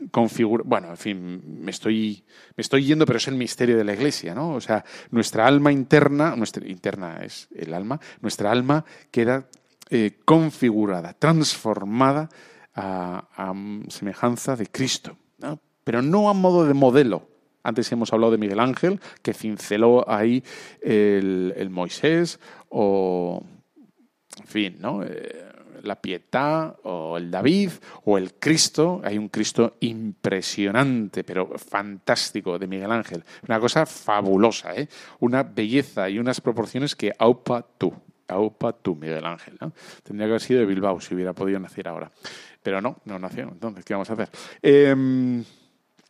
Bueno, 0.65 0.91
en 0.91 0.97
fin, 0.97 1.63
me 1.63 1.71
estoy, 1.71 2.25
me 2.57 2.63
estoy 2.63 2.85
yendo, 2.85 3.07
pero 3.07 3.19
es 3.19 3.29
el 3.29 3.35
misterio 3.35 3.77
de 3.77 3.85
la 3.85 3.93
Iglesia, 3.93 4.35
¿no? 4.35 4.55
O 4.55 4.61
sea, 4.61 4.85
nuestra 5.11 5.47
alma 5.47 5.71
interna, 5.71 6.35
nuestra 6.37 6.67
interna 6.67 7.21
es 7.23 7.49
el 7.55 7.75
alma, 7.75 8.01
nuestra 8.21 8.51
alma 8.51 8.85
queda 9.11 9.49
eh, 9.91 10.19
configurada, 10.25 11.15
transformada 11.15 12.29
a, 12.79 13.55
semejanza 13.89 14.57
de 14.57 14.67
Cristo, 14.67 15.17
pero 15.85 16.03
no 16.03 16.29
a 16.29 16.35
modo 16.35 16.65
de 16.65 16.75
modelo. 16.75 17.29
Antes 17.63 17.91
hemos 17.93 18.13
hablado 18.13 18.33
de 18.33 18.39
Miguel 18.39 18.61
Ángel, 18.61 19.01
que 19.23 19.35
cinceló 19.35 20.09
ahí 20.09 20.43
el, 20.81 21.69
Moisés 21.71 22.39
o, 22.69 23.43
en 24.39 24.47
fin, 24.47 24.77
¿no? 24.79 25.03
Eh, 25.03 25.49
la 25.83 26.01
Pietà 26.01 26.77
o 26.85 27.17
el 27.17 27.31
David 27.31 27.71
o 28.05 28.17
el 28.17 28.35
Cristo. 28.35 29.01
Hay 29.05 29.19
un 29.19 29.29
Cristo 29.29 29.77
impresionante, 29.81 31.25
pero 31.25 31.59
fantástico 31.59 32.59
de 32.59 32.67
Miguel 32.67 32.93
Ángel. 32.93 33.25
Una 33.47 33.61
cosa 33.61 33.87
fabulosa, 33.87 34.75
¿eh? 34.75 34.89
una 35.21 35.43
belleza 35.43 36.09
y 36.09 36.19
unas 36.19 36.41
proporciones 36.41 36.95
que 36.95 37.13
aupa 37.19 37.65
tú. 37.77 37.93
Aupa 38.29 38.73
tú, 38.73 38.95
Miguel 38.95 39.25
Ángel. 39.25 39.59
Tendría 40.03 40.27
que 40.27 40.33
haber 40.33 40.41
sido 40.43 40.61
de 40.61 40.67
Bilbao 40.67 41.01
si 41.01 41.15
hubiera 41.15 41.33
podido 41.33 41.59
nacer 41.59 41.89
ahora. 41.89 42.11
Pero 42.69 42.83
no, 42.83 43.01
no 43.07 43.19
nació. 43.19 43.45
Entonces, 43.45 43.83
¿qué 43.83 43.95
vamos 43.95 44.11
a 44.11 44.13
hacer? 44.13 44.29
Em, 44.61 45.43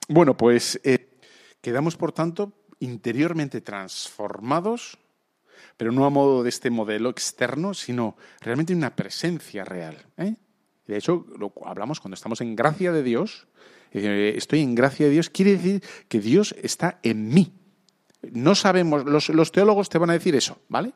bueno, 0.09 0.37
pues 0.37 0.81
eh, 0.83 1.21
quedamos, 1.61 1.97
por 1.97 2.11
tanto, 2.11 2.53
interiormente 2.81 3.61
transformados, 3.61 4.99
pero 5.77 5.93
no 5.93 6.05
a 6.05 6.11
modo 6.11 6.43
de 6.43 6.49
este 6.49 6.71
modelo 6.71 7.11
externo, 7.11 7.75
sino 7.75 8.17
realmente 8.41 8.75
una 8.75 8.97
presencia 8.97 9.65
real. 9.65 10.05
¿eh? 10.17 10.35
De 10.85 10.97
hecho, 10.97 11.27
lo 11.39 11.53
hablamos 11.65 12.01
cuando 12.01 12.17
estamos 12.17 12.41
en 12.41 12.57
gracia 12.57 12.91
de 12.91 13.05
Dios. 13.05 13.47
Eh, 13.93 14.35
estoy 14.37 14.59
en 14.63 14.75
gracia 14.75 15.07
de 15.07 15.13
Dios, 15.13 15.31
quiere 15.31 15.53
decir 15.53 15.85
que 16.09 16.19
Dios 16.19 16.57
está 16.61 16.99
en 17.05 17.29
mí. 17.29 17.53
No 18.33 18.57
sabemos, 18.57 19.05
los, 19.05 19.29
los 19.29 19.53
teólogos 19.53 19.89
te 19.89 19.99
van 19.99 20.11
a 20.11 20.15
decir 20.15 20.35
eso, 20.35 20.59
¿vale? 20.69 20.93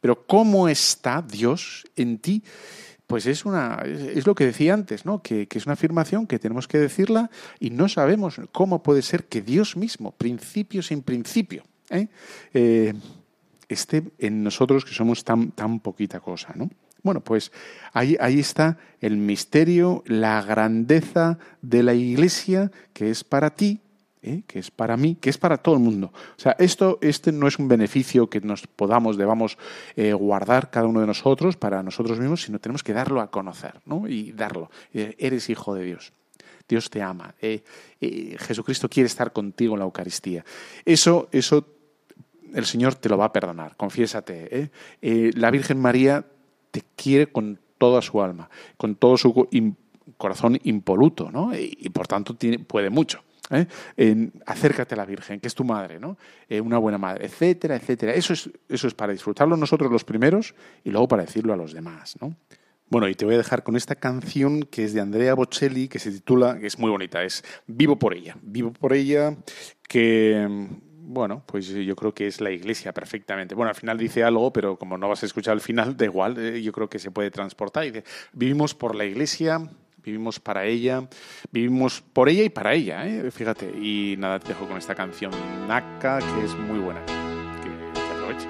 Pero 0.00 0.26
¿cómo 0.26 0.68
está 0.68 1.22
Dios 1.22 1.84
en 1.94 2.18
ti? 2.18 2.42
Pues 3.14 3.26
es, 3.26 3.44
una, 3.44 3.80
es 3.86 4.26
lo 4.26 4.34
que 4.34 4.46
decía 4.46 4.74
antes, 4.74 5.06
¿no? 5.06 5.22
Que, 5.22 5.46
es 5.48 5.66
una 5.66 5.74
afirmación 5.74 6.26
que 6.26 6.40
tenemos 6.40 6.66
que 6.66 6.78
decirla 6.78 7.30
y 7.60 7.70
no 7.70 7.88
sabemos 7.88 8.40
cómo 8.50 8.82
puede 8.82 9.02
ser 9.02 9.26
que 9.26 9.40
Dios 9.40 9.76
mismo, 9.76 10.10
principio 10.10 10.82
sin 10.82 11.00
principio, 11.00 11.62
¿eh? 11.90 12.08
Eh, 12.54 12.92
esté 13.68 14.02
en 14.18 14.42
nosotros 14.42 14.84
que 14.84 14.92
somos 14.92 15.22
tan, 15.22 15.52
tan 15.52 15.78
poquita 15.78 16.18
cosa, 16.18 16.54
¿no? 16.56 16.68
Bueno, 17.04 17.20
pues 17.20 17.52
ahí, 17.92 18.16
ahí 18.18 18.40
está 18.40 18.78
el 19.00 19.16
misterio, 19.16 20.02
la 20.06 20.42
grandeza 20.42 21.38
de 21.62 21.84
la 21.84 21.94
Iglesia 21.94 22.72
que 22.92 23.10
es 23.10 23.22
para 23.22 23.50
ti 23.50 23.80
¿eh? 24.24 24.42
que 24.46 24.58
es 24.58 24.70
para 24.70 24.96
mí, 24.96 25.16
que 25.20 25.30
es 25.30 25.38
para 25.38 25.58
todo 25.58 25.74
el 25.74 25.80
mundo. 25.80 26.12
O 26.14 26.40
sea, 26.40 26.56
esto 26.58 26.98
este 27.00 27.30
no 27.30 27.46
es 27.46 27.58
un 27.58 27.68
beneficio 27.68 28.28
que 28.28 28.40
nos 28.40 28.66
podamos, 28.66 29.16
debamos 29.16 29.58
eh, 29.96 30.12
guardar 30.12 30.70
cada 30.70 30.86
uno 30.86 31.00
de 31.00 31.06
nosotros 31.06 31.56
para 31.56 31.82
nosotros 31.82 32.18
mismos, 32.18 32.42
sino 32.42 32.58
tenemos 32.58 32.82
que 32.82 32.92
darlo 32.92 33.20
a 33.20 33.30
conocer, 33.30 33.80
¿no? 33.86 34.08
Y 34.08 34.32
darlo. 34.32 34.70
Eh, 34.92 35.14
eres 35.18 35.50
hijo 35.50 35.74
de 35.74 35.84
Dios. 35.84 36.12
Dios 36.66 36.88
te 36.88 37.02
ama. 37.02 37.34
Jesucristo 38.00 38.88
quiere 38.88 39.06
estar 39.06 39.34
contigo 39.34 39.74
en 39.74 39.80
la 39.80 39.84
Eucaristía. 39.84 40.46
Eso, 40.86 41.28
eso 41.30 41.68
el 42.54 42.64
Señor 42.64 42.94
te 42.94 43.10
lo 43.10 43.18
va 43.18 43.26
a 43.26 43.32
perdonar, 43.34 43.76
confiésate. 43.76 44.70
la 45.02 45.50
Virgen 45.50 45.78
María 45.78 46.24
te 46.70 46.82
quiere 46.96 47.26
con 47.26 47.58
toda 47.76 48.00
su 48.00 48.22
alma, 48.22 48.48
con 48.78 48.96
todo 48.96 49.18
su 49.18 49.46
corazón 50.16 50.58
impoluto, 50.64 51.30
¿no? 51.30 51.52
Y, 51.54 51.88
por 51.90 52.06
tanto 52.06 52.34
tiene, 52.34 52.58
puede 52.58 52.90
mucho. 52.90 53.22
¿eh? 53.50 53.66
Acércate 54.46 54.94
a 54.94 54.98
la 54.98 55.04
Virgen, 55.04 55.40
que 55.40 55.48
es 55.48 55.54
tu 55.54 55.64
madre, 55.64 55.98
¿no? 55.98 56.16
Eh, 56.48 56.60
una 56.60 56.78
buena 56.78 56.98
madre, 56.98 57.26
etcétera, 57.26 57.76
etcétera. 57.76 58.14
Eso 58.14 58.32
es, 58.32 58.50
eso 58.68 58.86
es 58.86 58.94
para 58.94 59.12
disfrutarlo 59.12 59.56
nosotros 59.56 59.90
los 59.90 60.04
primeros 60.04 60.54
y 60.84 60.90
luego 60.90 61.08
para 61.08 61.24
decirlo 61.24 61.52
a 61.52 61.56
los 61.56 61.72
demás, 61.72 62.16
¿no? 62.20 62.36
Bueno, 62.90 63.08
y 63.08 63.14
te 63.14 63.24
voy 63.24 63.34
a 63.34 63.38
dejar 63.38 63.62
con 63.62 63.76
esta 63.76 63.96
canción 63.96 64.62
que 64.62 64.84
es 64.84 64.92
de 64.92 65.00
Andrea 65.00 65.34
Bocelli, 65.34 65.88
que 65.88 65.98
se 65.98 66.10
titula, 66.12 66.58
que 66.58 66.66
es 66.66 66.78
muy 66.78 66.90
bonita, 66.90 67.24
es 67.24 67.42
Vivo 67.66 67.98
por 67.98 68.14
ella. 68.14 68.36
Vivo 68.42 68.72
por 68.72 68.92
ella, 68.92 69.36
que 69.88 70.68
bueno, 71.06 71.42
pues 71.46 71.68
yo 71.68 71.96
creo 71.96 72.14
que 72.14 72.26
es 72.26 72.40
la 72.40 72.50
iglesia 72.50 72.92
perfectamente. 72.92 73.54
Bueno, 73.54 73.68
al 73.68 73.74
final 73.74 73.98
dice 73.98 74.24
algo, 74.24 74.52
pero 74.52 74.78
como 74.78 74.96
no 74.96 75.08
vas 75.08 75.22
a 75.22 75.26
escuchar 75.26 75.52
al 75.52 75.60
final, 75.60 75.96
da 75.96 76.04
igual, 76.06 76.38
eh, 76.38 76.62
yo 76.62 76.72
creo 76.72 76.88
que 76.88 76.98
se 76.98 77.10
puede 77.10 77.30
transportar. 77.30 77.84
vivimos 78.32 78.74
por 78.74 78.94
la 78.94 79.04
iglesia 79.04 79.70
vivimos 80.04 80.38
para 80.38 80.64
ella, 80.64 81.08
vivimos 81.50 82.02
por 82.12 82.28
ella 82.28 82.44
y 82.44 82.50
para 82.50 82.74
ella, 82.74 83.06
¿eh? 83.06 83.30
fíjate. 83.30 83.66
Y 83.70 84.16
nada, 84.18 84.38
te 84.38 84.48
dejo 84.48 84.68
con 84.68 84.76
esta 84.76 84.94
canción 84.94 85.32
Naka, 85.66 86.18
que 86.18 86.44
es 86.44 86.54
muy 86.54 86.78
buena. 86.78 87.00
Que, 87.06 87.70
que 87.94 88.00
aproveche. 88.00 88.48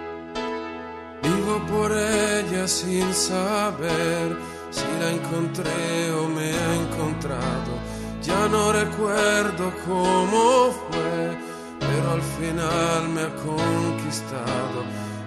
Vivo 1.23 1.65
por 1.67 1.93
ella 1.93 2.67
sin 2.67 3.13
saber 3.15 4.37
si 4.71 4.85
la 5.01 5.11
encontré 5.13 6.13
o 6.13 6.29
me 6.29 6.51
ha 6.51 6.75
encontrado. 6.75 7.79
Ya 8.23 8.49
no 8.49 8.73
recuerdo 8.73 9.73
cómo 9.87 10.73
fue, 10.73 11.37
pero 11.79 12.11
al 12.13 12.23
final 12.23 13.09
me 13.11 13.21
ha 13.23 13.35
conquistado. 13.37 14.85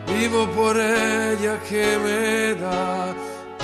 Vivo 0.08 0.48
por 0.52 0.76
ella 0.78 1.60
que 1.70 1.98
me 2.04 2.60
da 2.60 3.14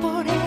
por 0.00 0.26
ella 0.26 0.45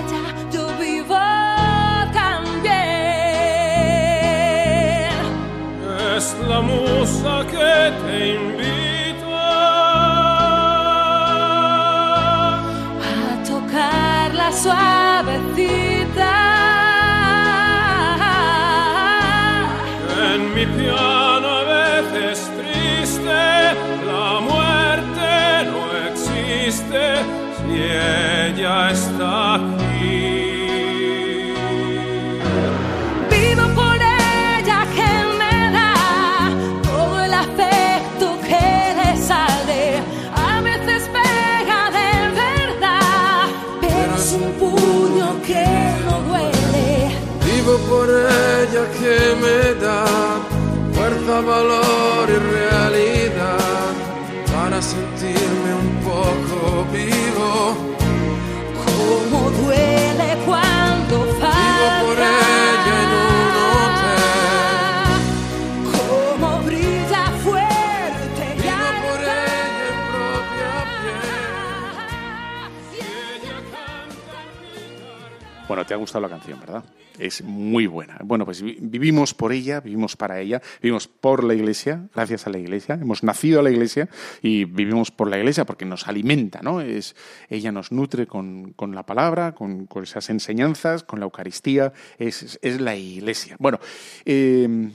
pues 78.50 78.64
vi- 78.64 78.80
vivimos 78.82 79.36
por 79.36 79.54
ella, 79.54 79.80
vivimos 79.80 80.16
para 80.18 80.39
ella, 80.39 80.60
vivimos 80.82 81.08
por 81.08 81.43
la 81.43 81.54
iglesia, 81.54 82.08
gracias 82.16 82.47
a 82.47 82.50
la 82.50 82.58
iglesia. 82.58 82.97
Hemos 83.00 83.22
nacido 83.24 83.60
a 83.60 83.64
la 83.64 83.70
iglesia 83.70 84.10
y 84.41 84.66
vivimos 84.66 85.12
por 85.12 85.30
la 85.30 85.38
iglesia 85.38 85.66
porque 85.68 85.86
nos 85.86 86.08
alimenta, 86.08 86.62
¿no? 86.64 86.82
Es, 86.82 87.16
ella 87.47 87.72
nos 87.72 87.91
nutre 87.91 88.26
con, 88.26 88.74
con 88.74 88.95
la 88.95 89.06
palabra, 89.06 89.54
con, 89.54 89.86
con 89.86 90.02
esas 90.02 90.32
enseñanzas, 90.32 91.04
con 91.04 91.20
la 91.20 91.26
Eucaristía. 91.26 91.93
Es, 92.18 92.58
es- 92.64 92.82
la 92.82 92.95
iglesia. 92.95 93.56
Bueno, 93.60 93.78
eh, 94.26 94.89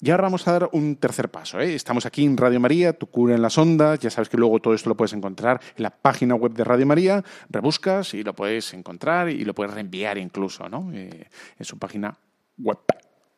y 0.00 0.10
ahora 0.10 0.24
vamos 0.24 0.46
a 0.48 0.52
dar 0.52 0.68
un 0.72 0.96
tercer 0.96 1.30
paso. 1.30 1.60
¿eh? 1.60 1.74
Estamos 1.74 2.06
aquí 2.06 2.24
en 2.24 2.36
Radio 2.36 2.58
María, 2.58 2.92
tu 2.92 3.06
cura 3.06 3.36
en 3.36 3.40
las 3.42 3.56
ondas. 3.56 4.00
Ya 4.00 4.10
sabes 4.10 4.28
que 4.28 4.36
luego 4.36 4.58
todo 4.58 4.74
esto 4.74 4.88
lo 4.90 4.96
puedes 4.96 5.12
encontrar 5.12 5.60
en 5.76 5.82
la 5.84 5.90
página 5.90 6.34
web 6.34 6.52
de 6.54 6.64
Radio 6.64 6.86
María. 6.86 7.22
Rebuscas 7.50 8.14
y 8.14 8.24
lo 8.24 8.34
puedes 8.34 8.74
encontrar 8.74 9.28
y 9.30 9.44
lo 9.44 9.54
puedes 9.54 9.72
reenviar 9.72 10.18
incluso 10.18 10.68
¿no? 10.68 10.90
Eh, 10.92 11.28
en 11.58 11.64
su 11.64 11.78
página 11.78 12.18
web. 12.58 12.78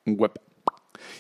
web. 0.07 0.33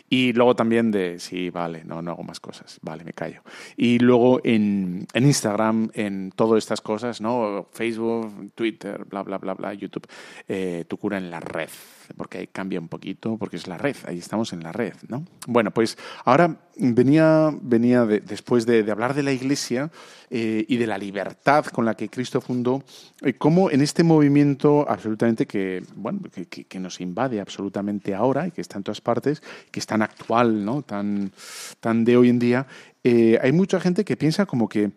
Y 0.09 0.33
luego 0.33 0.57
también 0.57 0.91
de, 0.91 1.19
sí, 1.19 1.51
vale, 1.51 1.85
no, 1.85 2.03
no 2.03 2.13
hago 2.13 2.23
más 2.23 2.41
cosas, 2.41 2.79
vale, 2.83 3.05
me 3.05 3.13
callo. 3.13 3.43
Y 3.77 3.99
luego 3.99 4.41
en, 4.43 5.07
en 5.13 5.27
Instagram, 5.27 5.91
en 5.95 6.33
todas 6.35 6.59
estas 6.59 6.81
cosas, 6.81 7.21
¿no? 7.21 7.69
Facebook, 7.73 8.53
Twitter, 8.55 9.05
bla, 9.05 9.23
bla, 9.23 9.39
bla, 9.39 9.55
bla, 9.55 9.75
YouTube, 9.75 10.07
eh, 10.49 10.85
tu 10.89 10.97
cura 10.97 11.19
en 11.19 11.31
la 11.31 11.41
red, 11.41 11.69
porque 12.17 12.39
ahí 12.39 12.47
cambia 12.47 12.81
un 12.81 12.89
poquito, 12.89 13.37
porque 13.39 13.57
es 13.57 13.67
la 13.67 13.79
red, 13.79 13.97
ahí 14.07 14.19
estamos 14.19 14.53
en 14.53 14.63
la 14.63 14.73
red, 14.73 14.95
¿no? 15.09 15.25
Bueno, 15.47 15.71
pues 15.73 15.97
ahora 16.25 16.57
venía, 16.77 17.51
venía 17.61 18.05
de- 18.07 18.21
después 18.21 18.67
de, 18.67 18.89
hablar 18.91 19.15
de 19.15 19.23
la 19.23 19.33
Iglesia 19.33 19.91
eh, 20.31 20.65
y 20.69 20.77
de 20.77 20.87
la 20.87 20.99
libertad 20.99 21.65
con 21.67 21.85
la 21.85 21.95
que 21.95 22.09
Cristo 22.09 22.41
fundó, 22.41 22.83
eh, 23.23 23.35
cómo 23.35 23.71
en 23.71 23.81
este 23.83 24.03
movimiento 24.05 24.85
absolutamente 24.89 25.47
que, 25.47 25.83
bueno, 25.97 26.21
que- 26.49 26.65
que 26.65 26.79
nos 26.81 27.01
invade 27.01 27.41
absolutamente 27.41 28.15
ahora 28.15 28.47
y 28.47 28.51
que 28.51 28.61
está 28.61 28.79
en 28.79 28.85
todas 28.85 29.01
partes, 29.01 29.43
que 29.71 29.81
es 29.81 29.87
tan 29.87 30.03
actual, 30.03 30.65
¿no? 30.65 30.83
tan, 30.83 31.33
tan 31.81 32.05
de 32.05 32.17
hoy 32.17 32.29
en 32.29 32.39
día, 32.39 32.67
eh, 33.05 33.39
hay 33.43 33.53
mucha 33.53 33.81
gente 33.81 34.05
que 34.05 34.17
piensa 34.17 34.47
como 34.47 34.69
que 34.69 34.91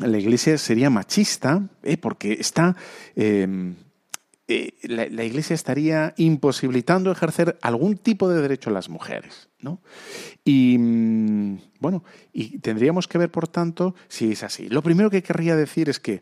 la 0.00 0.18
iglesia 0.18 0.58
sería 0.58 0.90
machista 0.90 1.62
eh, 1.82 1.96
porque 1.96 2.32
está... 2.32 2.74
eh, 4.46 4.74
la, 4.82 5.24
Iglesia 5.24 5.54
estaría 5.54 6.12
imposibilitando 6.18 7.10
ejercer 7.10 7.58
algún 7.62 7.96
tipo 7.96 8.28
de 8.28 8.42
derecho 8.42 8.68
a 8.70 8.74
las 8.74 8.90
mujeres, 8.90 9.48
¿no? 9.58 9.80
Y 10.44 10.76
mm, 10.78 11.58
bueno, 11.80 12.04
y 12.32 12.58
tendríamos 12.58 13.08
que 13.08 13.18
ver, 13.18 13.30
por 13.30 13.48
tanto, 13.48 13.94
si 14.08 14.32
es 14.32 14.42
así. 14.42 14.68
Lo 14.68 14.82
primero 14.82 15.08
que 15.08 15.22
querría 15.22 15.56
decir 15.56 15.88
es 15.88 15.98
que 15.98 16.20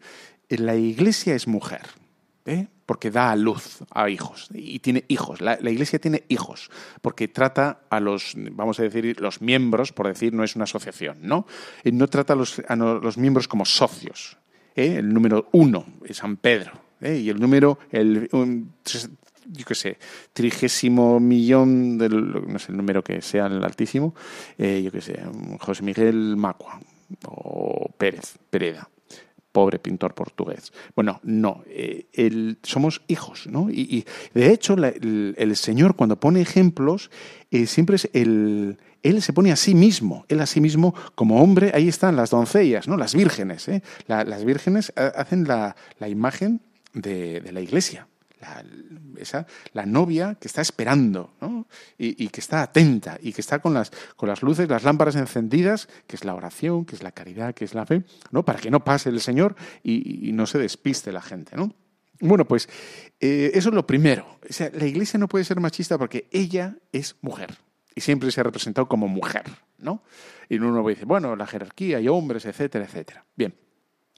la 0.48 0.76
Iglesia 0.76 1.34
es 1.34 1.48
mujer, 1.48 1.82
¿eh? 2.46 2.68
porque 2.86 3.10
da 3.10 3.30
a 3.30 3.36
luz 3.36 3.80
a 3.90 4.08
hijos 4.08 4.48
y 4.52 4.78
tiene 4.78 5.04
hijos. 5.08 5.40
La, 5.40 5.58
Iglesia 5.60 5.98
tiene 5.98 6.24
hijos 6.28 6.70
porque 7.00 7.26
trata 7.26 7.80
a 7.90 8.00
los, 8.00 8.34
vamos 8.36 8.78
a 8.78 8.82
decir, 8.82 9.20
los 9.20 9.40
miembros, 9.40 9.92
por 9.92 10.06
decir, 10.06 10.32
no 10.32 10.44
es 10.44 10.56
una 10.56 10.64
asociación, 10.64 11.18
¿no? 11.22 11.46
No 11.84 12.06
trata 12.08 12.34
a 12.34 12.36
los, 12.36 12.60
a 12.68 12.76
los 12.76 13.18
miembros 13.18 13.48
como 13.48 13.64
socios. 13.64 14.38
¿eh? 14.76 14.96
El 14.98 15.12
número 15.12 15.48
uno 15.52 15.86
es 16.04 16.18
San 16.18 16.36
Pedro. 16.36 16.82
¿Eh? 17.03 17.18
Y 17.18 17.28
el 17.28 17.38
número, 17.40 17.78
el, 17.90 18.28
yo 18.32 19.64
qué 19.66 19.74
sé, 19.74 19.98
trigésimo 20.32 21.20
millón, 21.20 21.98
del, 21.98 22.46
no 22.48 22.59
sé 22.59 22.72
el 22.72 22.78
número 22.78 23.03
que 23.03 23.20
sea 23.22 23.46
el 23.46 23.62
altísimo, 23.64 24.14
eh, 24.59 24.80
yo 24.84 24.90
qué 24.92 25.00
sé, 25.00 25.20
José 25.61 25.82
Miguel 25.82 26.36
Macua 26.36 26.80
o 27.26 27.90
Pérez, 27.98 28.36
Pereda 28.50 28.88
pobre 29.53 29.78
pintor 29.78 30.14
portugués. 30.14 30.72
Bueno, 30.96 31.20
no, 31.24 31.62
eh, 31.66 32.07
el- 32.14 32.57
somos 32.62 33.03
hijos, 33.07 33.46
¿no? 33.48 33.68
Y, 33.70 34.07
de 34.32 34.50
hecho, 34.50 34.74
el, 34.74 35.57
Señor 35.57 35.94
cuando 35.94 36.18
pone 36.18 36.40
ejemplos, 36.40 37.11
siempre 37.66 37.96
es 37.96 38.09
el... 38.14 38.78
Él 39.03 39.20
se 39.20 39.34
pone 39.34 39.53
a 39.53 39.57
sí 39.57 39.74
mismo, 39.74 40.24
él 40.28 40.40
a 40.40 40.46
sí 40.46 40.62
mismo 40.62 40.94
como 41.14 41.42
hombre, 41.42 41.70
ahí 41.74 41.86
están 41.88 42.16
las 42.16 42.30
doncellas, 42.30 42.88
¿no? 42.88 42.96
Las 42.96 43.14
vírgenes, 43.14 43.68
¿eh? 43.68 43.82
La- 44.07 44.24
las 44.24 44.42
vírgenes 44.46 44.90
hacen 44.96 45.44
la, 45.46 45.76
la 45.98 46.09
imagen 46.09 46.62
de, 46.93 47.43
la 47.53 47.61
iglesia. 47.61 48.09
La, 48.40 48.64
esa, 49.18 49.47
la 49.72 49.86
novia 49.86 50.36
que 50.40 50.49
está 50.49 50.62
esperando 50.62 51.34
¿no? 51.40 51.68
y, 51.97 52.26
que 52.26 52.40
está 52.40 52.62
atenta 52.62 53.16
y 53.22 53.32
que 53.32 53.40
está 53.40 53.61
con 53.61 53.72
las, 53.72 53.93
con 54.16 54.28
las 54.28 54.43
luces, 54.43 54.68
las 54.68 54.82
lámparas 54.82 55.14
encendidas, 55.14 55.88
que 56.09 56.16
es 56.16 56.24
la 56.24 56.34
oración, 56.34 56.84
que 56.84 56.97
es 56.97 57.05
la 57.05 57.12
caridad, 57.12 57.55
que 57.55 57.64
es 57.64 57.72
la 57.72 57.86
fe, 57.86 58.03
¿no? 58.32 58.45
para 58.45 58.59
que 58.59 58.68
no 58.68 58.82
pase 58.82 59.11
el 59.11 59.20
Señor 59.20 59.55
y, 59.84 60.28
y 60.28 60.32
no 60.32 60.47
se 60.47 60.59
despiste 60.59 61.12
la 61.12 61.22
gente. 61.22 61.55
¿no? 61.57 61.72
Bueno, 62.22 62.45
pues 62.47 62.68
eh, 63.20 63.51
eso 63.55 63.68
es 63.68 63.74
lo 63.74 63.86
primero. 63.86 64.38
O 64.49 64.53
sea, 64.53 64.70
la 64.72 64.86
iglesia 64.86 65.18
no 65.18 65.28
puede 65.28 65.45
ser 65.45 65.59
machista 65.59 65.99
porque 65.99 66.28
ella 66.30 66.76
es 66.93 67.16
mujer 67.20 67.57
y 67.95 68.01
siempre 68.01 68.30
se 68.30 68.40
ha 68.40 68.45
representado 68.45 68.88
como 68.88 69.09
mujer. 69.09 69.43
¿no? 69.78 70.03
Y 70.49 70.57
uno 70.57 70.86
dice, 70.88 71.05
bueno, 71.05 71.34
la 71.34 71.47
jerarquía 71.47 72.01
y 72.01 72.09
hombres, 72.09 72.47
etcétera, 72.47 72.84
etcétera. 72.84 73.24
Bien. 73.36 73.55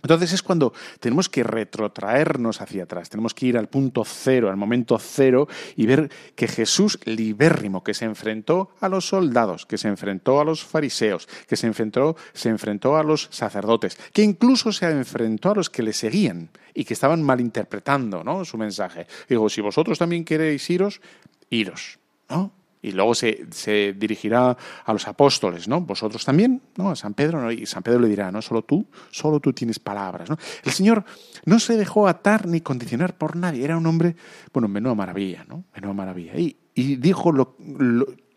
Entonces 0.05 0.34
es 0.34 0.42
cuando 0.42 0.74
tenemos 1.00 1.30
que 1.30 1.42
retrotraernos 1.42 2.61
hacia 2.61 2.84
atrás, 2.84 3.09
tenemos 3.09 3.32
que 3.32 3.46
ir 3.46 3.57
al 3.57 3.68
punto 3.68 4.05
cero, 4.05 4.50
al 4.50 4.57
momento 4.57 4.98
cero 4.98 5.48
y 5.76 5.86
ver 5.86 6.11
que 6.36 6.46
Jesús 6.46 6.98
libérrimo, 7.07 7.82
que 7.82 7.94
se 7.94 8.05
enfrentó 8.05 8.68
a 8.80 8.90
los 8.90 9.09
soldados, 9.09 9.64
que 9.64 9.78
se 9.78 9.88
enfrentó 9.88 10.40
a 10.40 10.44
los 10.44 10.62
fariseos, 10.62 11.26
que 11.48 11.57
se 11.57 11.66
enfrentó, 11.66 12.16
se 12.34 12.50
enfrentó 12.50 12.96
a 12.96 13.02
los 13.02 13.28
sacerdotes, 13.30 13.96
que 14.12 14.22
incluso 14.22 14.72
se 14.72 14.90
enfrentó 14.90 15.52
a 15.52 15.55
los 15.55 15.70
que 15.70 15.82
le 15.82 15.94
seguían 15.94 16.50
y 16.74 16.84
que 16.84 16.92
estaban 16.92 17.22
malinterpretando 17.22 18.22
¿no? 18.22 18.44
su 18.44 18.59
mensaje. 18.59 19.07
Digo, 19.26 19.48
si 19.48 19.62
vosotros 19.62 19.98
también 19.98 20.24
queréis 20.24 20.68
iros, 20.68 21.00
iros. 21.48 21.98
¿no? 22.28 22.52
Y 22.85 22.93
luego 22.93 23.14
se, 23.14 23.95
dirigirá 23.97 24.57
a 24.85 24.93
los 24.93 25.09
apóstoles, 25.09 25.66
¿no? 25.68 25.80
Vosotros 25.80 26.22
también, 26.22 26.61
¿no? 26.76 26.91
A 26.91 26.97
San 26.97 27.14
Pedro, 27.14 27.41
¿no? 27.41 27.51
y 27.51 27.64
San 27.64 27.82
Pedro 27.82 28.01
le 28.01 28.09
dirá, 28.09 28.30
no 28.30 28.43
solo 28.43 28.62
tú, 28.62 28.87
solo 29.11 29.41
tú 29.41 29.55
tienes 29.55 29.78
palabras, 29.78 30.28
¿no? 30.28 30.37
El 30.62 30.72
Señor 30.72 31.05
no 31.47 31.59
se 31.59 31.78
dejó 31.78 32.07
atar 32.07 32.47
ni 32.47 32.61
condicionar 32.61 33.16
por 33.16 33.37
nadie, 33.37 33.64
era 33.64 33.78
un 33.78 33.87
hombre, 33.87 34.16
bueno, 34.53 34.68
menuda 34.68 34.95
maravilla, 34.95 35.47
¿no? 35.49 35.64
Menuda 35.74 35.95
maravilla. 35.95 36.39
Y, 36.39 36.59
y 36.74 36.97
dijo 36.97 37.32
lo, 37.32 37.57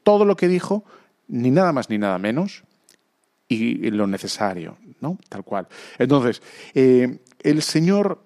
todo 0.03 0.23
lo 0.23 0.37
que 0.37 0.47
dijo, 0.47 0.85
ni 1.27 1.51
nada 1.51 1.73
más 1.73 1.89
ni 1.89 1.97
nada 1.97 2.17
menos, 2.17 2.63
y 3.49 3.91
lo 3.91 4.07
necesario, 4.07 4.77
¿no? 5.01 5.19
Tal 5.27 5.43
cual. 5.43 5.67
Entonces, 5.99 6.41
eh, 6.73 7.19
el 7.41 7.61
Señor 7.61 8.23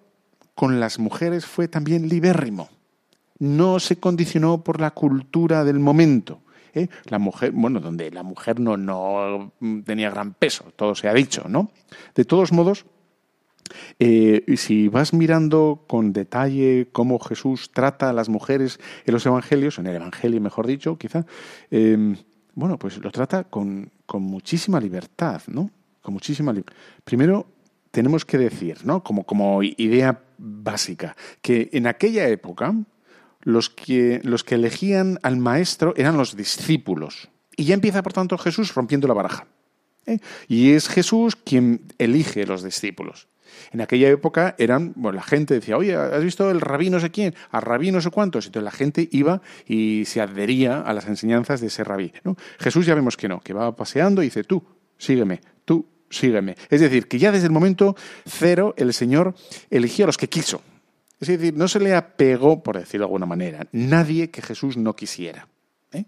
con 0.53 0.79
las 0.79 0.99
mujeres 0.99 1.47
fue 1.47 1.67
también 1.67 2.09
libérrimo 2.09 2.69
no 3.41 3.79
se 3.79 3.99
condicionó 3.99 4.63
por 4.63 4.79
la 4.79 4.91
cultura 4.91 5.63
del 5.63 5.79
momento. 5.79 6.41
¿eh? 6.75 6.89
La 7.05 7.17
mujer, 7.17 7.51
bueno, 7.51 7.79
donde 7.79 8.11
la 8.11 8.21
mujer 8.21 8.59
no, 8.59 8.77
no 8.77 9.51
tenía 9.83 10.11
gran 10.11 10.35
peso, 10.35 10.65
todo 10.75 10.93
se 10.93 11.09
ha 11.09 11.13
dicho, 11.13 11.45
¿no? 11.49 11.71
De 12.13 12.23
todos 12.23 12.51
modos, 12.51 12.85
eh, 13.97 14.45
si 14.57 14.89
vas 14.89 15.11
mirando 15.13 15.85
con 15.87 16.13
detalle 16.13 16.89
cómo 16.91 17.17
Jesús 17.17 17.71
trata 17.71 18.11
a 18.11 18.13
las 18.13 18.29
mujeres 18.29 18.79
en 19.05 19.13
los 19.13 19.25
evangelios, 19.25 19.79
en 19.79 19.87
el 19.87 19.95
evangelio 19.95 20.39
mejor 20.39 20.67
dicho, 20.67 20.99
quizá, 20.99 21.25
eh, 21.71 22.15
bueno, 22.53 22.77
pues 22.77 22.99
lo 22.99 23.09
trata 23.09 23.45
con, 23.45 23.91
con 24.05 24.21
muchísima 24.21 24.79
libertad, 24.79 25.41
¿no? 25.47 25.71
Con 26.03 26.13
muchísima 26.13 26.53
libertad. 26.53 26.75
Primero, 27.03 27.47
tenemos 27.89 28.23
que 28.23 28.37
decir, 28.37 28.85
¿no? 28.85 29.03
Como, 29.03 29.23
como 29.23 29.63
idea 29.63 30.21
básica, 30.37 31.15
que 31.41 31.69
en 31.73 31.87
aquella 31.87 32.27
época, 32.27 32.75
los 33.43 33.69
que, 33.69 34.21
los 34.23 34.43
que 34.43 34.55
elegían 34.55 35.19
al 35.23 35.37
maestro 35.37 35.93
eran 35.97 36.17
los 36.17 36.35
discípulos. 36.35 37.29
Y 37.55 37.65
ya 37.65 37.73
empieza, 37.73 38.03
por 38.03 38.13
tanto, 38.13 38.37
Jesús 38.37 38.73
rompiendo 38.73 39.07
la 39.07 39.13
baraja. 39.13 39.47
¿eh? 40.05 40.19
Y 40.47 40.71
es 40.71 40.87
Jesús 40.87 41.35
quien 41.35 41.81
elige 41.97 42.45
los 42.45 42.63
discípulos. 42.63 43.27
En 43.71 43.81
aquella 43.81 44.09
época 44.09 44.55
eran, 44.57 44.93
bueno, 44.95 45.17
la 45.17 45.23
gente 45.23 45.53
decía, 45.53 45.77
oye, 45.77 45.95
¿has 45.95 46.23
visto 46.23 46.49
el 46.49 46.61
rabí 46.61 46.89
no 46.89 46.99
sé 46.99 47.11
quién? 47.11 47.35
A 47.51 47.59
rabí 47.59 47.91
no 47.91 48.01
sé 48.01 48.09
cuántos. 48.09 48.45
Entonces 48.45 48.63
la 48.65 48.71
gente 48.71 49.07
iba 49.11 49.41
y 49.67 50.03
se 50.05 50.21
adhería 50.21 50.81
a 50.81 50.93
las 50.93 51.07
enseñanzas 51.07 51.61
de 51.61 51.67
ese 51.67 51.83
rabí. 51.83 52.13
¿no? 52.23 52.37
Jesús 52.59 52.85
ya 52.85 52.95
vemos 52.95 53.17
que 53.17 53.27
no, 53.27 53.39
que 53.41 53.53
va 53.53 53.75
paseando 53.75 54.21
y 54.21 54.25
dice, 54.25 54.43
tú, 54.43 54.63
sígueme, 54.97 55.41
tú, 55.65 55.85
sígueme. 56.09 56.55
Es 56.69 56.81
decir, 56.81 57.07
que 57.07 57.19
ya 57.19 57.31
desde 57.31 57.47
el 57.47 57.51
momento 57.51 57.95
cero 58.25 58.73
el 58.77 58.93
Señor 58.93 59.35
eligió 59.69 60.05
a 60.05 60.07
los 60.07 60.17
que 60.17 60.29
quiso. 60.29 60.61
Es 61.21 61.27
decir, 61.27 61.55
no 61.55 61.67
se 61.67 61.79
le 61.79 61.93
apegó, 61.93 62.63
por 62.63 62.79
decirlo 62.79 63.05
de 63.05 63.09
alguna 63.09 63.27
manera, 63.27 63.67
nadie 63.71 64.31
que 64.31 64.41
Jesús 64.41 64.75
no 64.75 64.95
quisiera. 64.95 65.47
¿eh? 65.93 66.05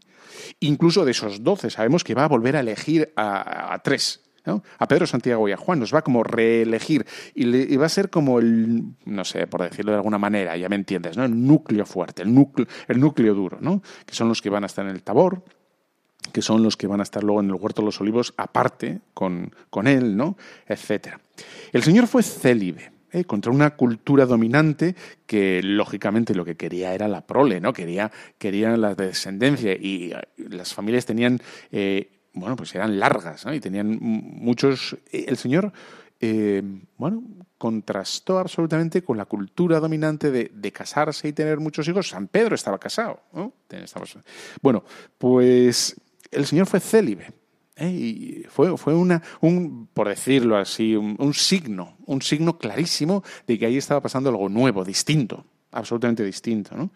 Incluso 0.60 1.06
de 1.06 1.12
esos 1.12 1.44
doce 1.44 1.70
sabemos 1.70 2.04
que 2.04 2.16
va 2.16 2.26
a 2.26 2.28
volver 2.28 2.56
a 2.56 2.62
elegir 2.62 3.14
a, 3.16 3.80
tres. 3.84 4.22
¿no? 4.44 4.64
A 4.80 4.88
Pedro, 4.88 5.06
Santiago 5.06 5.48
y 5.48 5.52
a 5.52 5.58
Juan 5.58 5.80
nos 5.80 5.94
va 5.94 6.02
como 6.02 6.24
reelegir 6.24 7.06
y, 7.36 7.78
va 7.78 7.86
a 7.86 7.90
ser 7.90 8.10
como 8.10 8.40
el, 8.40 8.84
no 9.06 9.24
sé, 9.24 9.46
por 9.46 9.62
decirlo 9.62 9.92
de 9.92 9.98
alguna 9.98 10.18
manera, 10.18 10.58
ya 10.58 10.68
me 10.68 10.76
entiendes, 10.76 11.16
¿no? 11.16 11.26
El 11.26 11.46
núcleo 11.46 11.86
fuerte, 11.86 12.24
el 12.24 12.34
núcleo, 12.34 12.68
el 12.88 13.00
núcleo 13.00 13.36
duro, 13.36 13.60
¿no? 13.62 13.84
Que 14.08 14.16
son 14.16 14.28
los 14.28 14.42
que 14.42 14.50
van 14.50 14.64
a 14.64 14.66
estar 14.66 14.84
en 14.84 14.92
el 14.92 15.04
tabor, 15.04 15.44
que 16.32 16.42
son 16.42 16.64
los 16.64 16.76
que 16.76 16.88
van 16.88 17.02
a 17.02 17.04
estar 17.04 17.24
luego 17.24 17.40
en 17.40 17.50
el 17.50 17.56
huerto 17.56 17.84
de 17.84 17.86
los 17.86 18.02
olivos 18.02 18.34
aparte 18.36 19.02
con, 19.14 19.54
con 19.70 19.86
él, 19.86 20.18
¿no? 20.18 20.38
Etcétera. 20.68 21.22
El 21.72 21.84
Señor 21.84 22.08
fue 22.08 22.24
célibe. 22.24 22.93
¿Eh? 23.14 23.24
contra 23.26 23.52
una 23.52 23.76
cultura 23.76 24.26
dominante 24.26 24.96
que 25.26 25.62
lógicamente 25.64 26.36
lo 26.36 26.44
que 26.44 26.58
quería 26.58 26.94
era 26.94 27.08
la 27.08 27.26
prole, 27.26 27.62
¿no? 27.62 27.72
Quería, 27.72 28.12
la 28.42 28.96
descendencia 28.96 29.74
y 29.74 30.14
las 30.38 30.74
familias 30.74 31.06
tenían, 31.06 31.40
eh, 31.72 32.12
bueno, 32.34 32.56
pues 32.56 32.74
eran 32.76 33.00
largas, 33.00 33.46
¿no? 33.46 33.54
Y 33.54 33.60
tenían 33.60 33.98
muchos... 34.02 34.98
El 35.12 35.38
Señor, 35.38 35.72
eh, 36.20 36.62
bueno, 36.98 37.24
contrastó 37.58 38.40
absolutamente 38.40 39.04
con 39.04 39.18
la 39.18 39.26
cultura 39.26 39.80
dominante 39.80 40.32
de, 40.32 40.52
de, 40.54 40.72
casarse 40.72 41.28
y 41.28 41.34
tener 41.34 41.60
muchos 41.60 41.88
hijos. 41.88 42.10
San 42.10 42.28
Pedro 42.28 42.56
estaba 42.56 42.80
casado, 42.80 43.22
¿no? 43.34 43.54
Bueno, 44.62 44.84
pues 45.18 45.96
el 46.32 46.46
Señor 46.46 46.66
fue 46.66 46.80
célibe. 46.80 47.43
¿Eh? 47.76 47.90
Y 47.90 48.46
fue, 48.50 48.78
fue 48.78 48.94
una, 48.94 49.22
un, 49.42 49.88
por 49.94 50.08
decirlo 50.08 50.58
así, 50.58 50.96
un, 50.96 51.34
signo, 51.34 51.98
un 52.06 52.22
signo 52.22 52.58
clarísimo 52.58 53.24
de 53.48 53.58
que 53.58 53.66
ahí 53.66 53.78
estaba 53.78 54.02
pasando 54.02 54.30
algo 54.30 54.50
nuevo, 54.50 54.84
distinto, 54.84 55.46
absolutamente 55.72 56.24
distinto. 56.24 56.76
¿no? 56.76 56.92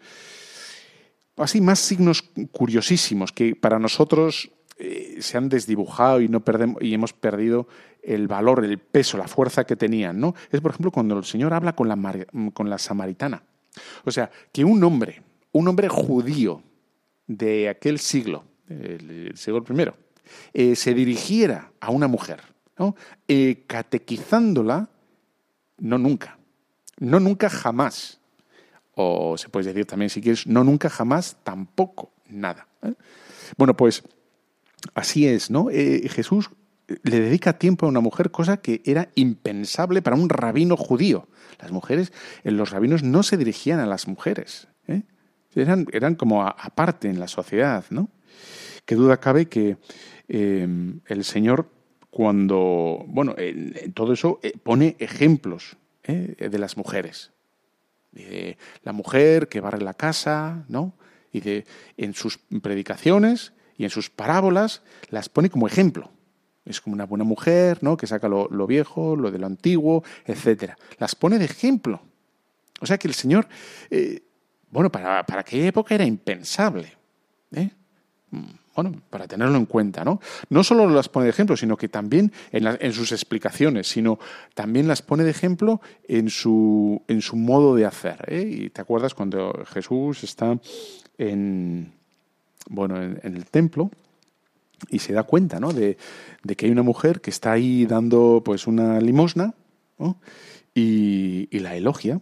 Así, 1.36 1.60
más 1.60 1.78
signos 1.78 2.22
curiosísimos 2.52 3.32
que 3.32 3.54
para 3.54 3.78
nosotros 3.78 4.50
eh, 4.78 5.18
se 5.20 5.36
han 5.36 5.48
desdibujado 5.48 6.20
y, 6.20 6.28
no 6.28 6.40
perdemos, 6.40 6.82
y 6.82 6.94
hemos 6.94 7.12
perdido 7.12 7.68
el 8.02 8.28
valor, 8.28 8.64
el 8.64 8.78
peso, 8.78 9.18
la 9.18 9.28
fuerza 9.28 9.64
que 9.64 9.76
tenían. 9.76 10.20
¿no? 10.20 10.34
Es, 10.50 10.60
por 10.60 10.70
ejemplo, 10.72 10.90
cuando 10.90 11.18
el 11.18 11.24
Señor 11.24 11.54
habla 11.54 11.74
con 11.74 11.88
la, 11.88 12.26
con 12.52 12.70
la 12.70 12.78
samaritana. 12.78 13.42
O 14.04 14.10
sea, 14.10 14.30
que 14.52 14.64
un 14.64 14.82
hombre, 14.82 15.22
un 15.52 15.68
hombre 15.68 15.88
judío 15.88 16.62
de 17.26 17.68
aquel 17.68 17.98
siglo, 17.98 18.44
el 18.68 19.32
siglo 19.36 19.62
primero, 19.62 19.94
eh, 20.52 20.76
se 20.76 20.94
dirigiera 20.94 21.72
a 21.80 21.90
una 21.90 22.08
mujer, 22.08 22.42
eh, 23.26 23.64
catequizándola, 23.66 24.88
no 25.78 25.98
nunca, 25.98 26.38
no 26.98 27.20
nunca 27.20 27.50
jamás, 27.50 28.20
o 28.94 29.36
se 29.38 29.48
puede 29.48 29.66
decir 29.68 29.86
también 29.86 30.10
si 30.10 30.20
quieres, 30.20 30.46
no 30.46 30.64
nunca 30.64 30.88
jamás, 30.88 31.36
tampoco 31.42 32.12
nada. 32.28 32.66
¿eh? 32.82 32.94
Bueno, 33.56 33.76
pues 33.76 34.02
así 34.94 35.26
es, 35.26 35.50
¿no? 35.50 35.68
Jesús 35.68 36.50
le 37.02 37.20
dedica 37.20 37.58
tiempo 37.58 37.86
a 37.86 37.88
una 37.88 38.00
mujer, 38.00 38.30
cosa 38.30 38.58
que 38.58 38.82
era 38.84 39.10
impensable 39.14 40.02
para 40.02 40.16
un 40.16 40.28
rabino 40.28 40.76
judío. 40.76 41.28
Las 41.60 41.72
mujeres, 41.72 42.12
los 42.44 42.70
rabinos 42.70 43.02
no 43.02 43.22
se 43.22 43.36
dirigían 43.36 43.80
a 43.80 43.86
las 43.86 44.06
mujeres, 44.06 44.68
eran, 45.54 45.86
eran 45.92 46.14
como 46.14 46.46
aparte 46.46 47.08
en 47.08 47.18
la 47.20 47.28
sociedad, 47.28 47.84
¿no? 47.90 48.08
Qué 48.84 48.94
duda 48.94 49.18
cabe 49.18 49.46
que 49.46 49.76
eh, 50.28 50.66
el 51.06 51.24
Señor, 51.24 51.70
cuando, 52.10 53.04
bueno, 53.06 53.34
en, 53.38 53.74
en 53.76 53.92
todo 53.92 54.12
eso 54.12 54.40
eh, 54.42 54.52
pone 54.62 54.96
ejemplos 54.98 55.76
eh, 56.04 56.48
de 56.50 56.58
las 56.58 56.76
mujeres. 56.76 57.32
La 58.82 58.92
mujer 58.92 59.48
que 59.48 59.60
barre 59.60 59.80
la 59.80 59.94
casa, 59.94 60.64
¿no? 60.68 60.94
Y 61.30 61.40
de, 61.40 61.66
en 61.96 62.14
sus 62.14 62.38
predicaciones 62.62 63.52
y 63.76 63.84
en 63.84 63.90
sus 63.90 64.10
parábolas 64.10 64.82
las 65.10 65.28
pone 65.28 65.50
como 65.50 65.68
ejemplo. 65.68 66.10
Es 66.64 66.80
como 66.80 66.94
una 66.94 67.06
buena 67.06 67.24
mujer, 67.24 67.78
¿no? 67.82 67.96
Que 67.96 68.06
saca 68.06 68.28
lo, 68.28 68.66
viejo, 68.66 69.16
lo 69.16 69.30
de 69.30 69.38
lo 69.38 69.46
antiguo, 69.46 70.02
etcétera. 70.26 70.76
Las 70.98 71.14
pone 71.14 71.38
de 71.38 71.44
ejemplo. 71.44 72.02
O 72.80 72.86
sea 72.86 72.98
que 72.98 73.08
el 73.08 73.14
Señor, 73.14 73.48
eh, 73.90 74.22
bueno, 74.70 74.90
para, 74.90 75.24
para 75.24 75.40
aquella 75.42 75.68
época 75.68 75.94
era 75.94 76.04
impensable. 76.04 76.92
¿eh? 77.52 77.70
Bueno, 78.82 79.02
para 79.10 79.26
tenerlo 79.26 79.56
en 79.56 79.66
cuenta, 79.66 80.04
¿no? 80.04 80.20
No 80.50 80.62
solo 80.62 80.88
las 80.88 81.08
pone 81.08 81.24
de 81.24 81.30
ejemplo, 81.30 81.56
sino 81.56 81.76
que 81.76 81.88
también 81.88 82.30
en, 82.52 82.92
sus 82.92 83.10
explicaciones, 83.10 83.88
sino 83.88 84.20
también 84.54 84.86
las 84.86 85.02
pone 85.02 85.24
de 85.24 85.32
ejemplo 85.32 85.80
en 86.06 86.30
su, 86.30 87.02
en 87.08 87.20
su 87.20 87.34
modo 87.34 87.74
de 87.74 87.86
hacer. 87.86 88.24
¿eh? 88.28 88.48
Y 88.48 88.70
te 88.70 88.80
acuerdas 88.80 89.14
cuando 89.14 89.64
Jesús 89.66 90.22
está 90.22 90.60
en, 91.18 91.92
bueno, 92.70 93.02
en, 93.02 93.18
el 93.24 93.46
templo 93.46 93.90
y 94.88 95.00
se 95.00 95.12
da 95.12 95.24
cuenta, 95.24 95.58
¿no? 95.58 95.72
De, 95.72 95.96
que 96.56 96.66
hay 96.66 96.70
una 96.70 96.84
mujer 96.84 97.20
que 97.20 97.30
está 97.30 97.50
ahí 97.50 97.84
dando, 97.84 98.42
pues, 98.44 98.68
una 98.68 99.00
limosna. 99.00 99.54
Y, 100.72 101.48
y 101.50 101.58
la 101.58 101.74
elogia, 101.74 102.20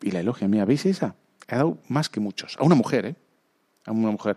y 0.00 0.10
la 0.10 0.20
elogia, 0.20 0.48
mira, 0.48 0.64
¿veis 0.64 0.86
esa? 0.86 1.16
Ha 1.48 1.56
dado 1.56 1.76
más 1.86 2.08
que 2.08 2.20
muchos, 2.20 2.56
a 2.58 2.64
una 2.64 2.74
mujer, 2.74 3.04
¿eh? 3.04 3.16
A 3.86 3.92
una 3.92 4.10
mujer. 4.10 4.36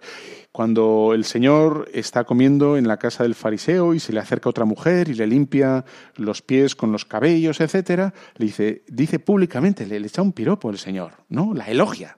Cuando 0.51 1.11
el 1.13 1.25
Señor 1.25 1.89
está 1.93 2.23
comiendo 2.23 2.77
en 2.77 2.87
la 2.87 2.97
casa 2.97 3.23
del 3.23 3.35
fariseo 3.35 3.93
y 3.93 3.99
se 3.99 4.13
le 4.13 4.19
acerca 4.19 4.49
otra 4.49 4.65
mujer 4.65 5.09
y 5.09 5.15
le 5.15 5.27
limpia 5.27 5.83
los 6.15 6.41
pies 6.41 6.75
con 6.75 6.91
los 6.91 7.05
cabellos, 7.05 7.59
etcétera, 7.59 8.13
le 8.37 8.45
dice, 8.45 8.83
dice 8.87 9.19
públicamente, 9.19 9.85
le, 9.85 9.97
echa 9.97 10.21
un 10.21 10.33
piropo 10.33 10.69
el 10.69 10.77
Señor, 10.77 11.13
¿no? 11.29 11.53
La 11.53 11.65
elogia. 11.65 12.17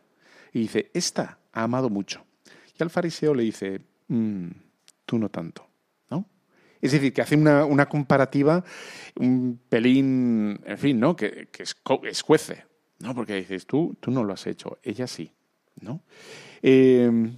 Y 0.53 0.59
dice, 0.59 0.91
esta 0.93 1.39
ha 1.53 1.63
amado 1.63 1.89
mucho. 1.89 2.25
Y 2.77 2.84
al 2.84 2.89
fariseo 2.89 3.34
le 3.34 3.43
dice, 3.43 3.82
mmm, 4.09 4.47
tú 5.05 5.17
no 5.17 5.29
tanto, 5.29 5.65
¿no? 6.09 6.27
Es 6.82 6.91
decir, 6.91 7.13
que 7.13 7.21
hace 7.21 7.36
una, 7.36 7.63
una 7.63 7.88
comparativa 7.88 8.63
un 9.15 9.59
pelín, 9.69 10.59
en 10.65 10.77
fin, 10.77 10.99
¿no? 10.99 11.15
Que, 11.15 11.47
que 11.49 11.63
escuece, 12.09 12.65
¿no? 12.99 13.15
Porque 13.15 13.36
dices, 13.36 13.65
tú, 13.65 13.95
tú 14.01 14.11
no 14.11 14.25
lo 14.25 14.34
has 14.34 14.47
hecho, 14.47 14.79
ella 14.84 15.07
sí, 15.07 15.32
¿no? 15.80 16.01
Eh, 16.61 17.32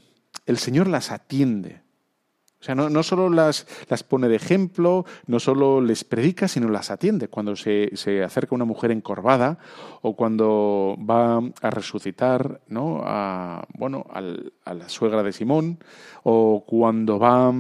el 0.46 0.58
Señor 0.58 0.88
las 0.88 1.12
atiende. 1.12 1.82
O 2.60 2.66
sea, 2.66 2.76
no, 2.76 2.90
no 2.90 3.04
solo 3.04 3.30
las, 3.30 3.68
las 3.90 4.04
pone 4.04 4.30
de 4.30 4.38
ejemplo, 4.38 5.06
no 5.28 5.42
solo 5.42 5.82
les 5.82 6.06
predica, 6.06 6.48
sino 6.48 6.70
las 6.70 6.92
atiende. 6.92 7.28
Cuando 7.28 7.58
se, 7.58 7.92
se 7.96 8.24
acerca 8.24 8.56
una 8.56 8.64
mujer 8.64 8.92
encorvada 8.92 9.58
o 10.02 10.16
cuando 10.16 10.96
va 10.98 11.42
a 11.62 11.70
resucitar 11.70 12.62
¿no? 12.68 13.02
a, 13.04 13.68
bueno, 13.74 14.06
al- 14.14 14.54
a 14.64 14.74
la 14.74 14.88
suegra 14.88 15.24
de 15.24 15.34
Simón 15.34 15.80
o 16.24 16.64
cuando 16.66 17.20
va 17.20 17.52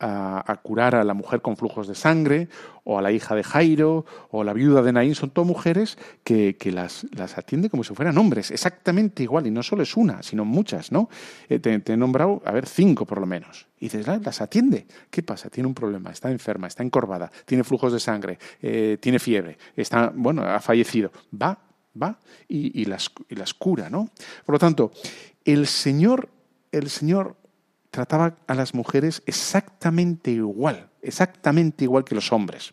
a, 0.00 0.44
a 0.50 0.56
curar 0.56 0.94
a 0.94 1.04
la 1.04 1.14
mujer 1.14 1.42
con 1.42 1.56
flujos 1.56 1.88
de 1.88 1.94
sangre 1.94 2.48
o 2.84 2.98
a 2.98 3.02
la 3.02 3.12
hija 3.12 3.34
de 3.34 3.42
Jairo 3.42 4.04
o 4.30 4.44
la 4.44 4.52
viuda 4.52 4.82
de 4.82 4.92
Naín. 4.92 5.14
Son 5.14 5.30
todas 5.30 5.48
mujeres 5.48 5.98
que, 6.24 6.56
que 6.56 6.72
las, 6.72 7.06
las 7.12 7.36
atiende 7.38 7.68
como 7.70 7.84
si 7.84 7.94
fueran 7.94 8.16
hombres, 8.18 8.50
exactamente 8.50 9.22
igual. 9.22 9.46
Y 9.46 9.50
no 9.50 9.62
solo 9.62 9.82
es 9.82 9.96
una, 9.96 10.22
sino 10.22 10.44
muchas, 10.44 10.92
¿no? 10.92 11.08
Eh, 11.48 11.58
te, 11.58 11.78
te 11.80 11.92
he 11.92 11.96
nombrado, 11.96 12.42
a 12.44 12.52
ver, 12.52 12.66
cinco 12.66 13.04
por 13.06 13.20
lo 13.20 13.26
menos. 13.26 13.66
Y 13.80 13.86
dices, 13.86 14.08
"Ah, 14.08 14.20
las 14.22 14.40
atiende. 14.40 14.86
¿Qué 15.10 15.22
pasa? 15.22 15.50
Tiene 15.50 15.66
un 15.66 15.74
problema, 15.74 16.10
está 16.10 16.30
enferma, 16.30 16.66
está 16.66 16.82
encorvada, 16.82 17.30
tiene 17.44 17.64
flujos 17.64 17.92
de 17.92 18.00
sangre, 18.00 18.38
eh, 18.62 18.98
tiene 19.00 19.18
fiebre, 19.18 19.58
está, 19.76 20.12
bueno, 20.14 20.42
ha 20.42 20.60
fallecido. 20.60 21.12
Va, 21.32 21.58
va 22.00 22.18
y, 22.48 22.82
y 22.82 22.84
las, 22.84 23.10
y 23.28 23.34
las 23.34 23.54
cura, 23.54 23.90
¿no? 23.90 24.08
Por 24.44 24.54
lo 24.54 24.58
tanto, 24.58 24.92
el 25.44 25.66
Señor, 25.66 26.28
el 26.72 26.90
Señor 26.90 27.36
trataba 27.90 28.36
a 28.46 28.54
las 28.54 28.74
mujeres 28.74 29.22
exactamente 29.26 30.30
igual, 30.30 30.90
exactamente 31.02 31.84
igual 31.84 32.04
que 32.04 32.14
los 32.14 32.32
hombres. 32.32 32.72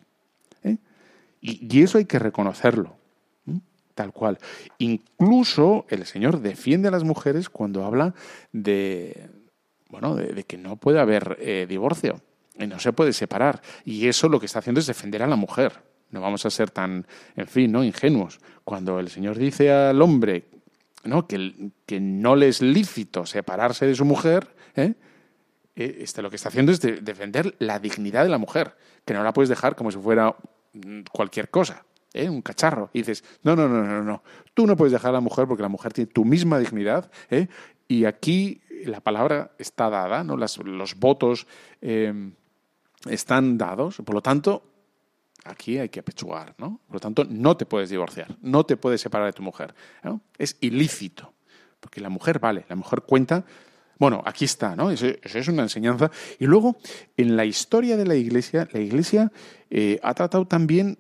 ¿eh? 0.63 0.78
Y, 1.41 1.82
eso 1.82 1.97
hay 1.97 2.05
que 2.05 2.20
reconocerlo, 2.20 2.95
tal 3.93 4.11
cual. 4.11 4.39
Incluso 4.78 5.86
el 5.89 6.05
Señor 6.05 6.41
defiende 6.41 6.88
a 6.88 6.91
las 6.91 7.03
mujeres 7.03 7.49
cuando 7.49 7.86
habla 7.86 8.13
de, 8.51 9.30
bueno, 9.89 10.16
de, 10.16 10.43
que 10.43 10.57
no 10.57 10.76
puede 10.76 10.99
haber 10.99 11.38
eh, 11.39 11.66
divorcio, 11.68 12.22
y 12.57 12.68
no 12.68 12.80
se 12.80 12.93
puede 12.93 13.13
separar. 13.13 13.61
Y 13.84 14.07
eso 14.07 14.30
lo 14.30 14.39
que 14.39 14.45
está 14.45 14.59
haciendo 14.59 14.80
es 14.80 14.88
defender 14.88 15.24
a 15.24 15.28
la 15.28 15.36
mujer. 15.36 15.74
No 16.11 16.22
vamos 16.22 16.45
a 16.45 16.49
ser 16.49 16.72
tan, 16.72 17.05
en 17.36 17.47
fin, 17.47 17.72
¿no? 17.72 17.84
ingenuos. 17.84 18.39
Cuando 18.63 18.99
el 18.99 19.09
Señor 19.09 19.38
dice 19.38 19.72
al 19.72 20.01
hombre 20.01 20.45
¿no? 21.03 21.28
que, 21.28 21.72
que 21.86 21.99
no 21.99 22.36
le 22.36 22.47
es 22.47 22.61
lícito 22.61 23.26
separarse 23.26 23.86
de 23.86 23.95
su 23.95 24.05
mujer, 24.05 24.55
¿eh? 24.76 24.93
Eh, 25.76 25.97
este, 25.99 26.21
lo 26.21 26.30
que 26.30 26.38
está 26.38 26.49
haciendo 26.49 26.71
es 26.71 26.80
de- 26.82 27.01
defender 27.01 27.55
la 27.59 27.80
dignidad 27.80 28.23
de 28.23 28.30
la 28.30 28.38
mujer, 28.38 28.76
que 29.03 29.13
no 29.13 29.23
la 29.23 29.34
puedes 29.34 29.49
dejar 29.49 29.76
como 29.76 29.91
si 29.91 29.97
fuera 29.97 30.36
mm, 30.73 31.01
cualquier 31.11 31.49
cosa, 31.49 31.86
¿eh? 32.13 32.30
un 32.30 32.41
cacharro. 32.41 32.89
Y 32.93 32.99
dices, 32.99 33.23
no, 33.43 33.55
no, 33.55 33.67
no, 33.67 33.84
no, 33.84 34.03
no, 34.03 34.23
tú 34.53 34.65
no 34.67 34.76
puedes 34.78 34.93
dejar 34.93 35.09
a 35.09 35.13
la 35.13 35.19
mujer 35.21 35.47
porque 35.47 35.63
la 35.63 35.69
mujer 35.69 35.91
tiene 35.93 36.11
tu 36.11 36.23
misma 36.23 36.59
dignidad, 36.59 37.11
y 37.88 38.05
aquí 38.05 38.61
la 38.86 38.99
palabra 39.01 39.51
está 39.57 39.89
dada, 39.89 40.23
¿no? 40.23 40.38
Los 40.38 40.95
votos 40.97 41.45
eh, 41.82 42.32
están 43.09 43.57
dados, 43.57 43.97
por 43.97 44.15
lo 44.15 44.21
tanto, 44.21 44.63
aquí 45.43 45.78
hay 45.78 45.89
que 45.89 45.99
apechugar, 45.99 46.55
¿no? 46.57 46.80
Por 46.88 46.95
lo 46.95 46.99
tanto, 46.99 47.26
no 47.30 47.55
te 47.57 47.65
puedes 47.65 47.89
divorciar, 47.89 48.36
no 48.41 48.65
te 48.65 48.78
puedes 48.78 49.01
separar 49.01 49.28
de 49.28 49.34
tu 49.34 49.43
mujer. 49.43 49.76
Es 50.38 50.57
ilícito, 50.61 51.34
porque 51.80 52.01
la 52.01 52.09
mujer 52.09 52.39
vale, 52.39 52.65
la 52.69 52.76
mujer 52.76 53.01
cuenta. 53.01 53.45
Bueno, 53.97 54.21
aquí 54.25 54.45
está, 54.45 54.75
¿no? 54.75 54.91
Eso, 54.91 55.07
es 55.07 55.47
una 55.47 55.63
enseñanza. 55.63 56.11
Y 56.39 56.45
luego, 56.45 56.77
en 57.15 57.35
la 57.35 57.45
historia 57.45 57.95
de 57.97 58.05
la 58.05 58.15
Iglesia, 58.15 58.67
la 58.71 58.79
Iglesia 58.79 59.31
eh, 59.69 59.99
ha 60.03 60.13
tratado 60.13 60.45
también 60.45 60.99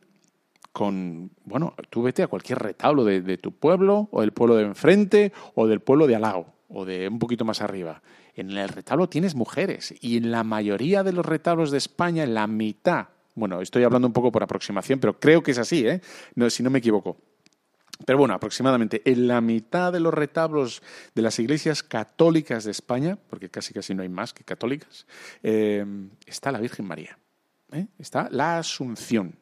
con, 0.71 1.31
bueno, 1.45 1.73
tú 1.89 2.03
vete 2.03 2.23
a 2.23 2.27
cualquier 2.27 2.59
retablo 2.59 3.03
de, 3.05 3.37
tu 3.37 3.53
pueblo, 3.53 4.09
o 4.11 4.21
del 4.21 4.31
pueblo 4.31 4.55
de 4.55 4.63
enfrente, 4.63 5.31
o 5.55 5.67
del 5.67 5.79
pueblo 5.79 6.07
de 6.07 6.15
al 6.15 6.21
lado, 6.21 6.47
o 6.67 6.83
de 6.85 7.07
un 7.07 7.19
poquito 7.19 7.45
más 7.45 7.61
arriba. 7.61 8.01
En 8.35 8.51
el 8.51 8.67
retablo 8.67 9.07
tienes 9.07 9.35
mujeres, 9.35 9.93
y 10.01 10.17
en 10.17 10.31
la 10.31 10.43
mayoría 10.43 11.03
de 11.03 11.13
los 11.13 11.25
retablos 11.25 11.71
de 11.71 11.77
España, 11.77 12.23
en 12.23 12.33
la 12.33 12.47
mitad, 12.47 13.07
bueno, 13.35 13.61
estoy 13.61 13.83
hablando 13.83 14.07
un 14.07 14.13
poco 14.13 14.31
por 14.31 14.43
aproximación, 14.43 14.99
pero 14.99 15.19
creo 15.19 15.43
que 15.43 15.51
es 15.51 15.57
así, 15.57 15.85
¿eh? 15.87 16.01
Si 16.49 16.63
no 16.63 16.69
me 16.69 16.79
equivoco. 16.79 17.17
Pero 18.03 18.17
bueno, 18.17 18.33
aproximadamente 18.33 19.01
en 19.05 19.27
la 19.27 19.39
mitad 19.39 19.93
de 19.93 19.99
los 19.99 20.13
retablos 20.13 20.81
de 21.13 21.21
las 21.21 21.39
iglesias 21.39 21.81
católicas 21.81 22.65
de 22.65 22.71
España, 22.71 23.17
porque 23.29 23.49
casi 23.49 23.73
casi 23.73 23.95
no 23.95 24.01
hay 24.01 24.09
más 24.09 24.33
que 24.33 24.43
católicas, 24.43 25.07
eh, 25.43 25.85
está 26.25 26.51
la 26.51 26.59
Virgen 26.59 26.85
María. 26.85 27.17
¿eh? 27.71 27.87
Está 27.97 28.27
la 28.31 28.57
Asunción. 28.57 29.35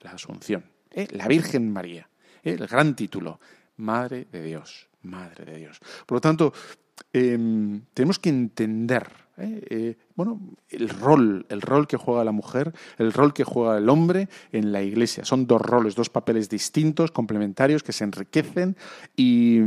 La 0.00 0.12
Asunción. 0.12 0.64
¿eh? 0.90 1.08
La 1.10 1.28
Virgen 1.28 1.70
María. 1.70 2.08
El 2.42 2.66
gran 2.66 2.96
título. 2.96 3.40
Madre 3.76 4.26
de 4.30 4.42
Dios. 4.42 4.88
Madre 5.02 5.44
de 5.44 5.58
Dios. 5.58 5.80
Por 6.06 6.16
lo 6.16 6.20
tanto, 6.20 6.52
eh, 7.12 7.38
tenemos 7.92 8.18
que 8.18 8.30
entender 8.30 9.23
¿eh? 9.38 9.62
Eh, 9.70 9.96
bueno, 10.14 10.40
el 10.68 10.88
rol, 10.88 11.46
el 11.48 11.60
rol 11.60 11.86
que 11.86 11.96
juega 11.96 12.24
la 12.24 12.32
mujer, 12.32 12.72
el 12.98 13.12
rol 13.12 13.32
que 13.32 13.44
juega 13.44 13.78
el 13.78 13.88
hombre 13.88 14.28
en 14.52 14.72
la 14.72 14.82
iglesia. 14.82 15.24
Son 15.24 15.46
dos 15.46 15.60
roles, 15.60 15.94
dos 15.94 16.10
papeles 16.10 16.48
distintos, 16.48 17.10
complementarios, 17.10 17.82
que 17.82 17.92
se 17.92 18.04
enriquecen 18.04 18.76
y 19.16 19.60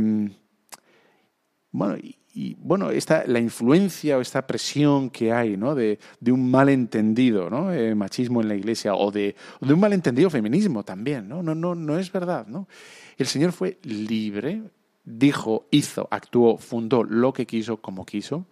bueno, 1.70 1.96
y, 2.34 2.54
bueno, 2.60 2.90
esta, 2.90 3.24
la 3.26 3.40
influencia 3.40 4.16
o 4.16 4.20
esta 4.20 4.46
presión 4.46 5.10
que 5.10 5.32
hay 5.32 5.56
¿no? 5.56 5.74
de, 5.74 5.98
de 6.20 6.32
un 6.32 6.50
malentendido 6.50 7.50
¿no? 7.50 7.72
Eh, 7.72 7.94
machismo 7.94 8.40
en 8.40 8.48
la 8.48 8.54
iglesia 8.54 8.94
o 8.94 9.10
de, 9.10 9.34
de 9.60 9.74
un 9.74 9.80
malentendido 9.80 10.30
feminismo 10.30 10.84
también, 10.84 11.28
¿no? 11.28 11.42
No, 11.42 11.54
no, 11.54 11.74
no 11.74 11.98
es 11.98 12.10
verdad. 12.12 12.46
¿no? 12.46 12.68
El 13.16 13.26
Señor 13.26 13.52
fue 13.52 13.78
libre, 13.82 14.62
dijo, 15.08 15.66
hizo, 15.70 16.08
actuó, 16.10 16.58
fundó 16.58 17.04
lo 17.04 17.32
que 17.32 17.46
quiso, 17.46 17.78
como 17.78 18.04
quiso. 18.04 18.46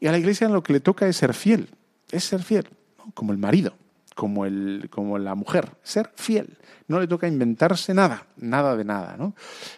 Y 0.00 0.06
a 0.06 0.12
la 0.12 0.18
iglesia 0.18 0.48
lo 0.48 0.62
que 0.62 0.72
le 0.72 0.80
toca 0.80 1.06
es 1.06 1.16
ser 1.16 1.34
fiel, 1.34 1.68
es 2.10 2.24
ser 2.24 2.42
fiel, 2.42 2.68
¿no? 2.98 3.12
como 3.14 3.32
el 3.32 3.38
marido, 3.38 3.74
como, 4.14 4.46
el, 4.46 4.88
como 4.90 5.18
la 5.18 5.34
mujer, 5.34 5.70
ser 5.82 6.10
fiel. 6.16 6.56
No 6.86 6.98
le 7.00 7.06
toca 7.06 7.28
inventarse 7.28 7.92
nada, 7.92 8.26
nada 8.36 8.76
de 8.76 8.84
nada. 8.84 9.16
¿no? 9.18 9.34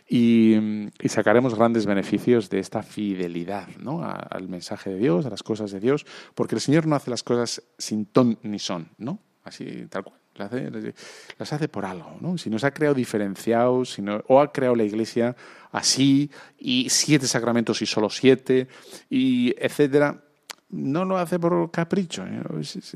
Y, 0.09 0.55
y 1.01 1.09
sacaremos 1.09 1.55
grandes 1.55 1.87
beneficios 1.87 2.49
de 2.51 2.61
esta 2.61 2.83
fidelidad 2.83 3.69
¿no? 3.81 4.05
Al 4.05 4.49
mensaje 4.49 4.91
de 4.91 4.99
Dios, 4.99 5.27
a 5.27 5.31
las 5.31 5.43
cosas 5.43 5.73
de 5.73 5.81
Dios, 5.81 6.07
porque 6.35 6.55
el 6.55 6.61
Señor 6.61 6.87
no 6.87 6.95
hace 6.95 7.11
las 7.11 7.23
cosas 7.23 7.63
sin 7.79 8.07
ton 8.07 8.39
ni 8.43 8.59
son, 8.59 8.89
¿no? 8.99 9.19
así 9.45 9.87
tal 9.89 10.05
cual. 10.05 10.20
Las 10.35 11.53
hace, 11.53 11.69
por 11.69 11.85
algo, 11.85 12.17
¿no? 12.21 12.39
Si 12.39 12.49
nos 12.49 12.65
ha 12.65 12.71
creado 12.71 12.95
diferenciados, 12.95 13.93
si 13.93 14.03
no, 14.03 14.23
o 14.29 14.41
ha 14.41 14.53
creado 14.53 14.75
la 14.75 14.85
Iglesia 14.85 15.37
así, 15.73 16.31
y 16.59 16.89
siete 16.89 17.27
sacramentos 17.27 17.83
y 17.83 17.87
solo 17.87 18.09
siete, 18.09 18.69
y 19.11 19.55
etcétera, 19.59 20.23
no 20.71 21.05
lo 21.05 21.19
hace 21.19 21.39
por 21.39 21.71
capricho. 21.71 22.25
¿eh? 22.25 22.43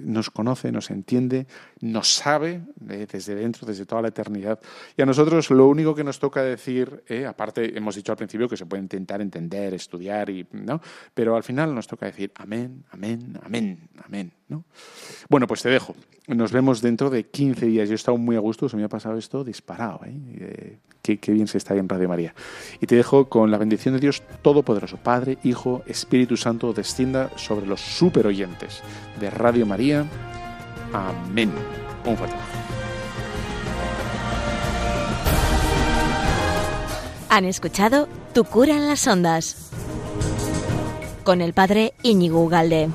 Nos 0.02 0.30
conoce, 0.30 0.70
nos 0.70 0.90
entiende, 0.90 1.46
nos 1.80 2.14
sabe 2.14 2.62
eh, 2.88 3.06
desde 3.10 3.34
dentro, 3.34 3.66
desde 3.66 3.86
toda 3.86 4.02
la 4.02 4.08
eternidad. 4.08 4.60
Y 4.96 5.02
a 5.02 5.06
nosotros 5.06 5.50
lo 5.50 5.66
único 5.66 5.94
que 5.94 6.04
nos 6.04 6.18
toca 6.18 6.42
decir, 6.42 7.04
eh, 7.08 7.26
aparte 7.26 7.76
hemos 7.76 7.96
dicho 7.96 8.12
al 8.12 8.18
principio 8.18 8.48
que 8.48 8.56
se 8.56 8.66
puede 8.66 8.82
intentar 8.82 9.20
entender, 9.20 9.74
estudiar, 9.74 10.30
y, 10.30 10.46
¿no? 10.52 10.80
pero 11.12 11.36
al 11.36 11.42
final 11.42 11.74
nos 11.74 11.86
toca 11.86 12.06
decir 12.06 12.32
amén, 12.36 12.84
amén, 12.90 13.38
amén, 13.42 13.88
amén. 14.04 14.32
¿No? 14.48 14.64
Bueno, 15.28 15.46
pues 15.46 15.62
te 15.62 15.68
dejo. 15.68 15.94
Nos 16.26 16.52
vemos 16.52 16.80
dentro 16.80 17.10
de 17.10 17.24
15 17.24 17.66
días. 17.66 17.88
Yo 17.88 17.92
he 17.92 17.96
estado 17.96 18.16
muy 18.16 18.36
a 18.36 18.40
gusto, 18.40 18.68
se 18.68 18.76
me 18.76 18.84
ha 18.84 18.88
pasado 18.88 19.18
esto 19.18 19.44
disparado. 19.44 20.00
¿eh? 20.06 20.78
Qué, 21.02 21.18
qué, 21.18 21.32
bien 21.32 21.46
se 21.46 21.58
está 21.58 21.74
en 21.74 21.88
Radio 21.88 22.08
María. 22.08 22.34
Y 22.80 22.86
te 22.86 22.96
dejo 22.96 23.28
con 23.28 23.50
la 23.50 23.58
bendición 23.58 23.94
de 23.94 24.00
Dios 24.00 24.22
Todopoderoso, 24.42 24.96
Padre, 24.96 25.38
Hijo, 25.44 25.82
Espíritu 25.86 26.36
Santo, 26.36 26.72
descienda 26.72 27.30
sobre 27.36 27.66
los 27.66 27.80
super 27.80 28.26
oyentes 28.26 28.82
de 29.20 29.30
Radio 29.30 29.66
María. 29.66 30.06
Amén. 30.92 31.52
Un 32.06 32.16
fuerte. 32.16 32.36
Han 37.28 37.44
escuchado 37.44 38.08
Tu 38.32 38.44
cura 38.44 38.76
en 38.76 38.86
las 38.86 39.06
ondas 39.06 39.70
con 41.24 41.40
el 41.40 41.54
padre 41.54 41.94
Íñigo 42.02 42.44
Ugalde. 42.44 42.90